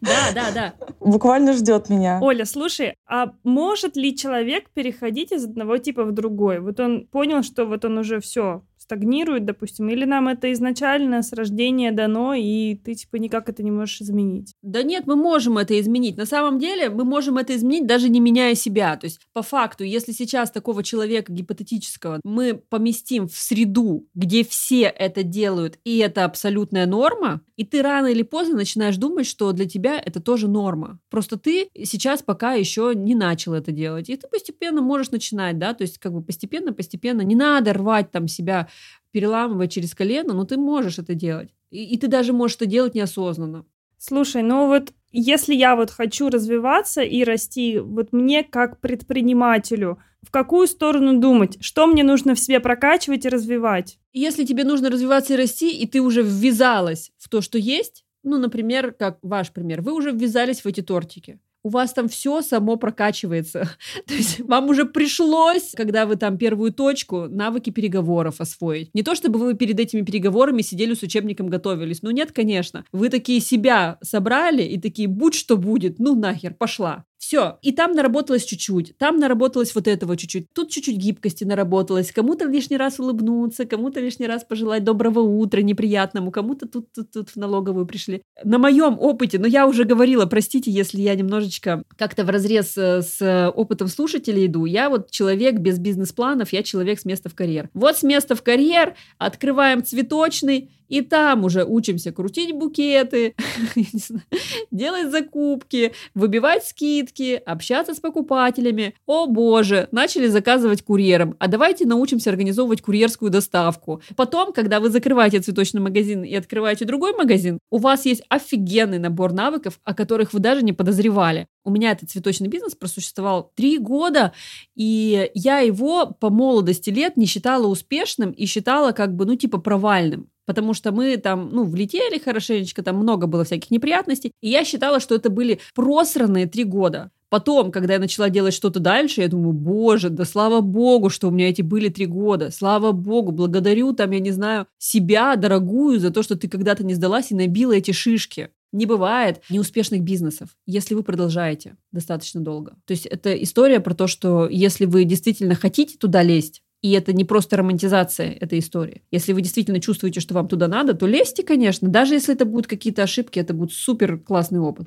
Да, 0.00 0.32
да, 0.34 0.50
да. 0.52 0.74
Буквально 1.00 1.52
ждет 1.52 1.88
меня. 1.88 2.18
Оля, 2.20 2.44
слушай, 2.44 2.94
а 3.06 3.32
может 3.44 3.96
ли 3.96 4.16
человек 4.16 4.70
переходить 4.70 5.32
из 5.32 5.44
одного 5.44 5.78
типа 5.78 6.04
в 6.04 6.12
другой? 6.12 6.60
Вот 6.60 6.80
он 6.80 7.06
понял, 7.06 7.42
что 7.42 7.64
вот 7.64 7.84
он 7.84 7.98
уже 7.98 8.20
все 8.20 8.62
стагнирует, 8.86 9.44
допустим, 9.44 9.88
или 9.88 10.04
нам 10.04 10.28
это 10.28 10.52
изначально 10.52 11.22
с 11.22 11.32
рождения 11.32 11.90
дано, 11.90 12.34
и 12.34 12.76
ты 12.76 12.94
типа 12.94 13.16
никак 13.16 13.48
это 13.48 13.64
не 13.64 13.72
можешь 13.72 14.00
изменить? 14.00 14.52
Да 14.62 14.84
нет, 14.84 15.06
мы 15.06 15.16
можем 15.16 15.58
это 15.58 15.78
изменить. 15.80 16.16
На 16.16 16.26
самом 16.26 16.60
деле 16.60 16.88
мы 16.88 17.04
можем 17.04 17.36
это 17.36 17.56
изменить, 17.56 17.86
даже 17.86 18.08
не 18.08 18.20
меняя 18.20 18.54
себя. 18.54 18.96
То 18.96 19.06
есть, 19.06 19.20
по 19.32 19.42
факту, 19.42 19.82
если 19.82 20.12
сейчас 20.12 20.52
такого 20.52 20.84
человека 20.84 21.32
гипотетического 21.32 22.20
мы 22.22 22.54
поместим 22.54 23.26
в 23.26 23.36
среду, 23.36 24.06
где 24.14 24.44
все 24.44 24.82
это 24.82 25.24
делают, 25.24 25.78
и 25.84 25.98
это 25.98 26.24
абсолютная 26.24 26.86
норма, 26.86 27.40
и 27.56 27.64
ты 27.64 27.82
рано 27.82 28.06
или 28.06 28.22
поздно 28.22 28.56
начинаешь 28.56 28.96
думать, 28.96 29.26
что 29.26 29.50
для 29.52 29.66
тебя 29.66 29.98
это 29.98 30.20
тоже 30.20 30.46
норма. 30.46 31.00
Просто 31.10 31.38
ты 31.38 31.70
сейчас 31.84 32.22
пока 32.22 32.52
еще 32.52 32.92
не 32.94 33.14
начал 33.14 33.54
это 33.54 33.72
делать. 33.72 34.08
И 34.08 34.16
ты 34.16 34.28
постепенно 34.28 34.80
можешь 34.80 35.10
начинать, 35.10 35.58
да, 35.58 35.74
то 35.74 35.82
есть 35.82 35.98
как 35.98 36.12
бы 36.12 36.22
постепенно-постепенно. 36.22 37.22
Не 37.22 37.34
надо 37.34 37.72
рвать 37.72 38.12
там 38.12 38.28
себя, 38.28 38.68
переламывать 39.10 39.72
через 39.72 39.94
колено, 39.94 40.34
но 40.34 40.44
ты 40.44 40.56
можешь 40.56 40.98
это 40.98 41.14
делать. 41.14 41.50
И, 41.70 41.84
и 41.84 41.98
ты 41.98 42.08
даже 42.08 42.32
можешь 42.32 42.56
это 42.56 42.66
делать 42.66 42.94
неосознанно. 42.94 43.64
Слушай, 43.98 44.42
ну 44.42 44.66
вот 44.66 44.92
если 45.12 45.54
я 45.54 45.76
вот 45.76 45.90
хочу 45.90 46.28
развиваться 46.28 47.00
и 47.02 47.24
расти, 47.24 47.78
вот 47.78 48.12
мне 48.12 48.44
как 48.44 48.80
предпринимателю, 48.80 49.98
в 50.22 50.30
какую 50.30 50.66
сторону 50.66 51.18
думать? 51.20 51.56
Что 51.60 51.86
мне 51.86 52.02
нужно 52.02 52.34
в 52.34 52.40
себе 52.40 52.60
прокачивать 52.60 53.24
и 53.24 53.28
развивать? 53.28 53.98
Если 54.12 54.44
тебе 54.44 54.64
нужно 54.64 54.90
развиваться 54.90 55.34
и 55.34 55.36
расти, 55.36 55.70
и 55.70 55.86
ты 55.86 56.00
уже 56.00 56.22
ввязалась 56.22 57.12
в 57.16 57.28
то, 57.28 57.40
что 57.40 57.58
есть, 57.58 58.04
ну, 58.22 58.38
например, 58.38 58.92
как 58.92 59.18
ваш 59.22 59.52
пример, 59.52 59.82
вы 59.82 59.92
уже 59.92 60.10
ввязались 60.10 60.62
в 60.62 60.66
эти 60.66 60.82
тортики. 60.82 61.38
У 61.66 61.68
вас 61.68 61.92
там 61.92 62.08
все 62.08 62.42
само 62.42 62.76
прокачивается. 62.76 63.68
То 64.06 64.14
есть 64.14 64.38
вам 64.38 64.68
уже 64.68 64.84
пришлось, 64.84 65.72
когда 65.74 66.06
вы 66.06 66.14
там 66.14 66.38
первую 66.38 66.72
точку, 66.72 67.26
навыки 67.26 67.70
переговоров 67.70 68.40
освоить. 68.40 68.94
Не 68.94 69.02
то, 69.02 69.16
чтобы 69.16 69.40
вы 69.40 69.54
перед 69.54 69.80
этими 69.80 70.02
переговорами 70.02 70.62
сидели 70.62 70.94
с 70.94 71.02
учебником 71.02 71.48
готовились. 71.48 72.02
Ну 72.02 72.12
нет, 72.12 72.30
конечно. 72.30 72.84
Вы 72.92 73.08
такие 73.08 73.40
себя 73.40 73.98
собрали 74.00 74.62
и 74.62 74.78
такие, 74.80 75.08
будь 75.08 75.34
что 75.34 75.56
будет, 75.56 75.98
ну 75.98 76.14
нахер, 76.14 76.54
пошла. 76.54 77.04
Все. 77.18 77.58
И 77.62 77.72
там 77.72 77.92
наработалось 77.92 78.44
чуть-чуть, 78.44 78.96
там 78.98 79.16
наработалось 79.16 79.74
вот 79.74 79.88
этого 79.88 80.16
чуть-чуть, 80.16 80.52
тут 80.52 80.70
чуть-чуть 80.70 80.96
гибкости 80.96 81.44
наработалось, 81.44 82.12
кому-то 82.12 82.44
лишний 82.46 82.76
раз 82.76 83.00
улыбнуться, 83.00 83.64
кому-то 83.64 84.00
лишний 84.00 84.26
раз 84.26 84.44
пожелать 84.44 84.84
доброго 84.84 85.20
утра 85.20 85.62
неприятному, 85.62 86.30
кому-то 86.30 86.68
тут, 86.68 86.92
тут, 86.92 87.10
тут 87.10 87.30
в 87.30 87.36
налоговую 87.36 87.86
пришли. 87.86 88.22
На 88.44 88.58
моем 88.58 88.98
опыте, 89.00 89.38
но 89.38 89.46
я 89.46 89.66
уже 89.66 89.84
говорила, 89.84 90.26
простите, 90.26 90.70
если 90.70 91.00
я 91.00 91.14
немножечко 91.14 91.82
как-то 91.96 92.24
в 92.24 92.30
разрез 92.30 92.76
э, 92.76 93.02
с 93.02 93.50
опытом 93.50 93.88
слушателей 93.88 94.46
иду, 94.46 94.66
я 94.66 94.90
вот 94.90 95.10
человек 95.10 95.58
без 95.58 95.78
бизнес-планов, 95.78 96.52
я 96.52 96.62
человек 96.62 97.00
с 97.00 97.04
места 97.04 97.28
в 97.28 97.34
карьер. 97.34 97.70
Вот 97.72 97.96
с 97.96 98.02
места 98.02 98.34
в 98.34 98.42
карьер 98.42 98.94
открываем 99.18 99.82
цветочный, 99.82 100.70
и 100.88 101.00
там 101.00 101.44
уже 101.44 101.64
учимся 101.64 102.12
крутить 102.12 102.54
букеты, 102.54 103.34
делать 104.70 105.10
закупки, 105.10 105.92
выбивать 106.14 106.64
скидки, 106.64 107.05
скидки, 107.06 107.40
общаться 107.44 107.94
с 107.94 108.00
покупателями. 108.00 108.94
О 109.06 109.26
боже, 109.26 109.88
начали 109.92 110.26
заказывать 110.26 110.82
курьером. 110.82 111.36
А 111.38 111.48
давайте 111.48 111.86
научимся 111.86 112.30
организовывать 112.30 112.82
курьерскую 112.82 113.30
доставку. 113.30 114.02
Потом, 114.16 114.52
когда 114.52 114.80
вы 114.80 114.90
закрываете 114.90 115.40
цветочный 115.40 115.80
магазин 115.80 116.22
и 116.22 116.34
открываете 116.34 116.84
другой 116.84 117.14
магазин, 117.14 117.58
у 117.70 117.78
вас 117.78 118.06
есть 118.06 118.22
офигенный 118.28 118.98
набор 118.98 119.32
навыков, 119.32 119.80
о 119.84 119.94
которых 119.94 120.32
вы 120.32 120.40
даже 120.40 120.62
не 120.62 120.72
подозревали. 120.72 121.46
У 121.64 121.70
меня 121.70 121.92
этот 121.92 122.10
цветочный 122.10 122.48
бизнес 122.48 122.74
просуществовал 122.74 123.52
три 123.54 123.78
года, 123.78 124.32
и 124.74 125.30
я 125.34 125.58
его 125.58 126.06
по 126.06 126.30
молодости 126.30 126.90
лет 126.90 127.16
не 127.16 127.26
считала 127.26 127.66
успешным 127.66 128.30
и 128.30 128.46
считала 128.46 128.92
как 128.92 129.14
бы, 129.14 129.26
ну, 129.26 129.36
типа 129.36 129.58
провальным 129.58 130.28
потому 130.46 130.72
что 130.72 130.92
мы 130.92 131.16
там, 131.18 131.50
ну, 131.52 131.64
влетели 131.64 132.18
хорошенечко, 132.18 132.82
там 132.82 132.96
много 132.96 133.26
было 133.26 133.44
всяких 133.44 133.70
неприятностей, 133.70 134.32
и 134.40 134.48
я 134.48 134.64
считала, 134.64 135.00
что 135.00 135.14
это 135.14 135.28
были 135.28 135.60
просранные 135.74 136.46
три 136.46 136.64
года. 136.64 137.10
Потом, 137.28 137.72
когда 137.72 137.94
я 137.94 137.98
начала 137.98 138.30
делать 138.30 138.54
что-то 138.54 138.78
дальше, 138.78 139.20
я 139.20 139.28
думаю, 139.28 139.52
боже, 139.52 140.10
да 140.10 140.24
слава 140.24 140.60
богу, 140.60 141.10
что 141.10 141.28
у 141.28 141.30
меня 141.32 141.48
эти 141.48 141.60
были 141.60 141.88
три 141.88 142.06
года. 142.06 142.52
Слава 142.52 142.92
богу, 142.92 143.32
благодарю 143.32 143.92
там, 143.92 144.12
я 144.12 144.20
не 144.20 144.30
знаю, 144.30 144.66
себя, 144.78 145.34
дорогую, 145.34 145.98
за 145.98 146.10
то, 146.10 146.22
что 146.22 146.36
ты 146.36 146.48
когда-то 146.48 146.84
не 146.84 146.94
сдалась 146.94 147.32
и 147.32 147.34
набила 147.34 147.72
эти 147.72 147.90
шишки. 147.90 148.50
Не 148.72 148.86
бывает 148.86 149.42
неуспешных 149.50 150.02
бизнесов, 150.02 150.50
если 150.66 150.94
вы 150.94 151.02
продолжаете 151.02 151.76
достаточно 151.92 152.40
долго. 152.40 152.76
То 152.84 152.92
есть 152.92 153.06
это 153.06 153.32
история 153.32 153.80
про 153.80 153.94
то, 153.94 154.06
что 154.06 154.48
если 154.48 154.84
вы 154.84 155.04
действительно 155.04 155.54
хотите 155.54 155.96
туда 155.98 156.22
лезть, 156.22 156.62
и 156.82 156.92
это 156.92 157.12
не 157.12 157.24
просто 157.24 157.56
романтизация 157.56 158.32
этой 158.32 158.58
истории. 158.58 159.02
Если 159.10 159.32
вы 159.32 159.42
действительно 159.42 159.80
чувствуете, 159.80 160.20
что 160.20 160.34
вам 160.34 160.48
туда 160.48 160.68
надо, 160.68 160.94
то 160.94 161.06
лезьте, 161.06 161.42
конечно. 161.42 161.88
Даже 161.88 162.14
если 162.14 162.34
это 162.34 162.44
будут 162.44 162.66
какие-то 162.66 163.02
ошибки, 163.02 163.38
это 163.38 163.54
будет 163.54 163.72
супер 163.72 164.18
классный 164.18 164.60
опыт. 164.60 164.86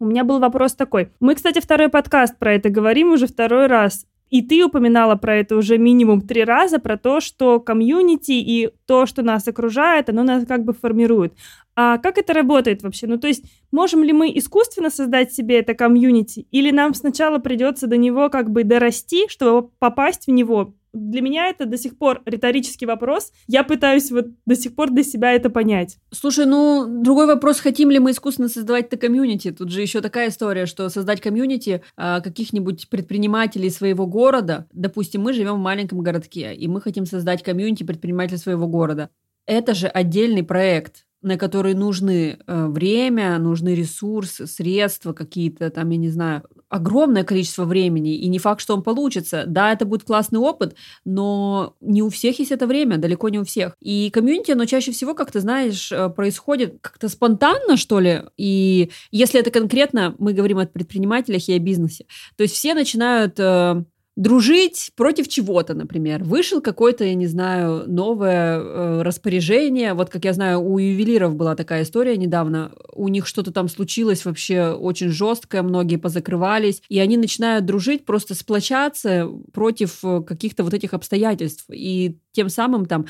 У 0.00 0.06
меня 0.06 0.22
был 0.22 0.38
вопрос 0.38 0.74
такой. 0.74 1.12
Мы, 1.20 1.34
кстати, 1.34 1.60
второй 1.60 1.88
подкаст 1.88 2.38
про 2.38 2.52
это 2.52 2.68
говорим 2.68 3.12
уже 3.12 3.26
второй 3.26 3.68
раз. 3.68 4.06
И 4.30 4.42
ты 4.42 4.64
упоминала 4.64 5.16
про 5.16 5.36
это 5.36 5.56
уже 5.56 5.78
минимум 5.78 6.20
три 6.20 6.44
раза, 6.44 6.78
про 6.78 6.96
то, 6.96 7.20
что 7.20 7.60
комьюнити 7.60 8.32
и 8.32 8.70
то, 8.86 9.06
что 9.06 9.22
нас 9.22 9.46
окружает, 9.46 10.08
оно 10.08 10.22
нас 10.22 10.44
как 10.46 10.64
бы 10.64 10.72
формирует. 10.72 11.34
А 11.76 11.98
как 11.98 12.18
это 12.18 12.32
работает 12.32 12.82
вообще? 12.82 13.06
Ну, 13.06 13.18
то 13.18 13.26
есть, 13.26 13.44
можем 13.72 14.02
ли 14.04 14.12
мы 14.12 14.30
искусственно 14.36 14.90
создать 14.90 15.32
себе 15.32 15.58
это 15.58 15.74
комьюнити, 15.74 16.46
или 16.50 16.70
нам 16.70 16.94
сначала 16.94 17.38
придется 17.38 17.86
до 17.86 17.96
него 17.96 18.28
как 18.30 18.50
бы 18.50 18.64
дорасти, 18.64 19.28
чтобы 19.28 19.70
попасть 19.78 20.26
в 20.26 20.30
него? 20.30 20.74
Для 20.94 21.20
меня 21.20 21.48
это 21.48 21.66
до 21.66 21.76
сих 21.76 21.98
пор 21.98 22.22
риторический 22.24 22.86
вопрос. 22.86 23.32
Я 23.48 23.64
пытаюсь 23.64 24.10
вот 24.10 24.26
до 24.46 24.54
сих 24.54 24.74
пор 24.74 24.90
для 24.90 25.02
себя 25.02 25.32
это 25.32 25.50
понять. 25.50 25.98
Слушай, 26.12 26.46
ну, 26.46 26.86
другой 27.02 27.26
вопрос, 27.26 27.60
хотим 27.60 27.90
ли 27.90 27.98
мы 27.98 28.12
искусственно 28.12 28.48
создавать 28.48 28.86
это 28.86 28.96
комьюнити? 28.96 29.50
Тут 29.50 29.70
же 29.70 29.82
еще 29.82 30.00
такая 30.00 30.28
история, 30.28 30.66
что 30.66 30.88
создать 30.88 31.20
комьюнити 31.20 31.82
а, 31.96 32.20
каких-нибудь 32.20 32.88
предпринимателей 32.88 33.70
своего 33.70 34.06
города, 34.06 34.68
допустим, 34.72 35.22
мы 35.22 35.32
живем 35.32 35.54
в 35.54 35.62
маленьком 35.62 36.00
городке, 36.00 36.54
и 36.54 36.68
мы 36.68 36.80
хотим 36.80 37.06
создать 37.06 37.42
комьюнити 37.42 37.82
предпринимателей 37.82 38.38
своего 38.38 38.68
города. 38.68 39.10
Это 39.46 39.74
же 39.74 39.88
отдельный 39.88 40.44
проект 40.44 41.04
на 41.24 41.38
которые 41.38 41.74
нужны 41.74 42.36
э, 42.46 42.66
время, 42.66 43.38
нужны 43.38 43.74
ресурсы, 43.74 44.46
средства 44.46 45.14
какие-то, 45.14 45.70
там, 45.70 45.88
я 45.88 45.96
не 45.96 46.10
знаю, 46.10 46.42
огромное 46.74 47.22
количество 47.22 47.64
времени, 47.64 48.16
и 48.16 48.26
не 48.26 48.40
факт, 48.40 48.60
что 48.60 48.74
он 48.74 48.82
получится. 48.82 49.44
Да, 49.46 49.72
это 49.72 49.84
будет 49.84 50.02
классный 50.02 50.40
опыт, 50.40 50.74
но 51.04 51.76
не 51.80 52.02
у 52.02 52.08
всех 52.08 52.40
есть 52.40 52.50
это 52.50 52.66
время, 52.66 52.98
далеко 52.98 53.28
не 53.28 53.38
у 53.38 53.44
всех. 53.44 53.76
И 53.80 54.10
комьюнити, 54.10 54.50
оно 54.50 54.64
чаще 54.64 54.90
всего, 54.90 55.14
как 55.14 55.30
ты 55.30 55.38
знаешь, 55.38 55.92
э, 55.92 56.08
происходит 56.08 56.78
как-то 56.80 57.08
спонтанно, 57.08 57.76
что 57.76 58.00
ли, 58.00 58.22
и 58.36 58.90
если 59.12 59.38
это 59.38 59.52
конкретно, 59.52 60.16
мы 60.18 60.32
говорим 60.32 60.58
о 60.58 60.66
предпринимателях 60.66 61.48
и 61.48 61.52
о 61.52 61.60
бизнесе, 61.60 62.06
то 62.36 62.42
есть 62.42 62.56
все 62.56 62.74
начинают 62.74 63.38
э, 63.38 63.84
дружить 64.16 64.92
против 64.94 65.26
чего-то, 65.26 65.74
например. 65.74 66.22
Вышел 66.22 66.60
какое-то, 66.60 67.04
я 67.04 67.14
не 67.14 67.26
знаю, 67.26 67.84
новое 67.86 68.58
э, 68.58 69.02
распоряжение. 69.02 69.94
Вот, 69.94 70.10
как 70.10 70.24
я 70.24 70.32
знаю, 70.32 70.60
у 70.60 70.78
ювелиров 70.78 71.34
была 71.34 71.56
такая 71.56 71.82
история 71.82 72.16
недавно. 72.16 72.72
У 72.92 73.08
них 73.08 73.26
что-то 73.26 73.50
там 73.50 73.68
случилось 73.68 74.24
вообще 74.24 74.70
очень 74.70 75.08
жесткое, 75.08 75.62
многие 75.62 75.96
позакрывались, 75.96 76.80
и 76.88 77.00
они 77.00 77.16
начинают 77.16 77.66
дружить, 77.66 78.04
просто 78.04 78.34
сплочаться 78.34 79.28
против 79.52 80.04
э, 80.04 80.22
каких-то 80.22 80.62
вот 80.62 80.74
этих 80.74 80.94
обстоятельств. 80.94 81.64
И 81.72 82.18
тем 82.32 82.48
самым 82.48 82.86
там 82.86 83.06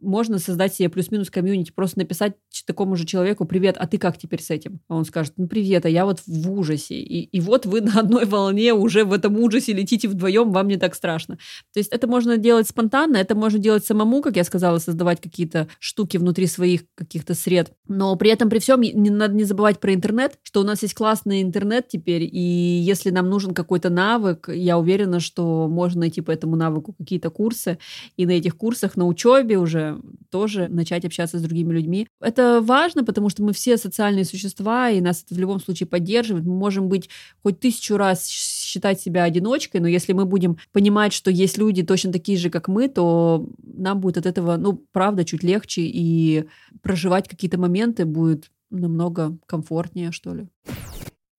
можно 0.00 0.38
создать 0.38 0.74
себе 0.74 0.88
плюс-минус 0.88 1.30
комьюнити, 1.30 1.72
просто 1.72 1.98
написать 1.98 2.34
такому 2.66 2.96
же 2.96 3.04
человеку 3.06 3.44
«Привет, 3.44 3.76
а 3.78 3.86
ты 3.86 3.98
как 3.98 4.18
теперь 4.18 4.42
с 4.42 4.50
этим?» 4.50 4.80
А 4.88 4.96
он 4.96 5.04
скажет 5.04 5.32
«Ну, 5.36 5.48
привет, 5.48 5.86
а 5.86 5.88
я 5.88 6.04
вот 6.04 6.20
в 6.26 6.52
ужасе». 6.52 6.96
И, 6.96 7.22
и 7.22 7.40
вот 7.40 7.66
вы 7.66 7.80
на 7.80 8.00
одной 8.00 8.26
волне 8.26 8.74
уже 8.74 9.04
в 9.04 9.12
этом 9.12 9.38
ужасе 9.38 9.72
летите 9.72 10.08
вдвоем, 10.08 10.52
вам 10.52 10.68
не 10.68 10.76
так 10.76 10.94
страшно. 10.94 11.36
То 11.72 11.80
есть 11.80 11.90
это 11.90 12.06
можно 12.06 12.36
делать 12.36 12.68
спонтанно, 12.68 13.16
это 13.16 13.34
можно 13.34 13.58
делать 13.58 13.84
самому, 13.84 14.20
как 14.22 14.36
я 14.36 14.44
сказала, 14.44 14.78
создавать 14.78 15.20
какие-то 15.20 15.68
штуки 15.78 16.16
внутри 16.16 16.46
своих 16.46 16.82
каких-то 16.94 17.34
сред. 17.34 17.72
Но 17.86 18.14
при 18.16 18.30
этом, 18.30 18.50
при 18.50 18.58
всем, 18.58 18.80
не 18.80 19.10
надо 19.10 19.34
не 19.34 19.44
забывать 19.44 19.80
про 19.80 19.94
интернет, 19.94 20.38
что 20.42 20.60
у 20.60 20.64
нас 20.64 20.82
есть 20.82 20.94
классный 20.94 21.42
интернет 21.42 21.88
теперь, 21.88 22.22
и 22.22 22.38
если 22.38 23.10
нам 23.10 23.28
нужен 23.28 23.54
какой-то 23.54 23.90
навык, 23.90 24.48
я 24.52 24.78
уверена, 24.78 25.20
что 25.20 25.68
можно 25.68 26.00
найти 26.00 26.20
по 26.20 26.30
этому 26.30 26.56
навыку 26.56 26.94
какие-то 26.98 27.30
курсы, 27.30 27.78
и 28.16 28.26
на 28.26 28.32
этих 28.32 28.56
курсах, 28.56 28.96
на 28.96 29.06
учебе 29.06 29.58
уже 29.58 29.87
тоже 30.30 30.68
начать 30.68 31.04
общаться 31.04 31.38
с 31.38 31.42
другими 31.42 31.72
людьми. 31.72 32.08
Это 32.20 32.60
важно, 32.60 33.04
потому 33.04 33.28
что 33.28 33.42
мы 33.42 33.52
все 33.52 33.76
социальные 33.76 34.24
существа, 34.24 34.90
и 34.90 35.00
нас 35.00 35.22
это 35.24 35.34
в 35.34 35.38
любом 35.38 35.60
случае 35.60 35.86
поддерживает. 35.86 36.44
Мы 36.46 36.54
можем 36.54 36.88
быть 36.88 37.08
хоть 37.42 37.60
тысячу 37.60 37.96
раз 37.96 38.26
считать 38.26 39.00
себя 39.00 39.24
одиночкой, 39.24 39.80
но 39.80 39.88
если 39.88 40.12
мы 40.12 40.24
будем 40.24 40.58
понимать, 40.72 41.12
что 41.12 41.30
есть 41.30 41.58
люди 41.58 41.82
точно 41.82 42.12
такие 42.12 42.38
же, 42.38 42.50
как 42.50 42.68
мы, 42.68 42.88
то 42.88 43.48
нам 43.62 44.00
будет 44.00 44.18
от 44.18 44.26
этого, 44.26 44.56
ну, 44.56 44.84
правда, 44.92 45.24
чуть 45.24 45.42
легче, 45.42 45.82
и 45.82 46.44
проживать 46.82 47.28
какие-то 47.28 47.58
моменты 47.58 48.04
будет 48.04 48.50
намного 48.70 49.38
комфортнее, 49.46 50.12
что 50.12 50.34
ли. 50.34 50.48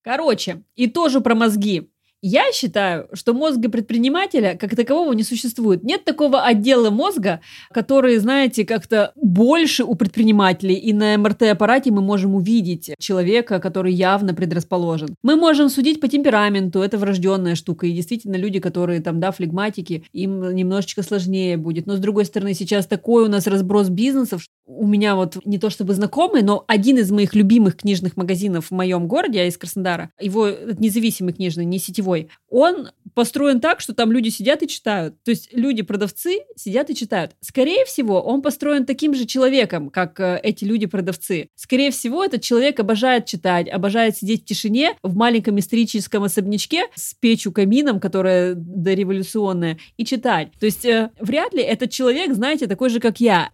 Короче, 0.02 0.62
и 0.76 0.86
тоже 0.86 1.20
про 1.20 1.34
мозги. 1.34 1.90
Я 2.22 2.52
считаю, 2.52 3.08
что 3.14 3.32
мозга 3.32 3.70
предпринимателя 3.70 4.54
как 4.54 4.76
такового 4.76 5.14
не 5.14 5.22
существует. 5.22 5.82
Нет 5.82 6.04
такого 6.04 6.42
отдела 6.42 6.90
мозга, 6.90 7.40
который, 7.72 8.18
знаете, 8.18 8.66
как-то 8.66 9.12
больше 9.16 9.84
у 9.84 9.94
предпринимателей. 9.94 10.74
И 10.74 10.92
на 10.92 11.16
МРТ-аппарате 11.16 11.90
мы 11.90 12.02
можем 12.02 12.34
увидеть 12.34 12.90
человека, 12.98 13.58
который 13.58 13.94
явно 13.94 14.34
предрасположен. 14.34 15.14
Мы 15.22 15.36
можем 15.36 15.70
судить 15.70 15.98
по 15.98 16.08
темпераменту, 16.08 16.80
это 16.80 16.98
врожденная 16.98 17.54
штука. 17.54 17.86
И 17.86 17.92
действительно, 17.92 18.36
люди, 18.36 18.60
которые 18.60 19.00
там, 19.00 19.18
да, 19.18 19.30
флегматики, 19.30 20.04
им 20.12 20.54
немножечко 20.54 21.02
сложнее 21.02 21.56
будет. 21.56 21.86
Но, 21.86 21.96
с 21.96 22.00
другой 22.00 22.26
стороны, 22.26 22.52
сейчас 22.52 22.86
такой 22.86 23.24
у 23.24 23.28
нас 23.28 23.46
разброс 23.46 23.88
бизнесов. 23.88 24.44
У 24.66 24.86
меня 24.86 25.16
вот 25.16 25.38
не 25.46 25.58
то 25.58 25.70
чтобы 25.70 25.94
знакомый, 25.94 26.42
но 26.42 26.64
один 26.68 26.98
из 26.98 27.10
моих 27.10 27.34
любимых 27.34 27.78
книжных 27.78 28.18
магазинов 28.18 28.66
в 28.66 28.70
моем 28.72 29.08
городе, 29.08 29.38
я 29.38 29.46
из 29.46 29.56
Краснодара, 29.56 30.10
его 30.20 30.48
независимый 30.78 31.32
книжный, 31.32 31.64
не 31.64 31.78
сетевой, 31.78 32.09
сетевой, 32.10 32.28
он 32.48 32.90
построен 33.14 33.60
так, 33.60 33.80
что 33.80 33.94
там 33.94 34.12
люди 34.12 34.28
сидят 34.28 34.62
и 34.62 34.68
читают. 34.68 35.22
То 35.24 35.30
есть 35.30 35.50
люди-продавцы 35.52 36.40
сидят 36.56 36.90
и 36.90 36.94
читают. 36.94 37.32
Скорее 37.40 37.84
всего, 37.84 38.20
он 38.20 38.40
построен 38.42 38.86
таким 38.86 39.14
же 39.14 39.26
человеком, 39.26 39.90
как 39.90 40.20
э, 40.20 40.40
эти 40.42 40.64
люди-продавцы. 40.64 41.48
Скорее 41.54 41.90
всего, 41.90 42.24
этот 42.24 42.42
человек 42.42 42.78
обожает 42.80 43.26
читать, 43.26 43.68
обожает 43.68 44.16
сидеть 44.16 44.42
в 44.42 44.44
тишине 44.46 44.94
в 45.02 45.16
маленьком 45.16 45.58
историческом 45.58 46.22
особнячке 46.22 46.84
с 46.94 47.14
печью 47.14 47.52
камином, 47.52 48.00
которая 48.00 48.54
дореволюционная, 48.54 49.78
и 49.96 50.04
читать. 50.04 50.52
То 50.58 50.66
есть 50.66 50.84
э, 50.84 51.10
вряд 51.20 51.52
ли 51.52 51.62
этот 51.62 51.90
человек, 51.90 52.32
знаете, 52.34 52.66
такой 52.66 52.90
же, 52.90 53.00
как 53.00 53.20
я. 53.20 53.48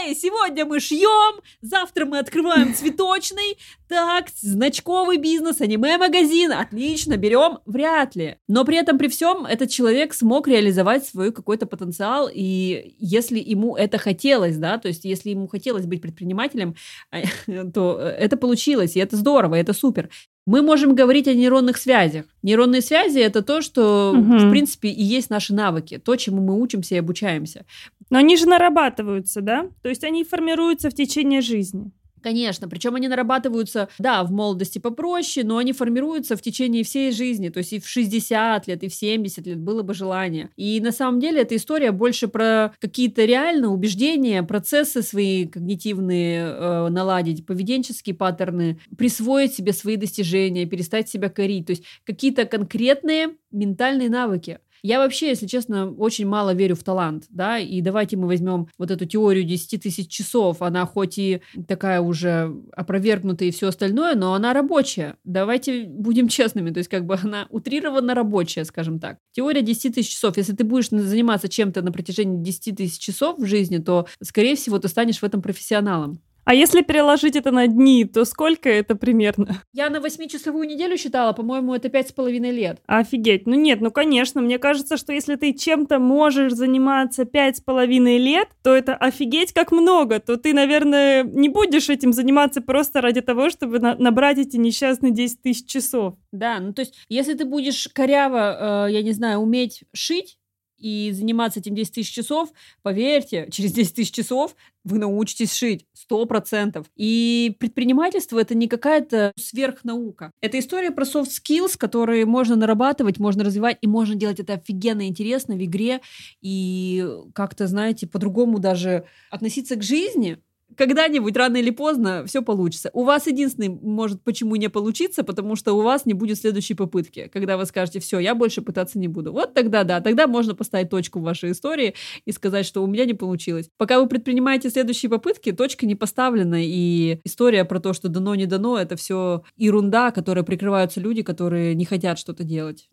Эй, 0.00 0.14
сегодня 0.14 0.64
мы 0.64 0.80
шьем, 0.80 1.40
завтра 1.60 2.04
мы 2.04 2.18
открываем 2.18 2.74
цветочный, 2.74 3.58
так, 3.88 4.26
значковый 4.40 5.16
бизнес, 5.16 5.60
аниме-магазин, 5.60 6.52
отлично, 6.52 7.16
берем, 7.16 7.58
вряд 7.66 8.14
ли. 8.14 8.36
Но 8.46 8.64
при 8.64 8.76
этом, 8.76 8.98
при 8.98 9.08
всем, 9.08 9.44
этот 9.44 9.70
человек 9.70 10.14
смог 10.14 10.46
реализовать 10.46 11.06
свой 11.06 11.32
какой-то 11.32 11.66
потенциал, 11.66 12.28
и 12.32 12.94
если 12.98 13.40
ему 13.40 13.76
это 13.76 13.98
хотелось, 13.98 14.56
да, 14.56 14.78
то 14.78 14.88
есть 14.88 15.04
если 15.04 15.30
ему 15.30 15.48
хотелось 15.48 15.86
быть 15.86 16.02
предпринимателем, 16.02 16.76
то 17.74 17.98
это 17.98 18.36
получилось, 18.36 18.94
и 18.94 19.00
это 19.00 19.16
здорово, 19.16 19.56
это 19.56 19.72
супер. 19.72 20.10
Мы 20.48 20.62
можем 20.62 20.94
говорить 20.94 21.28
о 21.28 21.34
нейронных 21.34 21.76
связях. 21.76 22.24
Нейронные 22.42 22.80
связи 22.80 23.18
это 23.18 23.42
то, 23.42 23.60
что, 23.60 24.14
угу. 24.16 24.38
в 24.38 24.50
принципе, 24.50 24.88
и 24.88 25.02
есть 25.02 25.28
наши 25.28 25.52
навыки, 25.52 26.00
то, 26.02 26.16
чему 26.16 26.40
мы 26.42 26.58
учимся 26.58 26.94
и 26.94 26.98
обучаемся. 26.98 27.66
Но 28.08 28.16
они 28.16 28.38
же 28.38 28.46
нарабатываются, 28.46 29.42
да? 29.42 29.68
То 29.82 29.90
есть 29.90 30.04
они 30.04 30.24
формируются 30.24 30.88
в 30.88 30.94
течение 30.94 31.42
жизни. 31.42 31.90
Конечно, 32.22 32.68
причем 32.68 32.94
они 32.94 33.08
нарабатываются, 33.08 33.88
да, 33.98 34.24
в 34.24 34.30
молодости 34.30 34.78
попроще, 34.78 35.46
но 35.46 35.58
они 35.58 35.72
формируются 35.72 36.36
в 36.36 36.42
течение 36.42 36.84
всей 36.84 37.12
жизни, 37.12 37.48
то 37.48 37.58
есть 37.58 37.72
и 37.72 37.80
в 37.80 37.88
60 37.88 38.66
лет, 38.66 38.82
и 38.82 38.88
в 38.88 38.94
70 38.94 39.46
лет 39.46 39.58
было 39.58 39.82
бы 39.82 39.94
желание. 39.94 40.50
И 40.56 40.80
на 40.80 40.92
самом 40.92 41.20
деле 41.20 41.42
эта 41.42 41.56
история 41.56 41.92
больше 41.92 42.28
про 42.28 42.72
какие-то 42.80 43.24
реально 43.24 43.68
убеждения, 43.72 44.42
процессы 44.42 45.02
свои 45.02 45.46
когнитивные 45.46 46.40
э, 46.40 46.88
наладить, 46.88 47.46
поведенческие 47.46 48.14
паттерны, 48.14 48.80
присвоить 48.96 49.54
себе 49.54 49.72
свои 49.72 49.96
достижения, 49.96 50.66
перестать 50.66 51.08
себя 51.08 51.28
корить, 51.28 51.66
то 51.66 51.70
есть 51.70 51.84
какие-то 52.04 52.44
конкретные 52.44 53.36
ментальные 53.50 54.10
навыки. 54.10 54.60
Я 54.82 54.98
вообще, 54.98 55.28
если 55.28 55.46
честно, 55.46 55.90
очень 55.90 56.26
мало 56.26 56.54
верю 56.54 56.76
в 56.76 56.84
талант, 56.84 57.24
да, 57.30 57.58
и 57.58 57.80
давайте 57.80 58.16
мы 58.16 58.26
возьмем 58.26 58.68
вот 58.78 58.90
эту 58.90 59.06
теорию 59.06 59.44
10 59.44 59.82
тысяч 59.82 60.08
часов, 60.08 60.62
она 60.62 60.86
хоть 60.86 61.18
и 61.18 61.42
такая 61.66 62.00
уже 62.00 62.54
опровергнутая 62.72 63.48
и 63.48 63.52
все 63.52 63.68
остальное, 63.68 64.14
но 64.14 64.34
она 64.34 64.52
рабочая. 64.52 65.16
Давайте 65.24 65.84
будем 65.84 66.28
честными, 66.28 66.70
то 66.70 66.78
есть 66.78 66.90
как 66.90 67.06
бы 67.06 67.16
она 67.22 67.46
утрированно 67.50 68.14
рабочая, 68.14 68.64
скажем 68.64 68.98
так. 69.00 69.18
Теория 69.32 69.62
10 69.62 69.94
тысяч 69.94 70.12
часов, 70.12 70.36
если 70.36 70.54
ты 70.54 70.64
будешь 70.64 70.88
заниматься 70.88 71.48
чем-то 71.48 71.82
на 71.82 71.92
протяжении 71.92 72.42
10 72.42 72.76
тысяч 72.76 72.98
часов 72.98 73.38
в 73.38 73.46
жизни, 73.46 73.78
то, 73.78 74.06
скорее 74.22 74.56
всего, 74.56 74.78
ты 74.78 74.88
станешь 74.88 75.18
в 75.18 75.24
этом 75.24 75.42
профессионалом. 75.42 76.20
А 76.48 76.54
если 76.54 76.80
переложить 76.80 77.36
это 77.36 77.50
на 77.50 77.66
дни, 77.66 78.06
то 78.06 78.24
сколько 78.24 78.70
это 78.70 78.94
примерно? 78.94 79.60
Я 79.74 79.90
на 79.90 80.00
восьмичасовую 80.00 80.66
неделю 80.66 80.96
считала, 80.96 81.34
по-моему, 81.34 81.74
это 81.74 81.90
пять 81.90 82.08
с 82.08 82.12
половиной 82.12 82.52
лет. 82.52 82.80
Офигеть. 82.86 83.46
Ну 83.46 83.54
нет, 83.54 83.82
ну 83.82 83.90
конечно, 83.90 84.40
мне 84.40 84.58
кажется, 84.58 84.96
что 84.96 85.12
если 85.12 85.36
ты 85.36 85.52
чем-то 85.52 85.98
можешь 85.98 86.54
заниматься 86.54 87.26
пять 87.26 87.58
с 87.58 87.60
половиной 87.60 88.16
лет, 88.16 88.48
то 88.62 88.74
это 88.74 88.94
офигеть 88.96 89.52
как 89.52 89.72
много, 89.72 90.20
то 90.20 90.38
ты, 90.38 90.54
наверное, 90.54 91.22
не 91.22 91.50
будешь 91.50 91.90
этим 91.90 92.14
заниматься 92.14 92.62
просто 92.62 93.02
ради 93.02 93.20
того, 93.20 93.50
чтобы 93.50 93.78
на- 93.78 93.96
набрать 93.96 94.38
эти 94.38 94.56
несчастные 94.56 95.12
10 95.12 95.42
тысяч 95.42 95.66
часов. 95.66 96.14
Да, 96.32 96.60
ну 96.60 96.72
то 96.72 96.80
есть, 96.80 96.94
если 97.10 97.34
ты 97.34 97.44
будешь 97.44 97.88
коряво, 97.92 98.86
э, 98.88 98.92
я 98.92 99.02
не 99.02 99.12
знаю, 99.12 99.40
уметь 99.40 99.84
шить, 99.92 100.37
и 100.78 101.12
заниматься 101.12 101.60
этим 101.60 101.74
10 101.74 101.94
тысяч 101.94 102.12
часов, 102.12 102.50
поверьте, 102.82 103.48
через 103.52 103.72
10 103.72 103.94
тысяч 103.94 104.12
часов 104.12 104.54
вы 104.84 104.98
научитесь 104.98 105.52
шить, 105.52 105.86
сто 105.92 106.24
процентов. 106.24 106.86
И 106.96 107.54
предпринимательство— 107.58 108.38
это 108.40 108.54
не 108.54 108.68
какая-то 108.68 109.32
сверхнаука. 109.36 110.32
Это 110.40 110.58
история 110.58 110.90
про 110.90 111.04
soft 111.04 111.28
skills, 111.28 111.76
которые 111.76 112.24
можно 112.24 112.56
нарабатывать, 112.56 113.18
можно 113.18 113.44
развивать, 113.44 113.78
и 113.80 113.86
можно 113.86 114.14
делать 114.14 114.40
это 114.40 114.54
офигенно 114.54 115.06
интересно 115.06 115.56
в 115.56 115.64
игре, 115.64 116.00
и 116.40 117.06
как-то, 117.34 117.66
знаете, 117.66 118.06
по-другому 118.06 118.58
даже 118.58 119.04
относиться 119.30 119.76
к 119.76 119.82
жизни, 119.82 120.38
когда-нибудь, 120.76 121.36
рано 121.36 121.56
или 121.56 121.70
поздно, 121.70 122.24
все 122.26 122.42
получится. 122.42 122.90
У 122.92 123.04
вас 123.04 123.26
единственный 123.26 123.68
может 123.68 124.22
почему 124.22 124.56
не 124.56 124.68
получиться, 124.68 125.24
потому 125.24 125.56
что 125.56 125.72
у 125.72 125.82
вас 125.82 126.06
не 126.06 126.14
будет 126.14 126.38
следующей 126.38 126.74
попытки, 126.74 127.30
когда 127.32 127.56
вы 127.56 127.64
скажете, 127.64 128.00
все, 128.00 128.18
я 128.18 128.34
больше 128.34 128.62
пытаться 128.62 128.98
не 128.98 129.08
буду. 129.08 129.32
Вот 129.32 129.54
тогда 129.54 129.84
да, 129.84 130.00
тогда 130.00 130.26
можно 130.26 130.54
поставить 130.54 130.90
точку 130.90 131.20
в 131.20 131.22
вашей 131.22 131.52
истории 131.52 131.94
и 132.24 132.32
сказать, 132.32 132.66
что 132.66 132.82
у 132.82 132.86
меня 132.86 133.04
не 133.04 133.14
получилось. 133.14 133.70
Пока 133.76 134.00
вы 134.00 134.08
предпринимаете 134.08 134.70
следующие 134.70 135.10
попытки, 135.10 135.52
точка 135.52 135.86
не 135.86 135.94
поставлена, 135.94 136.62
и 136.62 137.20
история 137.24 137.64
про 137.64 137.80
то, 137.80 137.92
что 137.92 138.08
дано, 138.08 138.34
не 138.34 138.46
дано, 138.46 138.78
это 138.78 138.96
все 138.96 139.42
ерунда, 139.56 140.10
которой 140.10 140.44
прикрываются 140.44 141.00
люди, 141.00 141.22
которые 141.22 141.74
не 141.74 141.84
хотят 141.84 142.18
что-то 142.18 142.44
делать. 142.44 142.88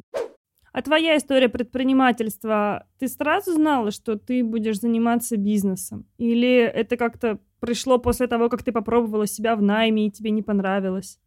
А 0.76 0.82
твоя 0.82 1.16
история 1.16 1.48
предпринимательства, 1.48 2.86
ты 3.00 3.08
сразу 3.08 3.54
знала, 3.54 3.92
что 3.92 4.18
ты 4.18 4.44
будешь 4.44 4.82
заниматься 4.82 5.38
бизнесом? 5.38 6.06
Или 6.18 6.58
это 6.58 6.98
как-то 6.98 7.40
пришло 7.66 7.98
после 7.98 8.28
того, 8.28 8.50
как 8.50 8.64
ты 8.64 8.72
попробовала 8.72 9.26
себя 9.28 9.56
в 9.56 9.62
найме 9.62 10.08
и 10.08 10.12
тебе 10.12 10.30
не 10.32 10.44
понравилось? 10.44 11.20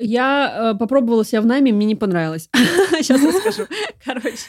Я 0.00 0.72
э, 0.74 0.78
попробовала 0.78 1.24
себя 1.24 1.40
в 1.40 1.46
найме, 1.46 1.72
мне 1.72 1.86
не 1.86 1.94
понравилось. 1.94 2.48
Сейчас 3.00 3.22
расскажу. 3.22 3.68
Короче, 4.04 4.46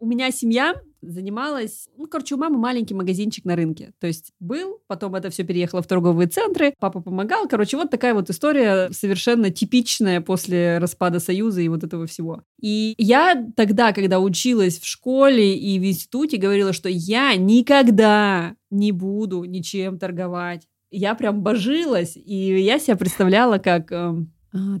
у 0.00 0.06
меня 0.06 0.30
семья 0.30 0.74
занималась, 1.00 1.88
ну, 1.96 2.06
короче, 2.06 2.34
у 2.34 2.38
мамы 2.38 2.58
маленький 2.58 2.94
магазинчик 2.94 3.44
на 3.44 3.56
рынке. 3.56 3.92
То 4.00 4.06
есть 4.06 4.32
был, 4.40 4.80
потом 4.86 5.14
это 5.14 5.30
все 5.30 5.44
переехало 5.44 5.82
в 5.82 5.86
торговые 5.86 6.28
центры, 6.28 6.74
папа 6.78 7.00
помогал. 7.00 7.48
Короче, 7.48 7.76
вот 7.76 7.90
такая 7.90 8.14
вот 8.14 8.30
история 8.30 8.90
совершенно 8.90 9.50
типичная 9.50 10.20
после 10.20 10.78
распада 10.78 11.20
Союза 11.20 11.60
и 11.60 11.68
вот 11.68 11.84
этого 11.84 12.06
всего. 12.06 12.42
И 12.60 12.94
я 12.98 13.46
тогда, 13.56 13.92
когда 13.92 14.18
училась 14.18 14.78
в 14.78 14.86
школе 14.86 15.56
и 15.56 15.78
в 15.78 15.84
институте, 15.84 16.36
говорила, 16.36 16.72
что 16.72 16.88
я 16.88 17.36
никогда 17.36 18.56
не 18.70 18.92
буду 18.92 19.44
ничем 19.44 19.98
торговать. 19.98 20.66
Я 20.90 21.14
прям 21.14 21.42
божилась, 21.42 22.16
и 22.16 22.60
я 22.60 22.78
себя 22.78 22.96
представляла 22.96 23.58
как... 23.58 23.92
Э, 23.92 24.14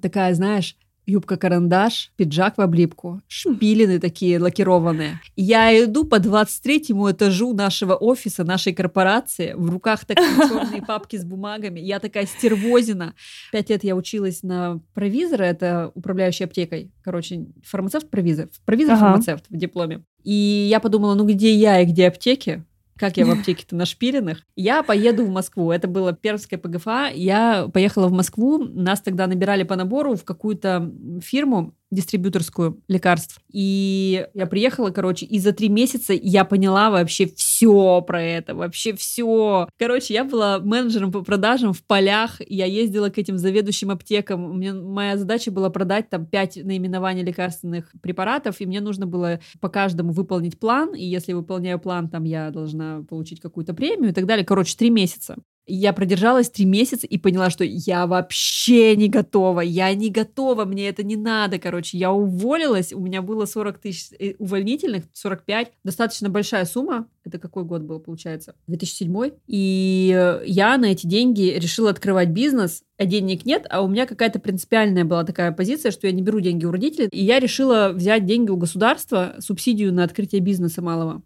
такая, 0.00 0.34
знаешь, 0.34 0.76
юбка-карандаш, 1.08 2.12
пиджак 2.16 2.58
в 2.58 2.60
облипку, 2.60 3.20
шпилины 3.28 3.98
такие 3.98 4.38
лакированные. 4.38 5.20
Я 5.36 5.84
иду 5.84 6.04
по 6.04 6.16
23-му 6.16 7.10
этажу 7.10 7.54
нашего 7.54 7.94
офиса, 7.94 8.44
нашей 8.44 8.74
корпорации, 8.74 9.54
в 9.54 9.70
руках 9.70 10.04
такие 10.04 10.28
черные 10.36 10.82
папки 10.82 11.16
с 11.16 11.24
бумагами. 11.24 11.80
Я 11.80 11.98
такая 11.98 12.26
стервозина. 12.26 13.14
Пять 13.50 13.70
лет 13.70 13.84
я 13.84 13.96
училась 13.96 14.42
на 14.42 14.80
провизора, 14.92 15.44
это 15.44 15.90
управляющая 15.94 16.46
аптекой. 16.46 16.92
Короче, 17.02 17.46
фармацевт-провизор. 17.64 18.50
Провизор-фармацевт 18.66 19.44
ага. 19.48 19.56
в 19.56 19.56
дипломе. 19.56 20.04
И 20.24 20.66
я 20.70 20.78
подумала, 20.78 21.14
ну 21.14 21.26
где 21.26 21.54
я 21.54 21.80
и 21.80 21.86
где 21.86 22.08
аптеки? 22.08 22.64
Как 22.98 23.16
я 23.16 23.24
в 23.24 23.30
аптеке-то 23.30 23.76
на 23.76 23.86
шпилинах. 23.86 24.38
Я 24.56 24.82
поеду 24.82 25.24
в 25.24 25.30
Москву. 25.30 25.70
Это 25.70 25.88
было 25.88 26.12
Пермское 26.12 26.58
ПГФА. 26.58 27.10
Я 27.14 27.68
поехала 27.72 28.08
в 28.08 28.12
Москву. 28.12 28.58
Нас 28.58 29.00
тогда 29.00 29.26
набирали 29.26 29.62
по 29.62 29.76
набору 29.76 30.16
в 30.16 30.24
какую-то 30.24 30.92
фирму 31.22 31.74
дистрибьюторскую 31.90 32.82
лекарств. 32.88 33.40
И 33.50 34.26
я 34.34 34.46
приехала, 34.46 34.90
короче, 34.90 35.26
и 35.26 35.38
за 35.38 35.52
три 35.52 35.68
месяца 35.68 36.12
я 36.12 36.44
поняла 36.44 36.90
вообще 36.90 37.26
все 37.26 38.02
про 38.02 38.22
это, 38.22 38.54
вообще 38.54 38.94
все. 38.94 39.68
Короче, 39.78 40.14
я 40.14 40.24
была 40.24 40.58
менеджером 40.58 41.12
по 41.12 41.22
продажам 41.22 41.72
в 41.72 41.82
полях, 41.84 42.40
я 42.46 42.66
ездила 42.66 43.08
к 43.08 43.18
этим 43.18 43.38
заведующим 43.38 43.90
аптекам. 43.90 44.44
У 44.44 44.54
меня, 44.54 44.74
моя 44.74 45.16
задача 45.16 45.50
была 45.50 45.70
продать 45.70 46.10
там 46.10 46.26
пять 46.26 46.56
наименований 46.56 47.22
лекарственных 47.22 47.92
препаратов, 48.02 48.60
и 48.60 48.66
мне 48.66 48.80
нужно 48.80 49.06
было 49.06 49.40
по 49.60 49.68
каждому 49.68 50.12
выполнить 50.12 50.58
план, 50.58 50.94
и 50.94 51.04
если 51.04 51.32
выполняю 51.32 51.78
план, 51.78 52.08
там 52.08 52.24
я 52.24 52.50
должна 52.50 53.02
получить 53.08 53.40
какую-то 53.40 53.74
премию 53.74 54.10
и 54.10 54.14
так 54.14 54.26
далее. 54.26 54.44
Короче, 54.44 54.76
три 54.76 54.90
месяца. 54.90 55.36
Я 55.70 55.92
продержалась 55.92 56.48
три 56.48 56.64
месяца 56.64 57.06
и 57.06 57.18
поняла, 57.18 57.50
что 57.50 57.62
я 57.62 58.06
вообще 58.06 58.96
не 58.96 59.08
готова, 59.08 59.60
я 59.60 59.92
не 59.94 60.08
готова, 60.08 60.64
мне 60.64 60.88
это 60.88 61.02
не 61.02 61.16
надо, 61.16 61.58
короче. 61.58 61.98
Я 61.98 62.10
уволилась, 62.10 62.92
у 62.94 63.00
меня 63.00 63.20
было 63.20 63.44
40 63.44 63.78
тысяч 63.78 64.08
э, 64.18 64.32
увольнительных, 64.38 65.04
45, 65.12 65.72
достаточно 65.84 66.30
большая 66.30 66.64
сумма. 66.64 67.06
Это 67.24 67.38
какой 67.38 67.64
год 67.64 67.82
был, 67.82 68.00
получается? 68.00 68.54
2007. 68.66 69.32
И 69.46 70.36
я 70.46 70.78
на 70.78 70.86
эти 70.86 71.06
деньги 71.06 71.54
решила 71.58 71.90
открывать 71.90 72.30
бизнес, 72.30 72.82
а 72.96 73.04
денег 73.04 73.44
нет, 73.44 73.66
а 73.68 73.82
у 73.82 73.88
меня 73.88 74.06
какая-то 74.06 74.38
принципиальная 74.38 75.04
была 75.04 75.24
такая 75.24 75.52
позиция, 75.52 75.92
что 75.92 76.06
я 76.06 76.12
не 76.14 76.22
беру 76.22 76.40
деньги 76.40 76.64
у 76.64 76.72
родителей, 76.72 77.08
и 77.12 77.22
я 77.22 77.38
решила 77.40 77.90
взять 77.94 78.24
деньги 78.24 78.50
у 78.50 78.56
государства, 78.56 79.34
субсидию 79.38 79.92
на 79.92 80.04
открытие 80.04 80.40
бизнеса 80.40 80.80
малого. 80.80 81.22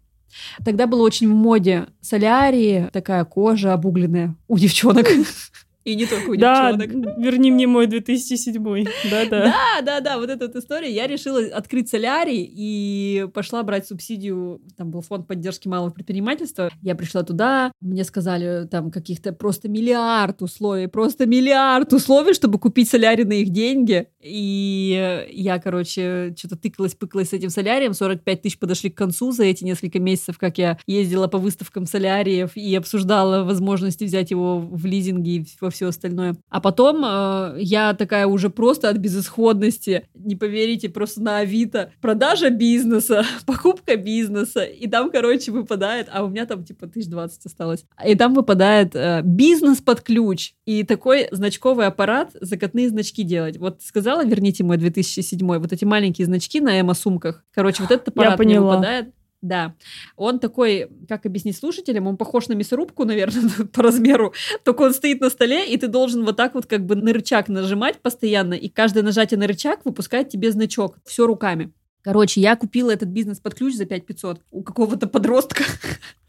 Тогда 0.63 0.87
было 0.87 1.01
очень 1.01 1.29
в 1.29 1.33
моде 1.33 1.87
солярии, 2.01 2.89
такая 2.91 3.25
кожа 3.25 3.73
обугленная 3.73 4.35
у 4.47 4.57
девчонок. 4.57 5.07
И 5.83 5.95
не 5.95 6.05
только 6.05 6.29
у 6.29 6.35
да, 6.35 6.73
девчонок. 6.73 7.17
верни 7.17 7.51
мне 7.51 7.67
мой 7.67 7.87
2007. 7.87 8.63
Да, 9.11 9.25
да. 9.25 9.27
Да, 9.29 9.81
да, 9.81 9.99
да, 9.99 10.17
вот 10.17 10.29
эта 10.29 10.47
вот 10.47 10.55
история. 10.55 10.89
Я 10.91 11.07
решила 11.07 11.41
открыть 11.53 11.89
солярий 11.89 12.49
и 12.49 13.27
пошла 13.33 13.63
брать 13.63 13.87
субсидию. 13.87 14.61
Там 14.77 14.91
был 14.91 15.01
фонд 15.01 15.27
поддержки 15.27 15.67
малого 15.67 15.89
предпринимательства. 15.89 16.69
Я 16.81 16.95
пришла 16.95 17.23
туда, 17.23 17.71
мне 17.81 18.03
сказали 18.03 18.65
там 18.67 18.91
каких-то 18.91 19.33
просто 19.33 19.67
миллиард 19.67 20.41
условий, 20.41 20.87
просто 20.87 21.25
миллиард 21.25 21.91
условий, 21.91 22.33
чтобы 22.33 22.59
купить 22.59 22.89
солярий 22.89 23.25
на 23.25 23.33
их 23.33 23.49
деньги. 23.49 24.07
И 24.21 25.27
я, 25.31 25.59
короче, 25.59 26.33
что-то 26.37 26.55
тыкалась, 26.55 26.95
пыкалась 26.95 27.29
с 27.29 27.33
этим 27.33 27.49
солярием. 27.49 27.93
45 27.93 28.41
тысяч 28.41 28.57
подошли 28.57 28.89
к 28.89 28.97
концу 28.97 29.31
за 29.31 29.43
эти 29.43 29.63
несколько 29.65 29.99
месяцев, 29.99 30.37
как 30.37 30.57
я 30.57 30.77
ездила 30.87 31.27
по 31.27 31.37
выставкам 31.37 31.85
соляриев 31.85 32.55
и 32.55 32.73
обсуждала 32.75 33.43
возможности 33.43 34.05
взять 34.05 34.31
его 34.31 34.59
в 34.59 34.85
лизинге 34.85 35.31
и 35.31 35.45
во 35.59 35.72
все 35.73 35.87
остальное. 35.87 36.35
А 36.49 36.61
потом 36.61 37.03
э, 37.05 37.57
я 37.59 37.93
такая 37.93 38.27
уже 38.27 38.49
просто 38.49 38.89
от 38.89 38.97
безысходности, 38.97 40.07
не 40.13 40.35
поверите, 40.35 40.89
просто 40.89 41.21
на 41.21 41.39
Авито, 41.39 41.91
продажа 42.01 42.49
бизнеса, 42.49 43.25
покупка 43.45 43.97
бизнеса, 43.97 44.63
и 44.63 44.87
там, 44.87 45.11
короче, 45.11 45.51
выпадает, 45.51 46.07
а 46.11 46.23
у 46.23 46.29
меня 46.29 46.45
там 46.45 46.63
типа 46.63 46.85
1020 46.85 47.45
осталось, 47.45 47.85
и 48.05 48.15
там 48.15 48.33
выпадает 48.33 48.95
э, 48.95 49.21
бизнес 49.23 49.81
под 49.81 50.01
ключ, 50.01 50.53
и 50.65 50.83
такой 50.83 51.27
значковый 51.31 51.87
аппарат, 51.87 52.31
закатные 52.39 52.89
значки 52.89 53.23
делать. 53.23 53.57
Вот 53.57 53.81
сказала, 53.81 54.23
верните 54.25 54.63
мой 54.63 54.77
2007, 54.77 55.57
вот 55.57 55.73
эти 55.73 55.85
маленькие 55.85 56.25
значки 56.25 56.61
на 56.61 56.79
эмо-сумках, 56.79 57.43
короче, 57.53 57.83
вот 57.83 57.91
этот 57.91 58.09
аппарат 58.09 58.39
мне 58.39 58.59
выпадает, 58.59 59.13
Да. 59.43 59.75
Он 60.15 60.39
такой, 60.39 60.87
как 61.09 61.25
объяснить 61.25 61.57
слушателям, 61.57 62.07
он 62.07 62.15
похож 62.15 62.47
на 62.47 62.53
мясорубку, 62.53 63.03
наверное, 63.03 63.65
по 63.73 63.83
размеру. 63.83 64.33
Только 64.63 64.83
он 64.83 64.93
стоит 64.93 65.19
на 65.19 65.29
столе, 65.29 65.69
и 65.69 65.77
ты 65.77 65.87
должен 65.87 66.23
вот 66.23 66.37
так 66.37 66.55
вот 66.55 66.65
как 66.65 66.85
бы 66.85 66.95
на 66.95 67.11
рычаг 67.11 67.49
нажимать 67.49 67.99
постоянно, 67.99 68.53
и 68.53 68.69
каждое 68.69 69.03
нажатие 69.03 69.37
на 69.37 69.45
рычаг 69.45 69.81
выпускает 69.83 70.29
тебе 70.29 70.49
значок. 70.49 70.97
Все 71.05 71.27
руками. 71.27 71.73
Короче, 72.03 72.39
я 72.39 72.55
купила 72.55 72.91
этот 72.91 73.09
бизнес 73.09 73.39
под 73.39 73.55
ключ 73.55 73.75
за 73.75 73.85
5500 73.85 74.41
у 74.51 74.63
какого-то 74.63 75.07
подростка. 75.07 75.65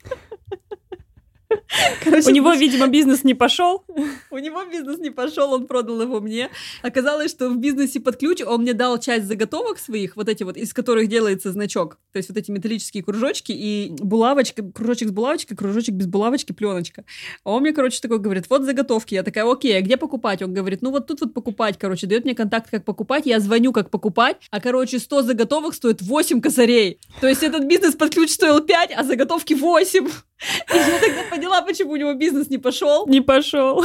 Короче, 2.03 2.29
у 2.31 2.33
него, 2.33 2.53
видимо, 2.53 2.87
бизнес 2.87 3.25
не 3.25 3.35
пошел. 3.35 3.85
У 4.31 4.39
него 4.39 4.65
бизнес 4.65 4.99
не 4.99 5.11
пошел, 5.11 5.53
он 5.53 5.67
продал 5.67 6.01
его 6.03 6.21
мне. 6.21 6.51
Оказалось, 6.83 7.31
что 7.31 7.49
в 7.49 7.57
бизнесе 7.57 8.01
под 8.01 8.17
ключ 8.17 8.41
он 8.43 8.63
мне 8.63 8.73
дал 8.73 8.99
часть 8.99 9.27
заготовок 9.27 9.79
своих, 9.79 10.17
вот 10.17 10.29
эти 10.29 10.43
вот, 10.43 10.57
из 10.57 10.73
которых 10.73 11.09
делается 11.09 11.53
значок. 11.53 11.99
То 12.13 12.19
есть 12.19 12.29
вот 12.29 12.39
эти 12.39 12.51
металлические 12.51 13.03
кружочки 13.03 13.53
и 13.53 13.95
булавочка, 13.99 14.63
кружочек 14.63 15.09
с 15.09 15.13
булавочкой, 15.13 15.57
кружочек 15.57 15.95
без 15.95 16.07
булавочки, 16.07 16.53
пленочка. 16.53 17.05
А 17.45 17.51
он 17.51 17.63
мне, 17.63 17.73
короче, 17.73 18.01
такой 18.01 18.19
говорит, 18.19 18.47
вот 18.49 18.63
заготовки. 18.63 19.15
Я 19.15 19.23
такая, 19.23 19.51
окей, 19.51 19.77
а 19.77 19.81
где 19.81 19.97
покупать? 19.97 20.43
Он 20.43 20.53
говорит, 20.53 20.83
ну 20.83 20.91
вот 20.91 21.07
тут 21.07 21.21
вот 21.21 21.35
покупать, 21.35 21.79
короче, 21.79 22.07
дает 22.07 22.25
мне 22.25 22.35
контакт, 22.35 22.71
как 22.71 22.85
покупать. 22.85 23.27
Я 23.27 23.41
звоню, 23.41 23.73
как 23.73 23.91
покупать, 23.91 24.37
а, 24.51 24.61
короче, 24.61 24.99
100 24.99 25.23
заготовок 25.23 25.75
стоит 25.75 26.03
8 26.03 26.41
косарей. 26.41 26.99
То 27.21 27.29
есть 27.29 27.43
этот 27.43 27.65
бизнес 27.65 27.95
под 27.95 28.15
ключ 28.15 28.31
стоил 28.31 28.61
5, 28.61 28.93
а 28.97 29.05
заготовки 29.05 29.55
8. 29.55 30.09
И 30.73 30.77
я 30.77 30.99
тогда 30.99 31.23
поняла, 31.31 31.63
почему 31.63 31.93
у 31.93 31.97
него 31.97 32.15
бизнес 32.15 32.51
не 32.51 32.59
пошел. 32.59 33.07
Не 33.07 33.21
пошел. 33.21 33.85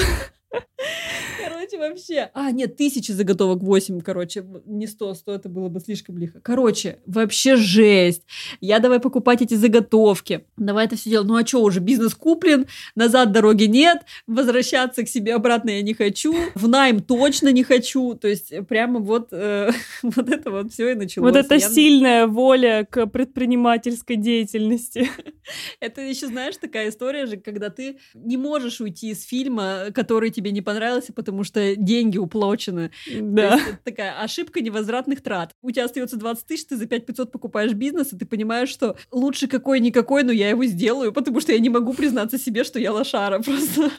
Короче, 1.44 1.78
вообще... 1.78 2.30
А, 2.34 2.52
нет, 2.52 2.78
тысячи 2.78 3.12
заготовок, 3.12 3.62
8, 3.62 4.02
короче, 4.02 4.46
не 4.66 4.88
100, 4.88 5.14
100 5.14 5.34
это 5.34 5.50
было 5.50 5.70
бы 5.70 5.80
слишком 5.80 6.18
лихо. 6.18 6.40
Короче, 6.42 7.00
вообще 7.06 7.56
жесть. 7.56 8.24
Я 8.62 8.80
давай 8.80 9.00
покупать 9.00 9.42
эти 9.42 9.56
заготовки. 9.56 10.46
Давай 10.58 10.86
это 10.86 10.96
все 10.96 11.10
делать. 11.10 11.28
Ну 11.28 11.36
а 11.36 11.46
что, 11.46 11.62
уже 11.64 11.80
бизнес 11.80 12.14
куплен, 12.16 12.68
назад 12.96 13.32
дороги 13.32 13.66
нет, 13.66 14.00
возвращаться 14.28 15.04
к 15.04 15.10
себе 15.10 15.36
обратно 15.36 15.70
я 15.70 15.82
не 15.82 15.94
хочу, 15.94 16.34
в 16.56 16.68
найм 16.68 17.02
точно 17.02 17.50
не 17.52 17.64
хочу. 17.64 18.16
То 18.16 18.28
есть 18.28 18.54
прямо 18.68 19.00
вот, 19.00 19.30
э, 19.32 19.72
вот 20.04 20.30
это 20.30 20.52
вот 20.52 20.72
все 20.72 20.92
и 20.92 20.96
началось. 20.96 21.32
Вот 21.32 21.40
это 21.40 21.56
я... 21.56 21.60
сильная 21.60 22.28
воля 22.28 22.88
к 22.90 23.06
предпринимательской 23.08 24.16
деятельности. 24.16 25.10
Это 25.80 26.02
еще, 26.02 26.28
знаешь, 26.28 26.58
такая 26.58 26.90
история 26.90 27.26
же, 27.26 27.38
когда 27.38 27.70
ты 27.70 27.98
не 28.14 28.38
можешь 28.38 28.82
уйти 28.82 29.10
из 29.10 29.24
фильма, 29.24 29.88
который 29.94 30.30
тебе 30.30 30.39
не 30.48 30.62
понравился, 30.62 31.12
потому 31.12 31.44
что 31.44 31.76
деньги 31.76 32.18
уплочены. 32.18 32.92
Да. 33.20 33.56
есть, 33.56 33.68
это 33.68 33.80
такая 33.84 34.22
ошибка 34.22 34.62
невозвратных 34.62 35.22
трат. 35.22 35.52
У 35.62 35.72
тебя 35.72 35.86
остается 35.86 36.18
20 36.18 36.46
тысяч, 36.46 36.66
ты 36.66 36.78
за 36.78 36.86
5 36.86 37.06
500 37.06 37.32
покупаешь 37.32 37.74
бизнес, 37.74 38.14
и 38.14 38.18
ты 38.18 38.26
понимаешь, 38.26 38.70
что 38.70 38.96
лучше 39.12 39.48
какой-никакой, 39.48 40.24
но 40.24 40.32
я 40.32 40.50
его 40.50 40.64
сделаю, 40.66 41.12
потому 41.12 41.42
что 41.42 41.52
я 41.52 41.60
не 41.60 41.70
могу 41.70 41.94
признаться 41.94 42.38
себе, 42.38 42.64
что 42.64 42.80
я 42.80 42.94
лошара 42.94 43.40
просто. 43.44 43.92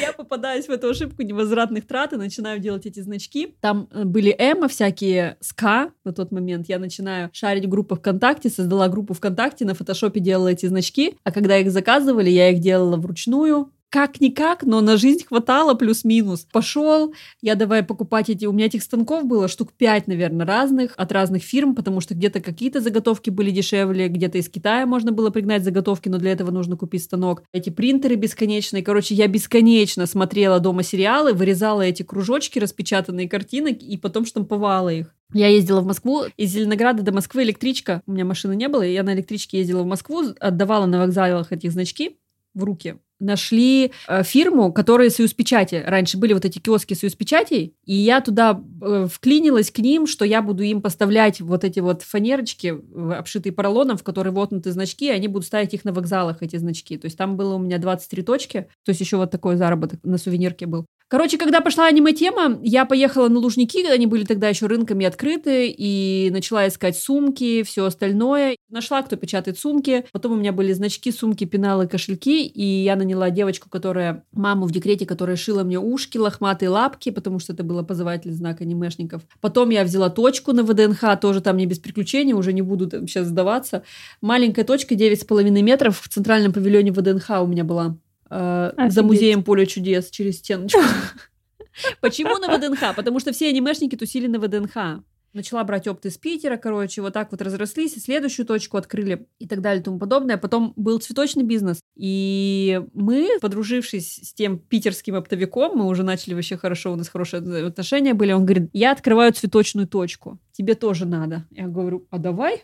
Я 0.00 0.12
попадаюсь 0.12 0.66
в 0.66 0.70
эту 0.70 0.88
ошибку 0.88 1.22
невозвратных 1.22 1.86
трат 1.86 2.12
и 2.12 2.16
начинаю 2.16 2.58
делать 2.58 2.86
эти 2.86 3.00
значки. 3.00 3.54
Там 3.60 3.88
э, 3.90 4.04
были 4.04 4.34
эмо 4.38 4.68
всякие, 4.68 5.36
ска 5.40 5.92
на 6.04 6.12
тот 6.12 6.32
момент. 6.32 6.68
Я 6.68 6.78
начинаю 6.78 7.30
шарить 7.32 7.66
в 7.66 7.68
группах 7.68 7.98
ВКонтакте, 7.98 8.48
создала 8.48 8.88
группу 8.88 9.14
ВКонтакте, 9.14 9.64
на 9.64 9.74
фотошопе 9.74 10.20
делала 10.20 10.48
эти 10.48 10.66
значки, 10.66 11.16
а 11.24 11.32
когда 11.32 11.58
их 11.58 11.70
заказывали, 11.70 12.30
я 12.30 12.50
их 12.50 12.60
делала 12.60 12.96
вручную, 12.96 13.70
как-никак, 13.94 14.64
но 14.64 14.80
на 14.80 14.96
жизнь 14.96 15.24
хватало 15.24 15.74
плюс-минус. 15.74 16.48
Пошел, 16.50 17.14
я 17.40 17.54
давай 17.54 17.84
покупать 17.84 18.28
эти... 18.28 18.44
У 18.44 18.50
меня 18.50 18.66
этих 18.66 18.82
станков 18.82 19.24
было 19.24 19.46
штук 19.46 19.72
5, 19.72 20.08
наверное, 20.08 20.44
разных, 20.44 20.94
от 20.96 21.12
разных 21.12 21.44
фирм, 21.44 21.76
потому 21.76 22.00
что 22.00 22.12
где-то 22.12 22.40
какие-то 22.40 22.80
заготовки 22.80 23.30
были 23.30 23.52
дешевле, 23.52 24.08
где-то 24.08 24.38
из 24.38 24.48
Китая 24.48 24.84
можно 24.84 25.12
было 25.12 25.30
пригнать 25.30 25.62
заготовки, 25.62 26.08
но 26.08 26.18
для 26.18 26.32
этого 26.32 26.50
нужно 26.50 26.76
купить 26.76 27.04
станок. 27.04 27.44
Эти 27.52 27.70
принтеры 27.70 28.16
бесконечные. 28.16 28.82
Короче, 28.82 29.14
я 29.14 29.28
бесконечно 29.28 30.06
смотрела 30.06 30.58
дома 30.58 30.82
сериалы, 30.82 31.32
вырезала 31.32 31.82
эти 31.82 32.02
кружочки, 32.02 32.58
распечатанные 32.58 33.28
картинок, 33.28 33.80
и 33.80 33.96
потом 33.96 34.26
штамповала 34.26 34.88
их. 34.88 35.14
Я 35.32 35.46
ездила 35.46 35.82
в 35.82 35.86
Москву, 35.86 36.24
из 36.36 36.50
Зеленограда 36.50 37.04
до 37.04 37.12
Москвы 37.12 37.44
электричка. 37.44 38.02
У 38.08 38.12
меня 38.12 38.24
машины 38.24 38.56
не 38.56 38.66
было, 38.66 38.82
я 38.82 39.04
на 39.04 39.14
электричке 39.14 39.58
ездила 39.58 39.84
в 39.84 39.86
Москву, 39.86 40.34
отдавала 40.40 40.86
на 40.86 40.98
вокзалах 40.98 41.52
эти 41.52 41.68
значки 41.68 42.18
в 42.54 42.64
руки 42.64 42.96
нашли 43.20 43.92
э, 44.08 44.22
фирму, 44.22 44.72
которая 44.72 45.10
союзпечати. 45.10 45.82
Раньше 45.86 46.18
были 46.18 46.32
вот 46.32 46.44
эти 46.44 46.58
киоски 46.58 46.94
союзпечатей, 46.94 47.74
и 47.84 47.94
я 47.94 48.20
туда 48.20 48.62
э, 48.82 49.06
вклинилась 49.10 49.70
к 49.70 49.78
ним, 49.78 50.06
что 50.06 50.24
я 50.24 50.42
буду 50.42 50.62
им 50.62 50.82
поставлять 50.82 51.40
вот 51.40 51.64
эти 51.64 51.80
вот 51.80 52.02
фанерочки, 52.02 52.74
обшитые 53.14 53.52
поролоном, 53.52 53.96
в 53.96 54.02
которые 54.02 54.32
вотнуты 54.32 54.72
значки, 54.72 55.06
и 55.06 55.10
они 55.10 55.28
будут 55.28 55.46
ставить 55.46 55.74
их 55.74 55.84
на 55.84 55.92
вокзалах, 55.92 56.42
эти 56.42 56.56
значки. 56.56 56.96
То 56.96 57.06
есть 57.06 57.16
там 57.16 57.36
было 57.36 57.54
у 57.54 57.58
меня 57.58 57.78
23 57.78 58.22
точки, 58.22 58.68
то 58.84 58.90
есть 58.90 59.00
еще 59.00 59.16
вот 59.16 59.30
такой 59.30 59.56
заработок 59.56 60.00
на 60.02 60.18
сувенирке 60.18 60.66
был. 60.66 60.86
Короче, 61.08 61.36
когда 61.36 61.60
пошла 61.60 61.86
аниме-тема, 61.86 62.58
я 62.62 62.86
поехала 62.86 63.28
на 63.28 63.38
Лужники, 63.38 63.86
они 63.86 64.06
были 64.06 64.24
тогда 64.24 64.48
еще 64.48 64.66
рынками 64.66 65.04
открыты, 65.04 65.68
и 65.68 66.30
начала 66.32 66.66
искать 66.66 66.98
сумки, 66.98 67.62
все 67.62 67.84
остальное. 67.84 68.56
Нашла, 68.70 69.02
кто 69.02 69.16
печатает 69.16 69.58
сумки. 69.58 70.06
Потом 70.12 70.32
у 70.32 70.36
меня 70.36 70.52
были 70.52 70.72
значки, 70.72 71.12
сумки, 71.12 71.44
пеналы, 71.44 71.86
кошельки, 71.86 72.46
и 72.46 72.64
я 72.82 72.96
наняла 72.96 73.30
девочку, 73.30 73.68
которая, 73.68 74.24
маму 74.32 74.66
в 74.66 74.72
декрете, 74.72 75.04
которая 75.04 75.36
шила 75.36 75.62
мне 75.62 75.78
ушки, 75.78 76.16
лохматые 76.16 76.70
лапки, 76.70 77.10
потому 77.10 77.38
что 77.38 77.52
это 77.52 77.62
было 77.62 77.82
позыватель 77.82 78.32
знак 78.32 78.62
анимешников. 78.62 79.22
Потом 79.42 79.70
я 79.70 79.84
взяла 79.84 80.08
точку 80.08 80.52
на 80.52 80.64
ВДНХ, 80.64 81.20
тоже 81.20 81.42
там 81.42 81.58
не 81.58 81.66
без 81.66 81.78
приключений, 81.78 82.32
уже 82.32 82.52
не 82.54 82.62
буду 82.62 82.88
там 82.88 83.06
сейчас 83.06 83.26
сдаваться. 83.26 83.84
Маленькая 84.22 84.64
точка, 84.64 84.94
9,5 84.94 85.50
метров, 85.62 86.00
в 86.00 86.08
центральном 86.08 86.52
павильоне 86.52 86.92
ВДНХ 86.92 87.42
у 87.42 87.46
меня 87.46 87.62
была 87.62 87.98
э, 88.30 88.70
за 88.88 89.02
музеем 89.02 89.42
Поле 89.42 89.66
чудес 89.66 90.10
через 90.10 90.38
стеночку. 90.38 90.80
Почему 92.00 92.38
на 92.38 92.56
ВДНХ? 92.56 92.94
Потому 92.94 93.20
что 93.20 93.32
все 93.32 93.48
анимешники 93.48 93.96
тусили 93.96 94.26
на 94.26 94.38
ВДНХ. 94.38 95.02
Начала 95.32 95.64
брать 95.64 95.88
опыт 95.88 96.06
из 96.06 96.16
Питера, 96.16 96.56
короче, 96.56 97.02
вот 97.02 97.12
так 97.12 97.32
вот 97.32 97.42
разрослись, 97.42 97.96
и 97.96 98.00
следующую 98.00 98.46
точку 98.46 98.76
открыли 98.76 99.26
и 99.40 99.48
так 99.48 99.62
далее 99.62 99.80
и 99.80 99.84
тому 99.84 99.98
подобное. 99.98 100.36
Потом 100.36 100.72
был 100.76 101.00
цветочный 101.00 101.42
бизнес, 101.42 101.80
и 101.96 102.80
мы, 102.94 103.28
подружившись 103.40 104.20
с 104.22 104.32
тем 104.32 104.60
питерским 104.60 105.16
оптовиком, 105.16 105.76
мы 105.76 105.88
уже 105.88 106.04
начали 106.04 106.34
вообще 106.34 106.56
хорошо, 106.56 106.92
у 106.92 106.96
нас 106.96 107.08
хорошие 107.08 107.66
отношения 107.66 108.14
были, 108.14 108.30
он 108.30 108.44
говорит, 108.44 108.70
я 108.72 108.92
открываю 108.92 109.32
цветочную 109.32 109.88
точку, 109.88 110.38
тебе 110.52 110.76
тоже 110.76 111.04
надо. 111.04 111.48
Я 111.50 111.66
говорю, 111.66 112.06
а 112.10 112.18
давай? 112.18 112.62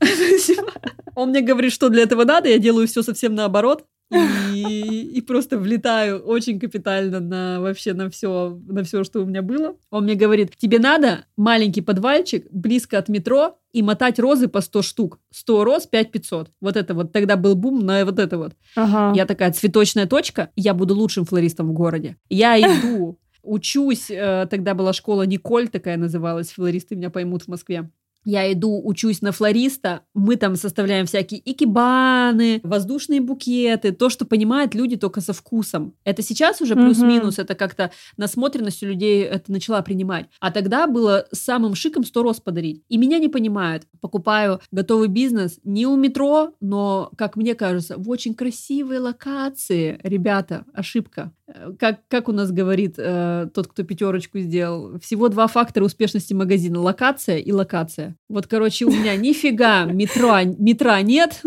Он 1.14 1.30
мне 1.30 1.42
говорит, 1.42 1.72
что 1.72 1.90
для 1.90 2.04
этого 2.04 2.24
надо, 2.24 2.48
я 2.48 2.58
делаю 2.58 2.86
все 2.86 3.02
совсем 3.02 3.34
наоборот 3.34 3.84
и, 4.10 5.10
и 5.14 5.20
просто 5.20 5.58
влетаю 5.58 6.20
очень 6.20 6.60
капитально 6.60 7.20
на 7.20 7.60
вообще 7.60 7.92
на 7.92 8.08
все, 8.10 8.60
на 8.66 8.84
все, 8.84 9.04
что 9.04 9.22
у 9.22 9.26
меня 9.26 9.42
было. 9.42 9.76
Он 9.90 10.04
мне 10.04 10.14
говорит, 10.14 10.56
тебе 10.56 10.78
надо 10.78 11.24
маленький 11.36 11.80
подвальчик 11.80 12.46
близко 12.50 12.98
от 12.98 13.08
метро 13.08 13.58
и 13.72 13.82
мотать 13.82 14.18
розы 14.18 14.48
по 14.48 14.60
100 14.60 14.82
штук. 14.82 15.18
100 15.32 15.64
роз, 15.64 15.86
5 15.86 16.12
500. 16.12 16.50
Вот 16.60 16.76
это 16.76 16.94
вот. 16.94 17.12
Тогда 17.12 17.36
был 17.36 17.54
бум 17.54 17.84
на 17.84 18.04
вот 18.04 18.18
это 18.18 18.38
вот. 18.38 18.52
Ага. 18.74 19.12
Я 19.16 19.26
такая, 19.26 19.52
цветочная 19.52 20.06
точка, 20.06 20.50
я 20.56 20.74
буду 20.74 20.94
лучшим 20.94 21.24
флористом 21.24 21.68
в 21.68 21.72
городе. 21.72 22.16
Я 22.28 22.58
иду, 22.58 23.18
учусь, 23.42 24.10
э, 24.10 24.46
тогда 24.50 24.74
была 24.74 24.92
школа 24.92 25.26
Николь 25.26 25.68
такая 25.68 25.96
называлась, 25.96 26.52
флористы 26.52 26.96
меня 26.96 27.10
поймут 27.10 27.42
в 27.42 27.48
Москве 27.48 27.90
я 28.26 28.52
иду, 28.52 28.82
учусь 28.84 29.22
на 29.22 29.32
флориста, 29.32 30.02
мы 30.12 30.36
там 30.36 30.56
составляем 30.56 31.06
всякие 31.06 31.40
икебаны, 31.44 32.60
воздушные 32.64 33.20
букеты, 33.20 33.92
то, 33.92 34.10
что 34.10 34.26
понимают 34.26 34.74
люди 34.74 34.96
только 34.96 35.20
со 35.20 35.32
вкусом. 35.32 35.94
Это 36.04 36.22
сейчас 36.22 36.60
уже 36.60 36.74
плюс-минус, 36.74 37.38
это 37.38 37.54
как-то 37.54 37.92
насмотренностью 38.16 38.88
людей 38.88 39.22
это 39.22 39.52
начала 39.52 39.80
принимать. 39.80 40.26
А 40.40 40.50
тогда 40.50 40.88
было 40.88 41.26
самым 41.32 41.76
шиком 41.76 42.04
100 42.04 42.22
роз 42.22 42.40
подарить. 42.40 42.82
И 42.88 42.98
меня 42.98 43.18
не 43.18 43.28
понимают. 43.28 43.84
Покупаю 44.00 44.60
готовый 44.72 45.08
бизнес 45.08 45.60
не 45.62 45.86
у 45.86 45.96
метро, 45.96 46.52
но, 46.60 47.10
как 47.16 47.36
мне 47.36 47.54
кажется, 47.54 47.96
в 47.96 48.10
очень 48.10 48.34
красивой 48.34 48.98
локации. 48.98 50.00
Ребята, 50.02 50.64
ошибка. 50.74 51.32
Э, 51.48 51.72
как, 51.78 52.00
как 52.08 52.28
у 52.28 52.32
нас 52.32 52.50
говорит 52.50 52.94
э, 52.98 53.48
тот, 53.54 53.68
кто 53.68 53.84
пятерочку 53.84 54.38
сделал, 54.38 54.98
всего 55.00 55.28
два 55.28 55.46
фактора 55.46 55.84
успешности 55.84 56.34
магазина– 56.34 56.80
локация 56.80 57.38
и 57.38 57.52
локация. 57.52 58.16
Вот, 58.28 58.46
короче, 58.46 58.84
у 58.84 58.90
меня 58.90 59.16
нифига 59.16 59.84
метро, 59.84 60.40
метра 60.58 61.00
нет, 61.02 61.42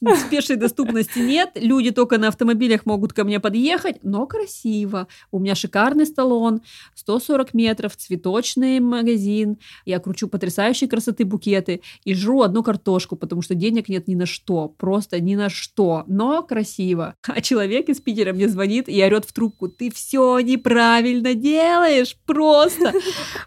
спешной 0.26 0.56
доступности 0.56 1.18
нет, 1.18 1.50
люди 1.54 1.90
только 1.90 2.18
на 2.18 2.28
автомобилях 2.28 2.86
могут 2.86 3.12
ко 3.12 3.24
мне 3.24 3.40
подъехать, 3.40 4.02
но 4.02 4.26
красиво. 4.26 5.06
У 5.30 5.38
меня 5.38 5.54
шикарный 5.54 6.06
столон, 6.06 6.62
140 6.94 7.52
метров, 7.52 7.96
цветочный 7.96 8.80
магазин, 8.80 9.58
я 9.84 9.98
кручу 9.98 10.28
потрясающей 10.28 10.88
красоты 10.88 11.24
букеты 11.26 11.82
и 12.04 12.14
жру 12.14 12.42
одну 12.42 12.62
картошку, 12.62 13.16
потому 13.16 13.42
что 13.42 13.54
денег 13.54 13.88
нет 13.88 14.08
ни 14.08 14.14
на 14.14 14.24
что, 14.24 14.68
просто 14.68 15.20
ни 15.20 15.34
на 15.34 15.50
что, 15.50 16.04
но 16.06 16.42
красиво. 16.42 17.14
А 17.26 17.40
человек 17.42 17.88
из 17.88 18.00
Питера 18.00 18.32
мне 18.32 18.48
звонит 18.48 18.88
и 18.88 19.02
орет 19.02 19.09
орет 19.10 19.24
в 19.24 19.32
трубку, 19.32 19.68
ты 19.68 19.90
все 19.90 20.38
неправильно 20.40 21.34
делаешь, 21.34 22.16
просто, 22.26 22.92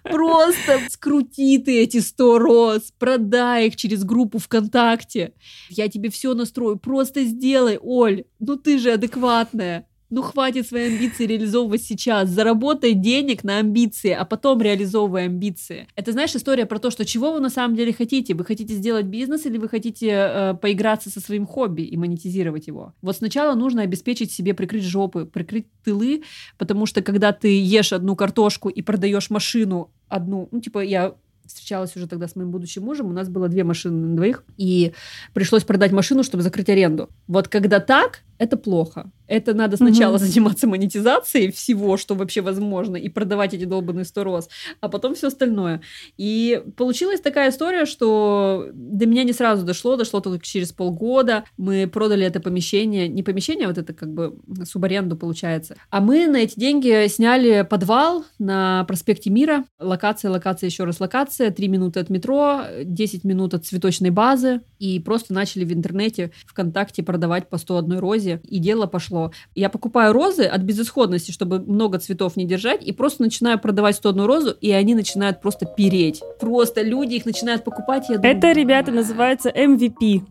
просто 0.04 0.80
скрути 0.90 1.58
ты 1.58 1.82
эти 1.82 2.00
100 2.00 2.40
роз, 2.40 2.94
продай 3.00 3.68
их 3.68 3.76
через 3.76 4.04
группу 4.04 4.40
ВКонтакте, 4.40 5.34
я 5.70 5.88
тебе 5.88 6.10
все 6.10 6.34
настрою, 6.34 6.78
просто 6.78 7.24
сделай, 7.24 7.78
Оль, 7.82 8.26
ну 8.40 8.58
ты 8.58 8.78
же 8.78 8.92
адекватная. 8.92 9.88
Ну, 10.14 10.22
хватит 10.22 10.68
свои 10.68 10.94
амбиции 10.94 11.26
реализовывать 11.26 11.82
сейчас. 11.82 12.30
Заработай 12.30 12.94
денег 12.94 13.44
на 13.44 13.58
амбиции, 13.58 14.12
а 14.12 14.26
потом 14.26 14.62
реализовывай 14.62 15.26
амбиции. 15.26 15.88
Это, 15.96 16.12
знаешь, 16.12 16.36
история 16.36 16.68
про 16.68 16.78
то, 16.78 16.92
что 16.92 17.04
чего 17.04 17.34
вы 17.34 17.40
на 17.40 17.50
самом 17.50 17.76
деле 17.76 17.92
хотите. 17.94 18.36
Вы 18.36 18.46
хотите 18.46 18.76
сделать 18.76 19.08
бизнес 19.08 19.48
или 19.48 19.58
вы 19.58 19.68
хотите 19.68 20.10
э, 20.12 20.54
поиграться 20.62 21.10
со 21.10 21.20
своим 21.20 21.48
хобби 21.48 21.82
и 21.82 21.98
монетизировать 21.98 22.68
его? 22.68 22.94
Вот 23.02 23.18
сначала 23.18 23.56
нужно 23.56 23.82
обеспечить 23.82 24.32
себе 24.32 24.54
прикрыть 24.54 24.84
жопы, 24.84 25.26
прикрыть 25.26 25.66
тылы, 25.84 26.22
потому 26.60 26.86
что 26.86 27.02
когда 27.02 27.32
ты 27.32 27.60
ешь 27.60 27.92
одну 27.92 28.16
картошку 28.16 28.70
и 28.70 28.84
продаешь 28.84 29.32
машину 29.32 29.90
одну, 30.10 30.48
ну, 30.52 30.62
типа, 30.62 30.82
я 30.82 31.16
встречалась 31.46 31.96
уже 31.96 32.08
тогда 32.08 32.28
с 32.28 32.36
моим 32.36 32.52
будущим 32.52 32.84
мужем, 32.84 33.08
у 33.08 33.14
нас 33.14 33.30
было 33.30 33.50
две 33.50 33.64
машины 33.64 34.08
на 34.08 34.16
двоих, 34.16 34.44
и 34.58 34.94
пришлось 35.34 35.64
продать 35.64 35.92
машину, 35.92 36.24
чтобы 36.24 36.44
закрыть 36.44 36.70
аренду. 36.70 37.10
Вот 37.28 37.48
когда 37.48 37.80
так, 37.80 38.22
это 38.44 38.58
плохо. 38.58 39.12
Это 39.28 39.54
надо 39.54 39.78
сначала 39.78 40.16
угу. 40.18 40.26
заниматься 40.26 40.68
монетизацией 40.68 41.52
всего, 41.52 41.98
что 41.98 42.14
вообще 42.14 42.42
возможно, 42.42 42.98
и 42.98 43.10
продавать 43.10 43.54
эти 43.54 43.66
долбанные 43.66 44.06
100 44.06 44.24
роз, 44.24 44.50
а 44.82 44.90
потом 44.90 45.16
все 45.16 45.28
остальное. 45.28 45.82
И 46.18 46.62
получилась 46.76 47.22
такая 47.22 47.50
история, 47.50 47.86
что 47.86 48.68
до 48.74 49.06
меня 49.06 49.24
не 49.24 49.34
сразу 49.34 49.66
дошло, 49.66 49.96
дошло 49.96 50.20
только 50.20 50.46
через 50.46 50.72
полгода. 50.72 51.46
Мы 51.58 51.88
продали 51.88 52.26
это 52.26 52.40
помещение, 52.40 53.08
не 53.08 53.24
помещение, 53.24 53.66
а 53.66 53.70
вот 53.70 53.78
это 53.78 53.94
как 53.94 54.14
бы 54.14 54.38
субаренду 54.66 55.16
получается. 55.16 55.78
А 55.90 56.02
мы 56.02 56.28
на 56.28 56.38
эти 56.38 56.60
деньги 56.60 57.08
сняли 57.08 57.66
подвал 57.68 58.26
на 58.40 58.84
проспекте 58.86 59.30
Мира. 59.30 59.64
Локация, 59.80 60.32
локация, 60.32 60.68
еще 60.68 60.84
раз 60.84 61.00
локация. 61.00 61.50
Три 61.52 61.70
минуты 61.70 62.00
от 62.02 62.10
метро, 62.10 62.62
10 62.84 63.24
минут 63.24 63.54
от 63.54 63.66
цветочной 63.66 64.10
базы. 64.10 64.62
И 64.80 65.00
просто 65.00 65.34
начали 65.34 65.64
в 65.64 65.72
интернете, 65.72 66.32
ВКонтакте 66.46 67.04
продавать 67.04 67.50
по 67.50 67.58
101 67.58 68.00
розе. 68.00 68.33
И 68.44 68.60
дело 68.60 68.88
пошло 68.88 69.32
я 69.56 69.70
покупаю 69.70 70.14
розы 70.14 70.44
от 70.44 70.62
безысходности, 70.62 71.32
чтобы 71.32 71.60
много 71.60 72.00
цветов 72.00 72.36
не 72.36 72.46
держать, 72.46 72.84
и 72.84 72.92
просто 72.92 73.24
начинаю 73.24 73.60
продавать 73.60 73.96
101 73.96 74.26
розу, 74.26 74.52
и 74.52 74.72
они 74.72 74.96
начинают 74.96 75.42
просто 75.42 75.66
переть. 75.66 76.22
Просто 76.40 76.82
люди 76.82 77.16
их 77.16 77.26
начинают 77.26 77.64
покупать. 77.64 78.06
Я 78.10 78.18
думаю, 78.18 78.38
Это, 78.38 78.52
ребята, 78.52 78.92
называется 78.92 79.50
MVP. 79.50 80.22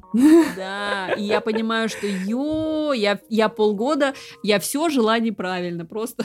Да, 0.57 1.12
и 1.16 1.22
я 1.22 1.40
понимаю, 1.40 1.88
что 1.88 2.07
ё, 2.07 2.92
я, 2.92 3.18
я 3.28 3.48
полгода, 3.48 4.14
я 4.42 4.59
все 4.59 4.88
жила 4.88 5.18
неправильно, 5.18 5.84
просто 5.84 6.24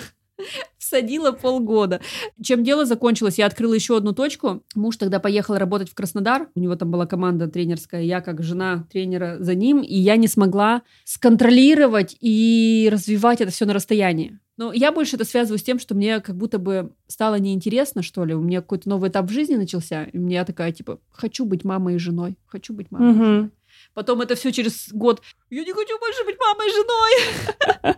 всадила 0.87 1.31
полгода. 1.33 2.01
Чем 2.41 2.63
дело 2.63 2.85
закончилось, 2.85 3.37
я 3.37 3.45
открыла 3.45 3.73
еще 3.73 3.97
одну 3.97 4.13
точку. 4.13 4.63
Муж 4.73 4.97
тогда 4.97 5.19
поехал 5.19 5.57
работать 5.57 5.89
в 5.89 5.93
Краснодар. 5.93 6.49
У 6.55 6.59
него 6.59 6.75
там 6.75 6.89
была 6.89 7.05
команда 7.05 7.47
тренерская. 7.47 8.01
Я 8.01 8.21
как 8.21 8.41
жена 8.41 8.87
тренера 8.91 9.37
за 9.39 9.53
ним. 9.53 9.81
И 9.81 9.95
я 9.95 10.15
не 10.15 10.27
смогла 10.27 10.83
сконтролировать 11.03 12.15
и 12.21 12.89
развивать 12.91 13.41
это 13.41 13.51
все 13.51 13.65
на 13.65 13.73
расстоянии. 13.73 14.39
Но 14.55 14.73
я 14.73 14.91
больше 14.91 15.17
это 15.17 15.25
связываю 15.25 15.59
с 15.59 15.63
тем, 15.63 15.77
что 15.77 15.93
мне 15.93 16.19
как 16.19 16.35
будто 16.35 16.57
бы 16.57 16.91
стало 17.07 17.35
неинтересно, 17.35 18.01
что 18.01 18.25
ли. 18.25 18.33
У 18.33 18.41
меня 18.41 18.61
какой-то 18.61 18.89
новый 18.89 19.09
этап 19.09 19.27
в 19.27 19.31
жизни 19.31 19.55
начался. 19.55 20.05
И 20.05 20.17
меня 20.17 20.45
такая, 20.45 20.71
типа, 20.71 20.99
хочу 21.11 21.45
быть 21.45 21.63
мамой 21.63 21.95
и 21.95 21.99
женой. 21.99 22.37
Хочу 22.47 22.73
быть 22.73 22.89
мамой 22.89 23.11
угу. 23.11 23.19
и 23.19 23.25
женой. 23.25 23.51
Потом 23.97 24.21
это 24.21 24.35
все 24.35 24.51
через 24.51 24.89
год. 24.93 25.23
Я 25.49 25.63
не 25.63 25.73
хочу 25.73 25.97
больше 25.97 26.23
быть 26.23 26.37
мамой 26.39 26.67
и 26.67 26.71
женой. 26.71 27.95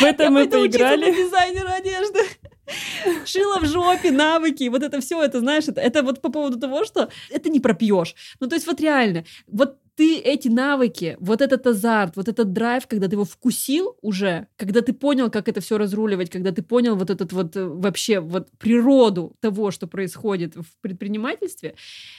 В 0.00 0.02
этом 0.02 0.32
мы 0.32 0.48
поиграли. 0.48 1.14
дизайнера 1.14 1.72
одежды. 1.72 2.20
Шила 3.26 3.60
в 3.60 3.66
жопе, 3.66 4.10
навыки, 4.10 4.70
вот 4.70 4.82
это 4.82 5.02
все, 5.02 5.22
это 5.22 5.40
знаешь, 5.40 5.68
это, 5.68 5.82
это 5.82 6.02
вот 6.02 6.22
по 6.22 6.30
поводу 6.30 6.58
того, 6.58 6.86
что 6.86 7.10
это 7.28 7.50
не 7.50 7.60
пропьешь. 7.60 8.14
Ну, 8.40 8.46
то 8.46 8.54
есть 8.54 8.66
вот 8.66 8.80
реально, 8.80 9.26
вот 9.46 9.76
ты 9.96 10.18
эти 10.18 10.48
навыки, 10.48 11.18
вот 11.20 11.42
этот 11.42 11.66
азарт, 11.66 12.16
вот 12.16 12.28
этот 12.28 12.54
драйв, 12.54 12.86
когда 12.86 13.06
ты 13.06 13.16
его 13.16 13.24
вкусил 13.26 13.98
уже, 14.00 14.46
когда 14.56 14.80
ты 14.80 14.94
понял, 14.94 15.30
как 15.30 15.48
это 15.48 15.60
все 15.60 15.76
разруливать, 15.76 16.30
когда 16.30 16.52
ты 16.52 16.62
понял 16.62 16.96
вот 16.96 17.10
этот 17.10 17.34
вот 17.34 17.54
э, 17.54 17.66
вообще 17.66 18.20
вот 18.20 18.48
природу 18.58 19.36
того, 19.40 19.72
что 19.72 19.86
происходит 19.86 20.56
в 20.56 20.80
предпринимательстве, 20.80 21.74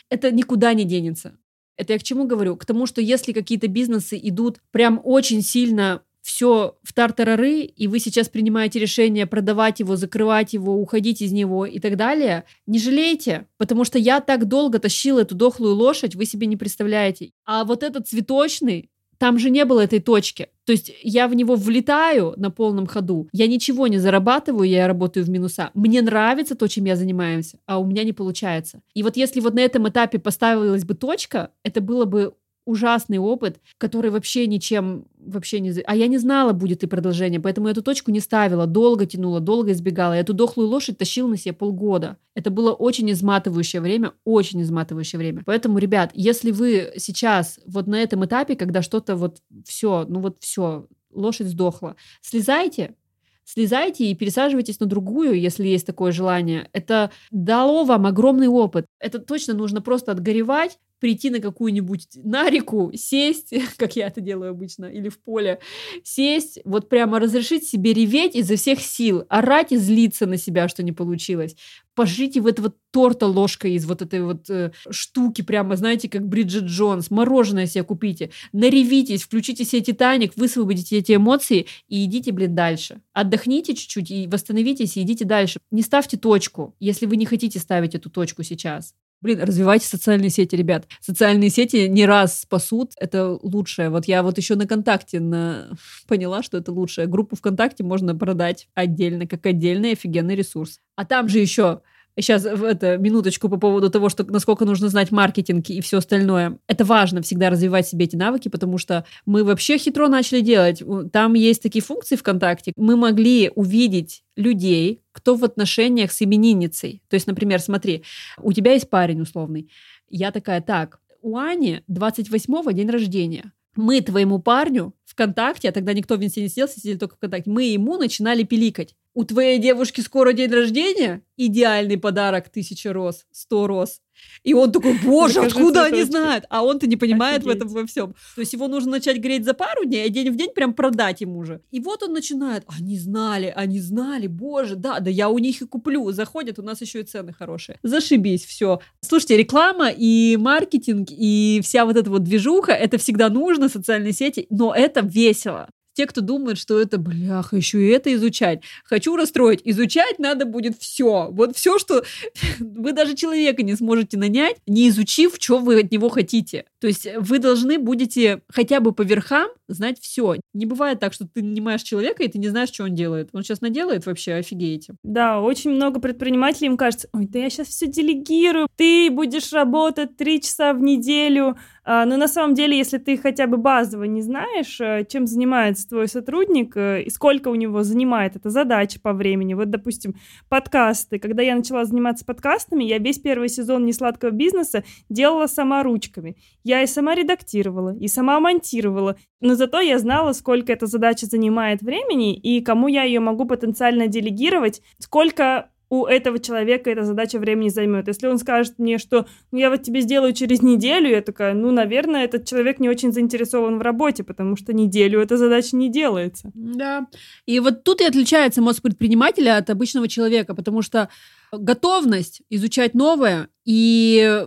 это 0.09 0.29
никуда 0.31 0.75
не 0.75 0.83
денется. 0.83 1.33
Это 1.79 1.93
я 1.93 1.99
к 1.99 2.03
чему 2.03 2.25
говорю? 2.25 2.57
К 2.57 2.65
тому, 2.65 2.85
что 2.85 2.99
если 2.99 3.31
какие-то 3.31 3.69
бизнесы 3.69 4.19
идут 4.21 4.59
прям 4.71 4.99
очень 5.01 5.41
сильно 5.41 6.01
все 6.21 6.77
в 6.83 6.91
тартарары, 6.91 7.61
и 7.61 7.87
вы 7.87 7.99
сейчас 7.99 8.27
принимаете 8.27 8.79
решение 8.79 9.25
продавать 9.25 9.79
его, 9.79 9.95
закрывать 9.95 10.51
его, 10.51 10.75
уходить 10.75 11.21
из 11.21 11.31
него 11.31 11.65
и 11.65 11.79
так 11.79 11.95
далее, 11.95 12.43
не 12.67 12.79
жалейте, 12.79 13.47
потому 13.57 13.85
что 13.85 13.97
я 13.97 14.19
так 14.19 14.49
долго 14.49 14.77
тащила 14.79 15.21
эту 15.21 15.35
дохлую 15.35 15.73
лошадь, 15.73 16.15
вы 16.15 16.25
себе 16.25 16.47
не 16.47 16.57
представляете. 16.57 17.31
А 17.45 17.63
вот 17.63 17.81
этот 17.81 18.09
цветочный, 18.09 18.89
там 19.19 19.37
же 19.37 19.49
не 19.49 19.65
было 19.65 19.81
этой 19.81 19.99
точки. 19.99 20.47
То 20.65 20.71
есть 20.71 20.91
я 21.03 21.27
в 21.27 21.35
него 21.35 21.55
влетаю 21.55 22.33
на 22.37 22.49
полном 22.51 22.87
ходу, 22.87 23.27
я 23.31 23.47
ничего 23.47 23.87
не 23.87 23.97
зарабатываю, 23.97 24.67
я 24.67 24.87
работаю 24.87 25.25
в 25.25 25.29
минуса. 25.29 25.71
Мне 25.73 26.01
нравится 26.01 26.55
то, 26.55 26.67
чем 26.67 26.85
я 26.85 26.95
занимаюсь, 26.95 27.53
а 27.65 27.79
у 27.79 27.85
меня 27.85 28.03
не 28.03 28.13
получается. 28.13 28.81
И 28.93 29.03
вот 29.03 29.17
если 29.17 29.39
вот 29.41 29.53
на 29.53 29.59
этом 29.59 29.89
этапе 29.89 30.19
поставилась 30.19 30.85
бы 30.85 30.93
точка, 30.93 31.51
это 31.63 31.81
было 31.81 32.05
бы 32.05 32.33
ужасный 32.69 33.17
опыт, 33.17 33.59
который 33.77 34.11
вообще 34.11 34.47
ничем 34.47 35.05
вообще 35.19 35.59
не... 35.59 35.71
А 35.85 35.95
я 35.95 36.07
не 36.07 36.17
знала, 36.17 36.53
будет 36.53 36.83
и 36.83 36.87
продолжение, 36.87 37.39
поэтому 37.39 37.67
эту 37.67 37.81
точку 37.81 38.11
не 38.11 38.19
ставила, 38.19 38.65
долго 38.65 39.05
тянула, 39.05 39.39
долго 39.39 39.71
избегала. 39.71 40.13
Я 40.13 40.21
эту 40.21 40.33
дохлую 40.33 40.69
лошадь 40.69 40.97
тащила 40.97 41.27
на 41.27 41.37
себе 41.37 41.53
полгода. 41.53 42.17
Это 42.35 42.49
было 42.49 42.71
очень 42.71 43.11
изматывающее 43.11 43.81
время, 43.81 44.13
очень 44.23 44.61
изматывающее 44.61 45.19
время. 45.19 45.43
Поэтому, 45.45 45.77
ребят, 45.77 46.11
если 46.13 46.51
вы 46.51 46.93
сейчас 46.97 47.59
вот 47.65 47.87
на 47.87 48.01
этом 48.01 48.25
этапе, 48.25 48.55
когда 48.55 48.81
что-то 48.81 49.15
вот 49.15 49.41
все, 49.65 50.05
ну 50.07 50.19
вот 50.21 50.37
все, 50.39 50.87
лошадь 51.11 51.47
сдохла, 51.47 51.95
слезайте, 52.21 52.95
слезайте 53.43 54.05
и 54.05 54.15
пересаживайтесь 54.15 54.79
на 54.79 54.85
другую, 54.85 55.39
если 55.39 55.67
есть 55.67 55.85
такое 55.85 56.11
желание. 56.11 56.69
Это 56.71 57.11
дало 57.31 57.83
вам 57.83 58.05
огромный 58.05 58.47
опыт. 58.47 58.85
Это 58.99 59.19
точно 59.19 59.53
нужно 59.53 59.81
просто 59.81 60.11
отгоревать, 60.11 60.79
прийти 60.99 61.29
на 61.29 61.39
какую-нибудь, 61.39 62.07
на 62.15 62.49
реку, 62.49 62.91
сесть, 62.95 63.53
как 63.77 63.95
я 63.95 64.07
это 64.07 64.21
делаю 64.21 64.51
обычно, 64.51 64.85
или 64.85 65.09
в 65.09 65.19
поле, 65.19 65.59
сесть, 66.03 66.59
вот 66.65 66.89
прямо 66.89 67.19
разрешить 67.19 67.67
себе 67.67 67.93
реветь 67.93 68.35
изо 68.35 68.55
всех 68.55 68.79
сил, 68.79 69.23
орать 69.29 69.71
и 69.71 69.77
злиться 69.77 70.25
на 70.25 70.37
себя, 70.37 70.67
что 70.67 70.83
не 70.83 70.91
получилось. 70.91 71.55
Пожрите 71.95 72.39
в 72.39 72.47
этого 72.47 72.73
торта 72.91 73.27
ложкой 73.27 73.73
из 73.73 73.85
вот 73.85 74.01
этой 74.01 74.21
вот 74.21 74.49
э, 74.49 74.71
штуки, 74.89 75.41
прямо, 75.41 75.75
знаете, 75.75 76.07
как 76.07 76.25
Бриджит 76.27 76.63
Джонс, 76.63 77.11
мороженое 77.11 77.65
себе 77.65 77.83
купите, 77.83 78.31
наревитесь, 78.53 79.23
включите 79.23 79.65
себе 79.65 79.81
Титаник, 79.81 80.33
высвободите 80.37 80.97
эти 80.97 81.15
эмоции 81.15 81.67
и 81.87 82.05
идите, 82.05 82.31
блин, 82.31 82.55
дальше. 82.55 83.01
Отдохните 83.13 83.75
чуть-чуть 83.75 84.11
и 84.11 84.27
восстановитесь, 84.27 84.97
и 84.97 85.01
идите 85.01 85.25
дальше. 85.25 85.59
Не 85.71 85.81
ставьте 85.81 86.17
точку, 86.17 86.75
если 86.79 87.05
вы 87.05 87.17
не 87.17 87.25
хотите 87.25 87.59
ставить 87.59 87.95
эту 87.95 88.09
точку 88.09 88.43
сейчас. 88.43 88.93
Блин, 89.21 89.41
развивайте 89.41 89.85
социальные 89.85 90.29
сети, 90.29 90.55
ребят. 90.55 90.87
Социальные 91.01 91.49
сети 91.49 91.89
не 91.89 92.05
раз 92.05 92.41
спасут, 92.41 92.93
это 92.97 93.37
лучшее. 93.41 93.89
Вот 93.89 94.05
я 94.05 94.23
вот 94.23 94.37
еще 94.37 94.55
на 94.55 94.65
ВКонтакте 94.65 95.19
на... 95.19 95.71
поняла, 96.07 96.41
что 96.41 96.57
это 96.57 96.71
лучшее. 96.71 97.07
Группу 97.07 97.35
ВКонтакте 97.35 97.83
можно 97.83 98.15
продать 98.15 98.69
отдельно, 98.75 99.27
как 99.27 99.45
отдельный 99.45 99.91
офигенный 99.91 100.35
ресурс. 100.35 100.79
А 100.95 101.03
там 101.03 101.27
же 101.27 101.39
еще 101.39 101.81
сейчас 102.17 102.45
это 102.45 102.97
минуточку 102.97 103.49
по 103.49 103.57
поводу 103.57 103.89
того, 103.89 104.09
что 104.09 104.23
насколько 104.23 104.65
нужно 104.65 104.89
знать 104.89 105.11
маркетинг 105.11 105.69
и 105.69 105.81
все 105.81 105.97
остальное. 105.97 106.57
Это 106.67 106.85
важно 106.85 107.21
всегда 107.21 107.49
развивать 107.49 107.87
себе 107.87 108.05
эти 108.05 108.15
навыки, 108.15 108.49
потому 108.49 108.77
что 108.77 109.05
мы 109.25 109.43
вообще 109.43 109.77
хитро 109.77 110.07
начали 110.07 110.41
делать. 110.41 110.83
Там 111.11 111.33
есть 111.33 111.61
такие 111.61 111.81
функции 111.81 112.15
ВКонтакте. 112.15 112.73
Мы 112.75 112.95
могли 112.95 113.51
увидеть 113.55 114.23
людей, 114.35 115.01
кто 115.11 115.35
в 115.35 115.43
отношениях 115.43 116.11
с 116.11 116.21
именинницей. 116.21 117.01
То 117.09 117.15
есть, 117.15 117.27
например, 117.27 117.59
смотри, 117.59 118.03
у 118.41 118.53
тебя 118.53 118.73
есть 118.73 118.89
парень 118.89 119.21
условный. 119.21 119.69
Я 120.09 120.31
такая, 120.31 120.61
так, 120.61 120.99
у 121.21 121.37
Ани 121.37 121.81
28-го 121.89 122.71
день 122.71 122.89
рождения. 122.89 123.53
Мы 123.75 124.01
твоему 124.01 124.39
парню 124.39 124.93
ВКонтакте, 125.05 125.69
а 125.69 125.71
тогда 125.71 125.93
никто 125.93 126.15
в 126.15 126.23
Инсте 126.23 126.41
не 126.41 126.49
сидел, 126.49 126.67
сидели 126.67 126.97
только 126.97 127.15
ВКонтакте, 127.15 127.49
мы 127.49 127.63
ему 127.63 127.97
начинали 127.97 128.43
пиликать 128.43 128.95
у 129.19 129.25
твоей 129.25 129.59
девушки 129.59 129.99
скоро 129.99 130.31
день 130.31 130.49
рождения, 130.49 131.23
идеальный 131.35 131.97
подарок, 131.97 132.47
тысяча 132.47 132.93
роз, 132.93 133.25
сто 133.33 133.67
роз. 133.67 133.99
И 134.43 134.53
он 134.53 134.71
такой, 134.71 134.97
боже, 135.03 135.41
откуда 135.41 135.83
они 135.83 136.03
знают? 136.03 136.45
А 136.49 136.63
он-то 136.63 136.87
не 136.87 136.95
понимает 136.95 137.39
Офигеть. 137.39 137.53
в 137.53 137.57
этом 137.57 137.67
во 137.67 137.85
всем. 137.85 138.15
То 138.35 138.39
есть 138.39 138.53
его 138.53 138.69
нужно 138.69 138.91
начать 138.91 139.17
греть 139.17 139.43
за 139.43 139.53
пару 139.53 139.83
дней, 139.83 140.05
а 140.05 140.09
день 140.09 140.29
в 140.31 140.37
день 140.37 140.51
прям 140.55 140.73
продать 140.73 141.19
ему 141.19 141.43
же. 141.43 141.59
И 141.69 141.81
вот 141.81 142.01
он 142.01 142.13
начинает, 142.13 142.63
они 142.67 142.97
знали, 142.97 143.51
они 143.53 143.81
знали, 143.81 144.27
боже, 144.27 144.77
да, 144.77 145.01
да 145.01 145.09
я 145.09 145.27
у 145.27 145.37
них 145.37 145.61
и 145.61 145.67
куплю. 145.67 146.09
Заходят, 146.11 146.57
у 146.57 146.63
нас 146.63 146.79
еще 146.79 147.01
и 147.01 147.03
цены 147.03 147.33
хорошие. 147.33 147.77
Зашибись, 147.83 148.45
все. 148.45 148.79
Слушайте, 149.01 149.35
реклама 149.35 149.89
и 149.89 150.37
маркетинг, 150.37 151.09
и 151.11 151.59
вся 151.61 151.83
вот 151.83 151.97
эта 151.97 152.09
вот 152.09 152.23
движуха, 152.23 152.71
это 152.71 152.97
всегда 152.97 153.27
нужно, 153.27 153.67
социальные 153.67 154.13
сети, 154.13 154.47
но 154.49 154.73
это 154.73 155.01
весело 155.01 155.67
те, 155.99 156.05
кто 156.05 156.21
думает, 156.21 156.57
что 156.57 156.79
это, 156.79 156.97
бляха, 156.97 157.57
еще 157.57 157.85
и 157.85 157.89
это 157.89 158.13
изучать. 158.13 158.61
Хочу 158.85 159.17
расстроить. 159.17 159.59
Изучать 159.65 160.17
надо 160.17 160.45
будет 160.45 160.77
все. 160.79 161.27
Вот 161.29 161.57
все, 161.57 161.77
что 161.77 162.05
вы 162.61 162.93
даже 162.93 163.15
человека 163.15 163.63
не 163.63 163.75
сможете 163.75 164.17
нанять, 164.17 164.55
не 164.65 164.87
изучив, 164.87 165.35
что 165.37 165.59
вы 165.59 165.81
от 165.81 165.91
него 165.91 166.07
хотите. 166.07 166.63
То 166.79 166.87
есть 166.87 167.05
вы 167.17 167.39
должны 167.39 167.77
будете 167.79 168.43
хотя 168.47 168.79
бы 168.79 168.93
по 168.93 169.01
верхам 169.01 169.49
знать 169.73 169.99
все. 169.99 170.35
Не 170.53 170.65
бывает 170.65 170.99
так, 170.99 171.13
что 171.13 171.27
ты 171.27 171.41
нанимаешь 171.41 171.81
человека, 171.81 172.23
и 172.23 172.27
ты 172.27 172.37
не 172.37 172.49
знаешь, 172.49 172.69
что 172.69 172.83
он 172.83 172.95
делает. 172.95 173.29
Он 173.33 173.43
сейчас 173.43 173.61
наделает 173.61 174.05
вообще, 174.05 174.33
офигеете. 174.33 174.95
Да, 175.03 175.41
очень 175.41 175.71
много 175.71 175.99
предпринимателей 175.99 176.67
им 176.67 176.77
кажется, 176.77 177.09
ой, 177.13 177.27
да 177.27 177.39
я 177.39 177.49
сейчас 177.49 177.67
все 177.67 177.87
делегирую, 177.87 178.67
ты 178.75 179.09
будешь 179.11 179.53
работать 179.53 180.17
три 180.17 180.41
часа 180.41 180.73
в 180.73 180.81
неделю, 180.81 181.57
а, 181.91 182.05
но 182.05 182.17
на 182.17 182.27
самом 182.27 182.53
деле, 182.53 182.77
если 182.77 182.99
ты 182.99 183.17
хотя 183.17 183.47
бы 183.47 183.57
базово 183.57 184.03
не 184.03 184.21
знаешь, 184.21 184.79
э, 184.79 185.05
чем 185.09 185.25
занимается 185.25 185.89
твой 185.89 186.07
сотрудник 186.07 186.77
э, 186.77 187.01
и 187.01 187.09
сколько 187.09 187.47
у 187.47 187.55
него 187.55 187.81
занимает 187.81 188.35
эта 188.35 188.51
задача 188.51 188.99
по 189.01 189.11
времени, 189.11 189.55
вот, 189.55 189.71
допустим, 189.71 190.13
подкасты. 190.49 191.17
Когда 191.17 191.41
я 191.41 191.55
начала 191.55 191.85
заниматься 191.85 192.25
подкастами, 192.25 192.83
я 192.83 192.99
весь 192.99 193.17
первый 193.17 193.49
сезон 193.49 193.85
несладкого 193.85 194.29
бизнеса 194.29 194.83
делала 195.09 195.47
сама 195.47 195.81
ручками. 195.81 196.37
Я 196.63 196.83
и 196.83 196.85
сама 196.85 197.15
редактировала, 197.15 197.95
и 197.95 198.07
сама 198.07 198.39
монтировала. 198.39 199.15
Но 199.41 199.55
зато 199.59 199.81
я 199.81 199.99
знала, 199.99 200.33
сколько 200.33 200.73
эта 200.73 200.87
задача 200.87 201.27
занимает 201.27 201.81
времени 201.81 202.35
и 202.35 202.61
кому 202.61 202.87
я 202.87 203.03
ее 203.03 203.19
могу 203.19 203.45
потенциально 203.45 204.07
делегировать, 204.07 204.81
сколько 204.97 205.69
у 205.89 206.05
этого 206.05 206.39
человека 206.39 206.89
эта 206.89 207.03
задача 207.03 207.39
времени 207.39 207.69
займет. 207.69 208.07
Если 208.07 208.27
он 208.27 208.37
скажет 208.37 208.75
мне, 208.77 208.97
что 208.99 209.25
ну, 209.51 209.57
я 209.57 209.69
вот 209.69 209.81
тебе 209.81 210.01
сделаю 210.01 210.33
через 210.33 210.61
неделю, 210.61 211.09
я 211.09 211.21
такая, 211.21 211.53
ну, 211.53 211.71
наверное, 211.71 212.25
этот 212.25 212.45
человек 212.45 212.79
не 212.79 212.89
очень 212.89 213.11
заинтересован 213.11 213.79
в 213.79 213.81
работе, 213.81 214.23
потому 214.23 214.55
что 214.55 214.71
неделю 214.71 215.19
эта 215.19 215.37
задача 215.37 215.75
не 215.75 215.89
делается. 215.89 216.51
Да. 216.53 217.07
И 217.47 217.59
вот 217.59 217.83
тут 217.83 218.01
и 218.01 218.05
отличается 218.05 218.61
мозг 218.61 218.83
предпринимателя 218.83 219.57
от 219.57 219.69
обычного 219.69 220.07
человека, 220.07 220.53
потому 220.53 220.83
что 220.83 221.09
готовность 221.51 222.43
изучать 222.49 222.93
новое 222.93 223.49
и 223.65 224.45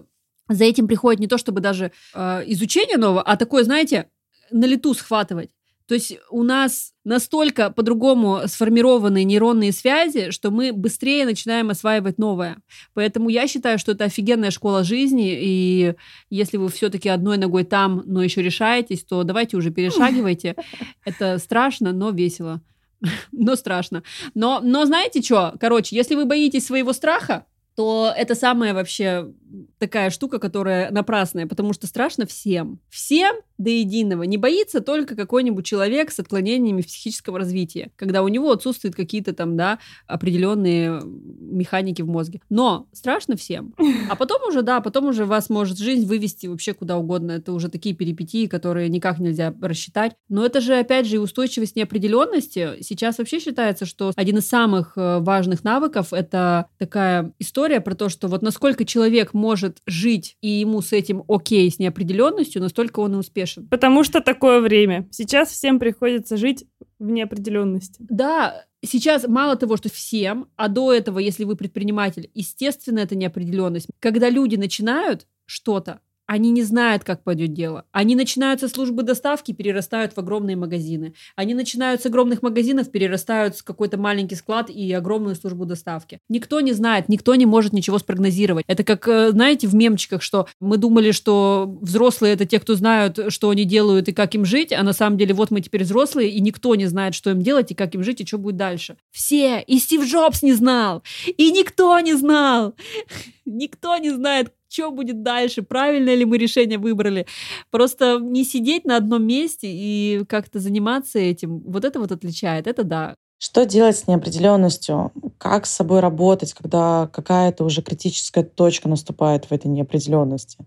за 0.48 0.64
этим 0.64 0.86
приходит 0.86 1.20
не 1.20 1.26
то 1.26 1.38
чтобы 1.38 1.60
даже 1.60 1.90
э, 2.14 2.42
изучение 2.46 2.98
нового, 2.98 3.22
а 3.22 3.36
такое, 3.36 3.64
знаете, 3.64 4.06
на 4.52 4.66
лету 4.66 4.94
схватывать. 4.94 5.50
То 5.86 5.94
есть 5.94 6.16
у 6.30 6.42
нас 6.42 6.94
настолько 7.04 7.70
по-другому 7.70 8.40
сформированные 8.46 9.24
нейронные 9.24 9.72
связи, 9.72 10.30
что 10.30 10.50
мы 10.50 10.72
быстрее 10.72 11.26
начинаем 11.26 11.70
осваивать 11.70 12.18
новое. 12.18 12.58
Поэтому 12.94 13.28
я 13.28 13.46
считаю, 13.46 13.78
что 13.78 13.92
это 13.92 14.04
офигенная 14.04 14.50
школа 14.50 14.84
жизни, 14.84 15.36
и 15.38 15.94
если 16.30 16.56
вы 16.56 16.70
все-таки 16.70 17.08
одной 17.08 17.36
ногой 17.36 17.64
там, 17.64 18.02
но 18.06 18.22
еще 18.22 18.42
решаетесь, 18.42 19.04
то 19.04 19.22
давайте 19.24 19.56
уже 19.56 19.70
перешагивайте. 19.70 20.56
Это 21.04 21.38
страшно, 21.38 21.92
но 21.92 22.10
весело. 22.10 22.62
Но 23.32 23.56
страшно. 23.56 24.02
Но, 24.34 24.60
но 24.62 24.86
знаете 24.86 25.20
что? 25.22 25.54
Короче, 25.58 25.96
если 25.96 26.14
вы 26.14 26.24
боитесь 26.24 26.64
своего 26.64 26.92
страха, 26.92 27.46
то 27.74 28.12
это 28.16 28.34
самая 28.34 28.74
вообще 28.74 29.32
такая 29.78 30.10
штука, 30.10 30.38
которая 30.38 30.90
напрасная, 30.90 31.46
потому 31.46 31.72
что 31.72 31.86
страшно 31.86 32.26
всем. 32.26 32.80
Всем 32.88 33.36
до 33.58 33.70
единого. 33.70 34.24
Не 34.24 34.36
боится 34.36 34.80
только 34.80 35.14
какой-нибудь 35.16 35.64
человек 35.64 36.10
с 36.10 36.18
отклонениями 36.18 36.82
в 36.82 36.86
психическом 36.86 37.36
развитии, 37.36 37.92
когда 37.96 38.22
у 38.22 38.28
него 38.28 38.50
отсутствуют 38.50 38.96
какие-то 38.96 39.32
там, 39.32 39.56
да, 39.56 39.78
определенные 40.06 41.00
механики 41.04 42.02
в 42.02 42.08
мозге. 42.08 42.40
Но 42.50 42.88
страшно 42.92 43.36
всем. 43.36 43.74
А 44.10 44.16
потом 44.16 44.42
уже, 44.48 44.62
да, 44.62 44.80
потом 44.80 45.06
уже 45.06 45.24
вас 45.24 45.48
может 45.48 45.78
жизнь 45.78 46.06
вывести 46.06 46.46
вообще 46.46 46.74
куда 46.74 46.96
угодно. 46.96 47.32
Это 47.32 47.52
уже 47.52 47.68
такие 47.68 47.94
перипетии, 47.94 48.46
которые 48.46 48.88
никак 48.88 49.18
нельзя 49.18 49.54
рассчитать. 49.60 50.12
Но 50.28 50.44
это 50.44 50.60
же, 50.60 50.78
опять 50.78 51.06
же, 51.06 51.16
и 51.16 51.18
устойчивость 51.18 51.76
неопределенности. 51.76 52.76
Сейчас 52.80 53.18
вообще 53.18 53.38
считается, 53.38 53.86
что 53.86 54.12
один 54.16 54.38
из 54.38 54.48
самых 54.48 54.94
э, 54.96 55.18
важных 55.20 55.64
навыков— 55.64 56.08
это 56.12 56.66
такая 56.78 57.32
история 57.38 57.80
про 57.80 57.94
то, 57.94 58.08
что 58.08 58.28
вот 58.28 58.42
насколько 58.42 58.84
человек 58.84 59.34
может 59.42 59.82
жить, 59.86 60.36
и 60.40 60.48
ему 60.48 60.80
с 60.82 60.92
этим 60.92 61.24
окей, 61.26 61.68
с 61.68 61.80
неопределенностью, 61.80 62.62
настолько 62.62 63.00
он 63.00 63.14
и 63.14 63.18
успешен. 63.18 63.66
Потому 63.68 64.04
что 64.04 64.20
такое 64.20 64.60
время. 64.60 65.08
Сейчас 65.10 65.50
всем 65.50 65.80
приходится 65.80 66.36
жить 66.36 66.64
в 67.00 67.10
неопределенности. 67.10 68.06
Да, 68.08 68.64
сейчас 68.84 69.26
мало 69.26 69.56
того, 69.56 69.76
что 69.76 69.90
всем, 69.90 70.46
а 70.54 70.68
до 70.68 70.92
этого, 70.92 71.18
если 71.18 71.42
вы 71.42 71.56
предприниматель, 71.56 72.30
естественно, 72.34 73.00
это 73.00 73.16
неопределенность. 73.16 73.88
Когда 73.98 74.30
люди 74.30 74.54
начинают 74.54 75.26
что-то, 75.44 75.98
они 76.32 76.50
не 76.50 76.62
знают, 76.62 77.04
как 77.04 77.22
пойдет 77.24 77.52
дело. 77.52 77.84
Они 77.92 78.16
начинают 78.16 78.60
со 78.60 78.68
службы 78.68 79.02
доставки, 79.02 79.52
перерастают 79.52 80.14
в 80.14 80.18
огромные 80.18 80.56
магазины. 80.56 81.12
Они 81.36 81.52
начинают 81.52 82.00
с 82.00 82.06
огромных 82.06 82.40
магазинов, 82.40 82.90
перерастают 82.90 83.54
в 83.54 83.64
какой-то 83.64 83.98
маленький 83.98 84.34
склад 84.34 84.70
и 84.70 84.90
огромную 84.94 85.36
службу 85.36 85.66
доставки. 85.66 86.20
Никто 86.30 86.60
не 86.60 86.72
знает, 86.72 87.10
никто 87.10 87.34
не 87.34 87.44
может 87.44 87.74
ничего 87.74 87.98
спрогнозировать. 87.98 88.64
Это 88.66 88.82
как, 88.82 89.06
э, 89.08 89.30
знаете, 89.32 89.68
в 89.68 89.74
мемчиках, 89.74 90.22
что 90.22 90.46
мы 90.58 90.78
думали, 90.78 91.10
что 91.10 91.76
взрослые 91.82 92.32
это 92.32 92.46
те, 92.46 92.58
кто 92.60 92.76
знают, 92.76 93.18
что 93.28 93.50
они 93.50 93.66
делают 93.66 94.08
и 94.08 94.12
как 94.12 94.34
им 94.34 94.46
жить, 94.46 94.72
а 94.72 94.82
на 94.82 94.94
самом 94.94 95.18
деле 95.18 95.34
вот 95.34 95.50
мы 95.50 95.60
теперь 95.60 95.84
взрослые, 95.84 96.30
и 96.30 96.40
никто 96.40 96.74
не 96.76 96.86
знает, 96.86 97.14
что 97.14 97.28
им 97.28 97.42
делать 97.42 97.72
и 97.72 97.74
как 97.74 97.94
им 97.94 98.02
жить 98.02 98.22
и 98.22 98.26
что 98.26 98.38
будет 98.38 98.56
дальше. 98.56 98.96
Все! 99.10 99.60
И 99.66 99.78
Стив 99.78 100.06
Джобс 100.06 100.40
не 100.40 100.54
знал! 100.54 101.02
И 101.36 101.52
никто 101.52 102.00
не 102.00 102.14
знал! 102.14 102.74
Никто 103.44 103.96
не 103.96 104.10
знает, 104.10 104.52
что 104.72 104.90
будет 104.90 105.22
дальше, 105.22 105.62
правильное 105.62 106.14
ли 106.14 106.24
мы 106.24 106.38
решение 106.38 106.78
выбрали. 106.78 107.26
Просто 107.70 108.18
не 108.20 108.44
сидеть 108.44 108.84
на 108.84 108.96
одном 108.96 109.24
месте 109.26 109.68
и 109.70 110.24
как-то 110.28 110.58
заниматься 110.58 111.18
этим, 111.18 111.60
вот 111.60 111.84
это 111.84 112.00
вот 112.00 112.12
отличает, 112.12 112.66
это 112.66 112.84
да. 112.84 113.14
Что 113.44 113.66
делать 113.66 113.96
с 113.98 114.06
неопределенностью? 114.06 115.10
Как 115.36 115.66
с 115.66 115.72
собой 115.72 115.98
работать, 115.98 116.54
когда 116.54 117.08
какая-то 117.12 117.64
уже 117.64 117.82
критическая 117.82 118.44
точка 118.44 118.88
наступает 118.88 119.46
в 119.46 119.52
этой 119.52 119.66
неопределенности? 119.66 120.58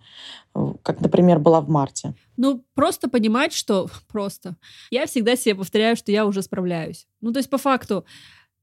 Как, 0.84 1.00
например, 1.00 1.40
была 1.40 1.62
в 1.62 1.70
марте. 1.70 2.16
Ну, 2.36 2.66
просто 2.74 3.10
понимать, 3.10 3.54
что 3.54 3.88
просто. 4.10 4.58
Я 4.92 5.06
всегда 5.06 5.38
себе 5.38 5.56
повторяю, 5.56 5.96
что 5.96 6.12
я 6.12 6.26
уже 6.26 6.42
справляюсь. 6.42 7.08
Ну, 7.22 7.32
то 7.32 7.40
есть, 7.40 7.50
по 7.50 7.58
факту, 7.58 8.04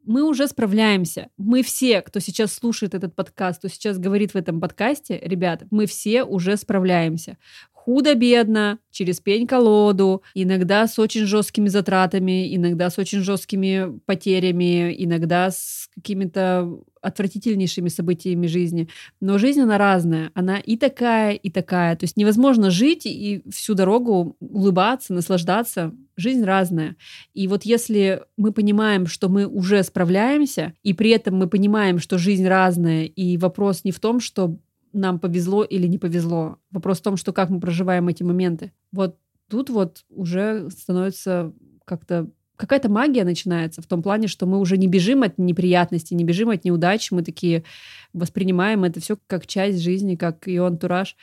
мы 0.04 0.22
уже 0.24 0.48
справляемся. 0.48 1.28
Мы 1.36 1.62
все, 1.62 2.02
кто 2.02 2.20
сейчас 2.20 2.52
слушает 2.52 2.94
этот 2.94 3.14
подкаст, 3.14 3.58
кто 3.58 3.68
сейчас 3.68 3.98
говорит 3.98 4.32
в 4.32 4.36
этом 4.36 4.60
подкасте, 4.60 5.18
ребята, 5.22 5.66
мы 5.70 5.86
все 5.86 6.24
уже 6.24 6.56
справляемся. 6.56 7.38
Худо-бедно, 7.84 8.78
через 8.92 9.18
пень-колоду, 9.18 10.22
иногда 10.34 10.86
с 10.86 11.00
очень 11.00 11.26
жесткими 11.26 11.68
затратами, 11.68 12.54
иногда 12.54 12.90
с 12.90 12.96
очень 12.96 13.22
жесткими 13.22 13.98
потерями, 14.06 14.94
иногда 15.02 15.50
с 15.50 15.88
какими-то 15.92 16.78
отвратительнейшими 17.00 17.88
событиями 17.88 18.46
жизни. 18.46 18.88
Но 19.18 19.36
жизнь, 19.38 19.60
она 19.62 19.78
разная. 19.78 20.30
Она 20.34 20.58
и 20.60 20.76
такая, 20.76 21.32
и 21.32 21.50
такая. 21.50 21.96
То 21.96 22.04
есть 22.04 22.16
невозможно 22.16 22.70
жить 22.70 23.04
и 23.04 23.42
всю 23.50 23.74
дорогу 23.74 24.36
улыбаться, 24.38 25.12
наслаждаться. 25.12 25.92
Жизнь 26.16 26.44
разная. 26.44 26.94
И 27.34 27.48
вот 27.48 27.64
если 27.64 28.22
мы 28.36 28.52
понимаем, 28.52 29.08
что 29.08 29.28
мы 29.28 29.44
уже 29.44 29.82
справляемся, 29.82 30.74
и 30.84 30.92
при 30.92 31.10
этом 31.10 31.34
мы 31.34 31.48
понимаем, 31.48 31.98
что 31.98 32.16
жизнь 32.16 32.46
разная, 32.46 33.06
и 33.06 33.36
вопрос 33.38 33.82
не 33.82 33.90
в 33.90 33.98
том, 33.98 34.20
что 34.20 34.56
нам 34.92 35.18
повезло 35.18 35.64
или 35.64 35.86
не 35.86 35.98
повезло. 35.98 36.58
Вопрос 36.70 37.00
в 37.00 37.02
том, 37.02 37.16
что 37.16 37.32
как 37.32 37.50
мы 37.50 37.60
проживаем 37.60 38.08
эти 38.08 38.22
моменты. 38.22 38.72
Вот 38.92 39.18
тут 39.48 39.70
вот 39.70 40.04
уже 40.08 40.68
становится 40.70 41.52
как-то 41.84 42.30
какая-то 42.56 42.88
магия 42.88 43.24
начинается 43.24 43.82
в 43.82 43.86
том 43.86 44.02
плане, 44.02 44.28
что 44.28 44.46
мы 44.46 44.58
уже 44.60 44.76
не 44.78 44.86
бежим 44.86 45.22
от 45.24 45.36
неприятностей, 45.36 46.14
не 46.14 46.24
бежим 46.24 46.50
от 46.50 46.64
неудач, 46.64 47.10
мы 47.10 47.22
такие 47.22 47.64
воспринимаем 48.12 48.84
это 48.84 49.00
все 49.00 49.18
как 49.26 49.46
часть 49.46 49.82
жизни, 49.82 50.14
как 50.14 50.46
ее 50.46 50.66
антураж. 50.66 51.16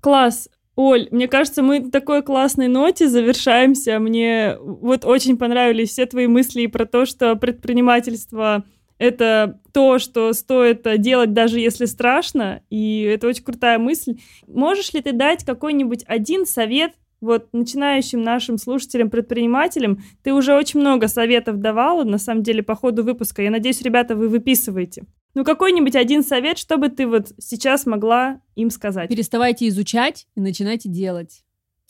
Класс. 0.00 0.48
Оль, 0.74 1.06
мне 1.10 1.28
кажется, 1.28 1.62
мы 1.62 1.90
такой 1.90 2.22
классной 2.22 2.66
ноте 2.66 3.08
завершаемся. 3.08 3.98
Мне 3.98 4.56
вот 4.58 5.04
очень 5.04 5.36
понравились 5.36 5.90
все 5.90 6.06
твои 6.06 6.26
мысли 6.26 6.66
про 6.66 6.86
то, 6.86 7.04
что 7.04 7.36
предпринимательство 7.36 8.64
это 9.02 9.58
то, 9.72 9.98
что 9.98 10.32
стоит 10.32 10.86
делать, 11.00 11.32
даже 11.32 11.58
если 11.58 11.86
страшно, 11.86 12.62
и 12.70 13.02
это 13.02 13.26
очень 13.26 13.42
крутая 13.42 13.80
мысль. 13.80 14.18
Можешь 14.46 14.92
ли 14.92 15.02
ты 15.02 15.12
дать 15.12 15.44
какой-нибудь 15.44 16.04
один 16.06 16.46
совет 16.46 16.92
вот 17.20 17.48
начинающим 17.52 18.22
нашим 18.22 18.58
слушателям, 18.58 19.10
предпринимателям, 19.10 20.02
ты 20.22 20.32
уже 20.32 20.54
очень 20.54 20.80
много 20.80 21.08
советов 21.08 21.58
давала, 21.58 22.04
на 22.04 22.18
самом 22.18 22.44
деле, 22.44 22.62
по 22.62 22.76
ходу 22.76 23.02
выпуска. 23.02 23.42
Я 23.42 23.50
надеюсь, 23.50 23.82
ребята, 23.82 24.14
вы 24.14 24.28
выписываете. 24.28 25.04
Ну, 25.34 25.44
какой-нибудь 25.44 25.96
один 25.96 26.22
совет, 26.22 26.58
чтобы 26.58 26.88
ты 26.88 27.06
вот 27.06 27.32
сейчас 27.38 27.86
могла 27.86 28.40
им 28.54 28.70
сказать. 28.70 29.08
Переставайте 29.08 29.66
изучать 29.68 30.26
и 30.36 30.40
начинайте 30.40 30.88
делать. 30.88 31.42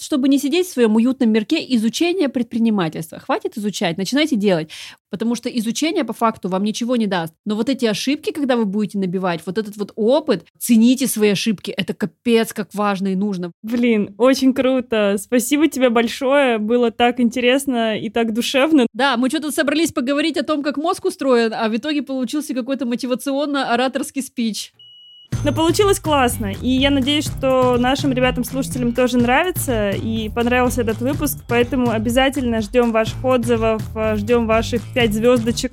Чтобы 0.03 0.28
не 0.28 0.38
сидеть 0.38 0.66
в 0.66 0.72
своем 0.72 0.96
уютном 0.96 1.30
мирке 1.30 1.64
изучения 1.76 2.28
предпринимательства. 2.28 3.18
Хватит 3.18 3.57
изучать, 3.57 3.96
начинайте 3.96 4.36
делать. 4.36 4.70
Потому 5.11 5.34
что 5.34 5.48
изучение 5.48 6.05
по 6.05 6.12
факту 6.12 6.48
вам 6.48 6.64
ничего 6.64 6.96
не 6.96 7.07
даст. 7.07 7.34
Но 7.44 7.55
вот 7.55 7.68
эти 7.68 7.84
ошибки, 7.84 8.32
когда 8.32 8.57
вы 8.57 8.64
будете 8.64 8.98
набивать, 8.98 9.42
вот 9.44 9.59
этот 9.59 9.76
вот 9.76 9.92
опыт, 9.94 10.46
цените 10.59 11.07
свои 11.07 11.30
ошибки. 11.30 11.70
Это 11.70 11.92
капец 11.94 12.53
как 12.53 12.74
важно 12.74 13.09
и 13.09 13.14
нужно. 13.14 13.53
Блин, 13.62 14.14
очень 14.18 14.55
круто. 14.55 15.16
Спасибо 15.18 15.68
тебе 15.68 15.90
большое. 15.90 16.59
Было 16.59 16.90
так 16.90 17.20
интересно 17.20 17.98
и 17.98 18.09
так 18.09 18.32
душевно. 18.32 18.86
Да, 18.94 19.16
мы 19.16 19.28
что-то 19.28 19.50
собрались 19.50 19.92
поговорить 19.92 20.36
о 20.38 20.44
том, 20.44 20.62
как 20.62 20.76
мозг 20.78 21.05
устроен, 21.05 21.53
а 21.55 21.68
в 21.68 21.76
итоге 21.76 22.03
получился 22.03 22.55
какой-то 22.55 22.86
мотивационно-ораторский 22.86 24.22
спич. 24.22 24.72
Но 25.45 25.53
получилось 25.53 25.99
классно, 25.99 26.53
и 26.53 26.68
я 26.68 26.91
надеюсь, 26.91 27.26
что 27.26 27.76
нашим 27.76 28.12
ребятам-слушателям 28.12 28.93
тоже 28.93 29.18
нравится, 29.18 29.91
и 29.91 30.28
понравился 30.28 30.83
этот 30.83 31.01
выпуск, 31.01 31.39
поэтому 31.49 31.91
обязательно 31.91 32.61
ждем 32.61 32.93
ваших 32.93 33.24
отзывов, 33.24 33.83
ждем 34.14 34.47
ваших 34.47 34.83
пять 34.95 35.12
звездочек 35.12 35.72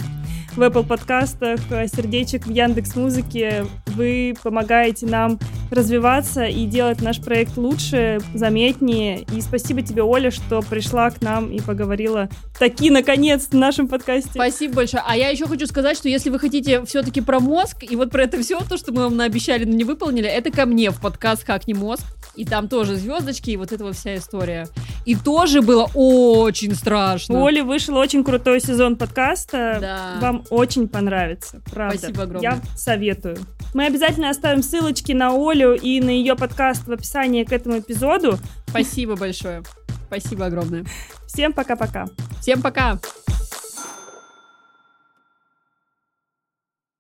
в 0.60 0.62
Apple 0.62 0.86
подкастах, 0.86 1.62
э, 1.70 1.88
сердечек 1.88 2.46
в 2.46 2.52
Яндекс 2.52 2.98
Музыке. 2.98 3.66
Вы 3.88 4.36
помогаете 4.44 5.06
нам 5.06 5.40
развиваться 5.72 6.44
и 6.44 6.66
делать 6.66 7.02
наш 7.02 7.22
проект 7.22 7.56
лучше, 7.56 8.20
заметнее. 8.34 9.26
И 9.34 9.40
спасибо 9.40 9.82
тебе, 9.82 10.04
Оля, 10.04 10.32
что 10.32 10.62
пришла 10.62 11.12
к 11.12 11.22
нам 11.22 11.50
и 11.50 11.62
поговорила 11.62 12.28
таки, 12.60 12.90
наконец, 12.90 13.48
в 13.48 13.54
нашем 13.54 13.88
подкасте. 13.88 14.32
Спасибо 14.34 14.76
большое. 14.76 15.02
А 15.08 15.16
я 15.16 15.30
еще 15.30 15.48
хочу 15.48 15.66
сказать, 15.66 15.96
что 15.96 16.10
если 16.10 16.30
вы 16.30 16.40
хотите 16.40 16.84
все-таки 16.84 17.22
про 17.22 17.40
мозг, 17.40 17.78
и 17.90 17.96
вот 17.96 18.12
про 18.12 18.24
это 18.24 18.42
все, 18.42 18.60
то, 18.60 18.76
что 18.76 18.92
мы 18.92 19.04
вам 19.04 19.16
наобещали, 19.16 19.64
но 19.64 19.74
не 19.74 19.86
выполнили, 19.86 20.28
это 20.28 20.52
ко 20.52 20.66
мне 20.66 20.92
в 20.92 21.00
подкаст 21.00 21.46
«Как 21.46 21.68
не 21.68 21.74
мозг». 21.74 22.04
И 22.40 22.46
там 22.46 22.70
тоже 22.70 22.96
звездочки, 22.96 23.50
и 23.50 23.58
вот 23.58 23.74
эта 23.74 23.84
вот 23.84 23.98
вся 23.98 24.16
история. 24.16 24.70
И 25.04 25.14
тоже 25.14 25.62
было 25.62 25.92
очень 25.94 26.74
страшно. 26.74 27.38
У 27.38 27.46
Оли 27.46 27.60
вышел 27.60 27.98
очень 27.98 28.24
крутой 28.24 28.62
сезон 28.62 28.96
подкаста. 28.96 29.78
Да. 29.82 30.18
Вам 30.22 30.46
очень 30.50 30.88
понравится, 30.88 31.62
правда. 31.70 31.98
Спасибо 31.98 32.24
огромное. 32.24 32.52
Я 32.52 32.62
советую. 32.78 33.40
Мы 33.74 33.88
обязательно 33.88 34.30
оставим 34.30 34.64
ссылочки 34.64 35.12
на 35.12 35.32
Олю 35.32 35.74
и 35.74 36.00
на 36.00 36.12
ее 36.12 36.38
подкаст 36.38 36.88
в 36.88 36.92
описании 36.94 37.44
к 37.44 37.52
этому 37.52 37.80
эпизоду. 37.80 38.40
Спасибо 38.70 39.18
большое. 39.18 39.62
Спасибо 40.08 40.46
огромное. 40.46 40.86
Всем 41.28 41.52
пока-пока. 41.52 42.06
Всем 42.40 42.62
пока. 42.62 43.00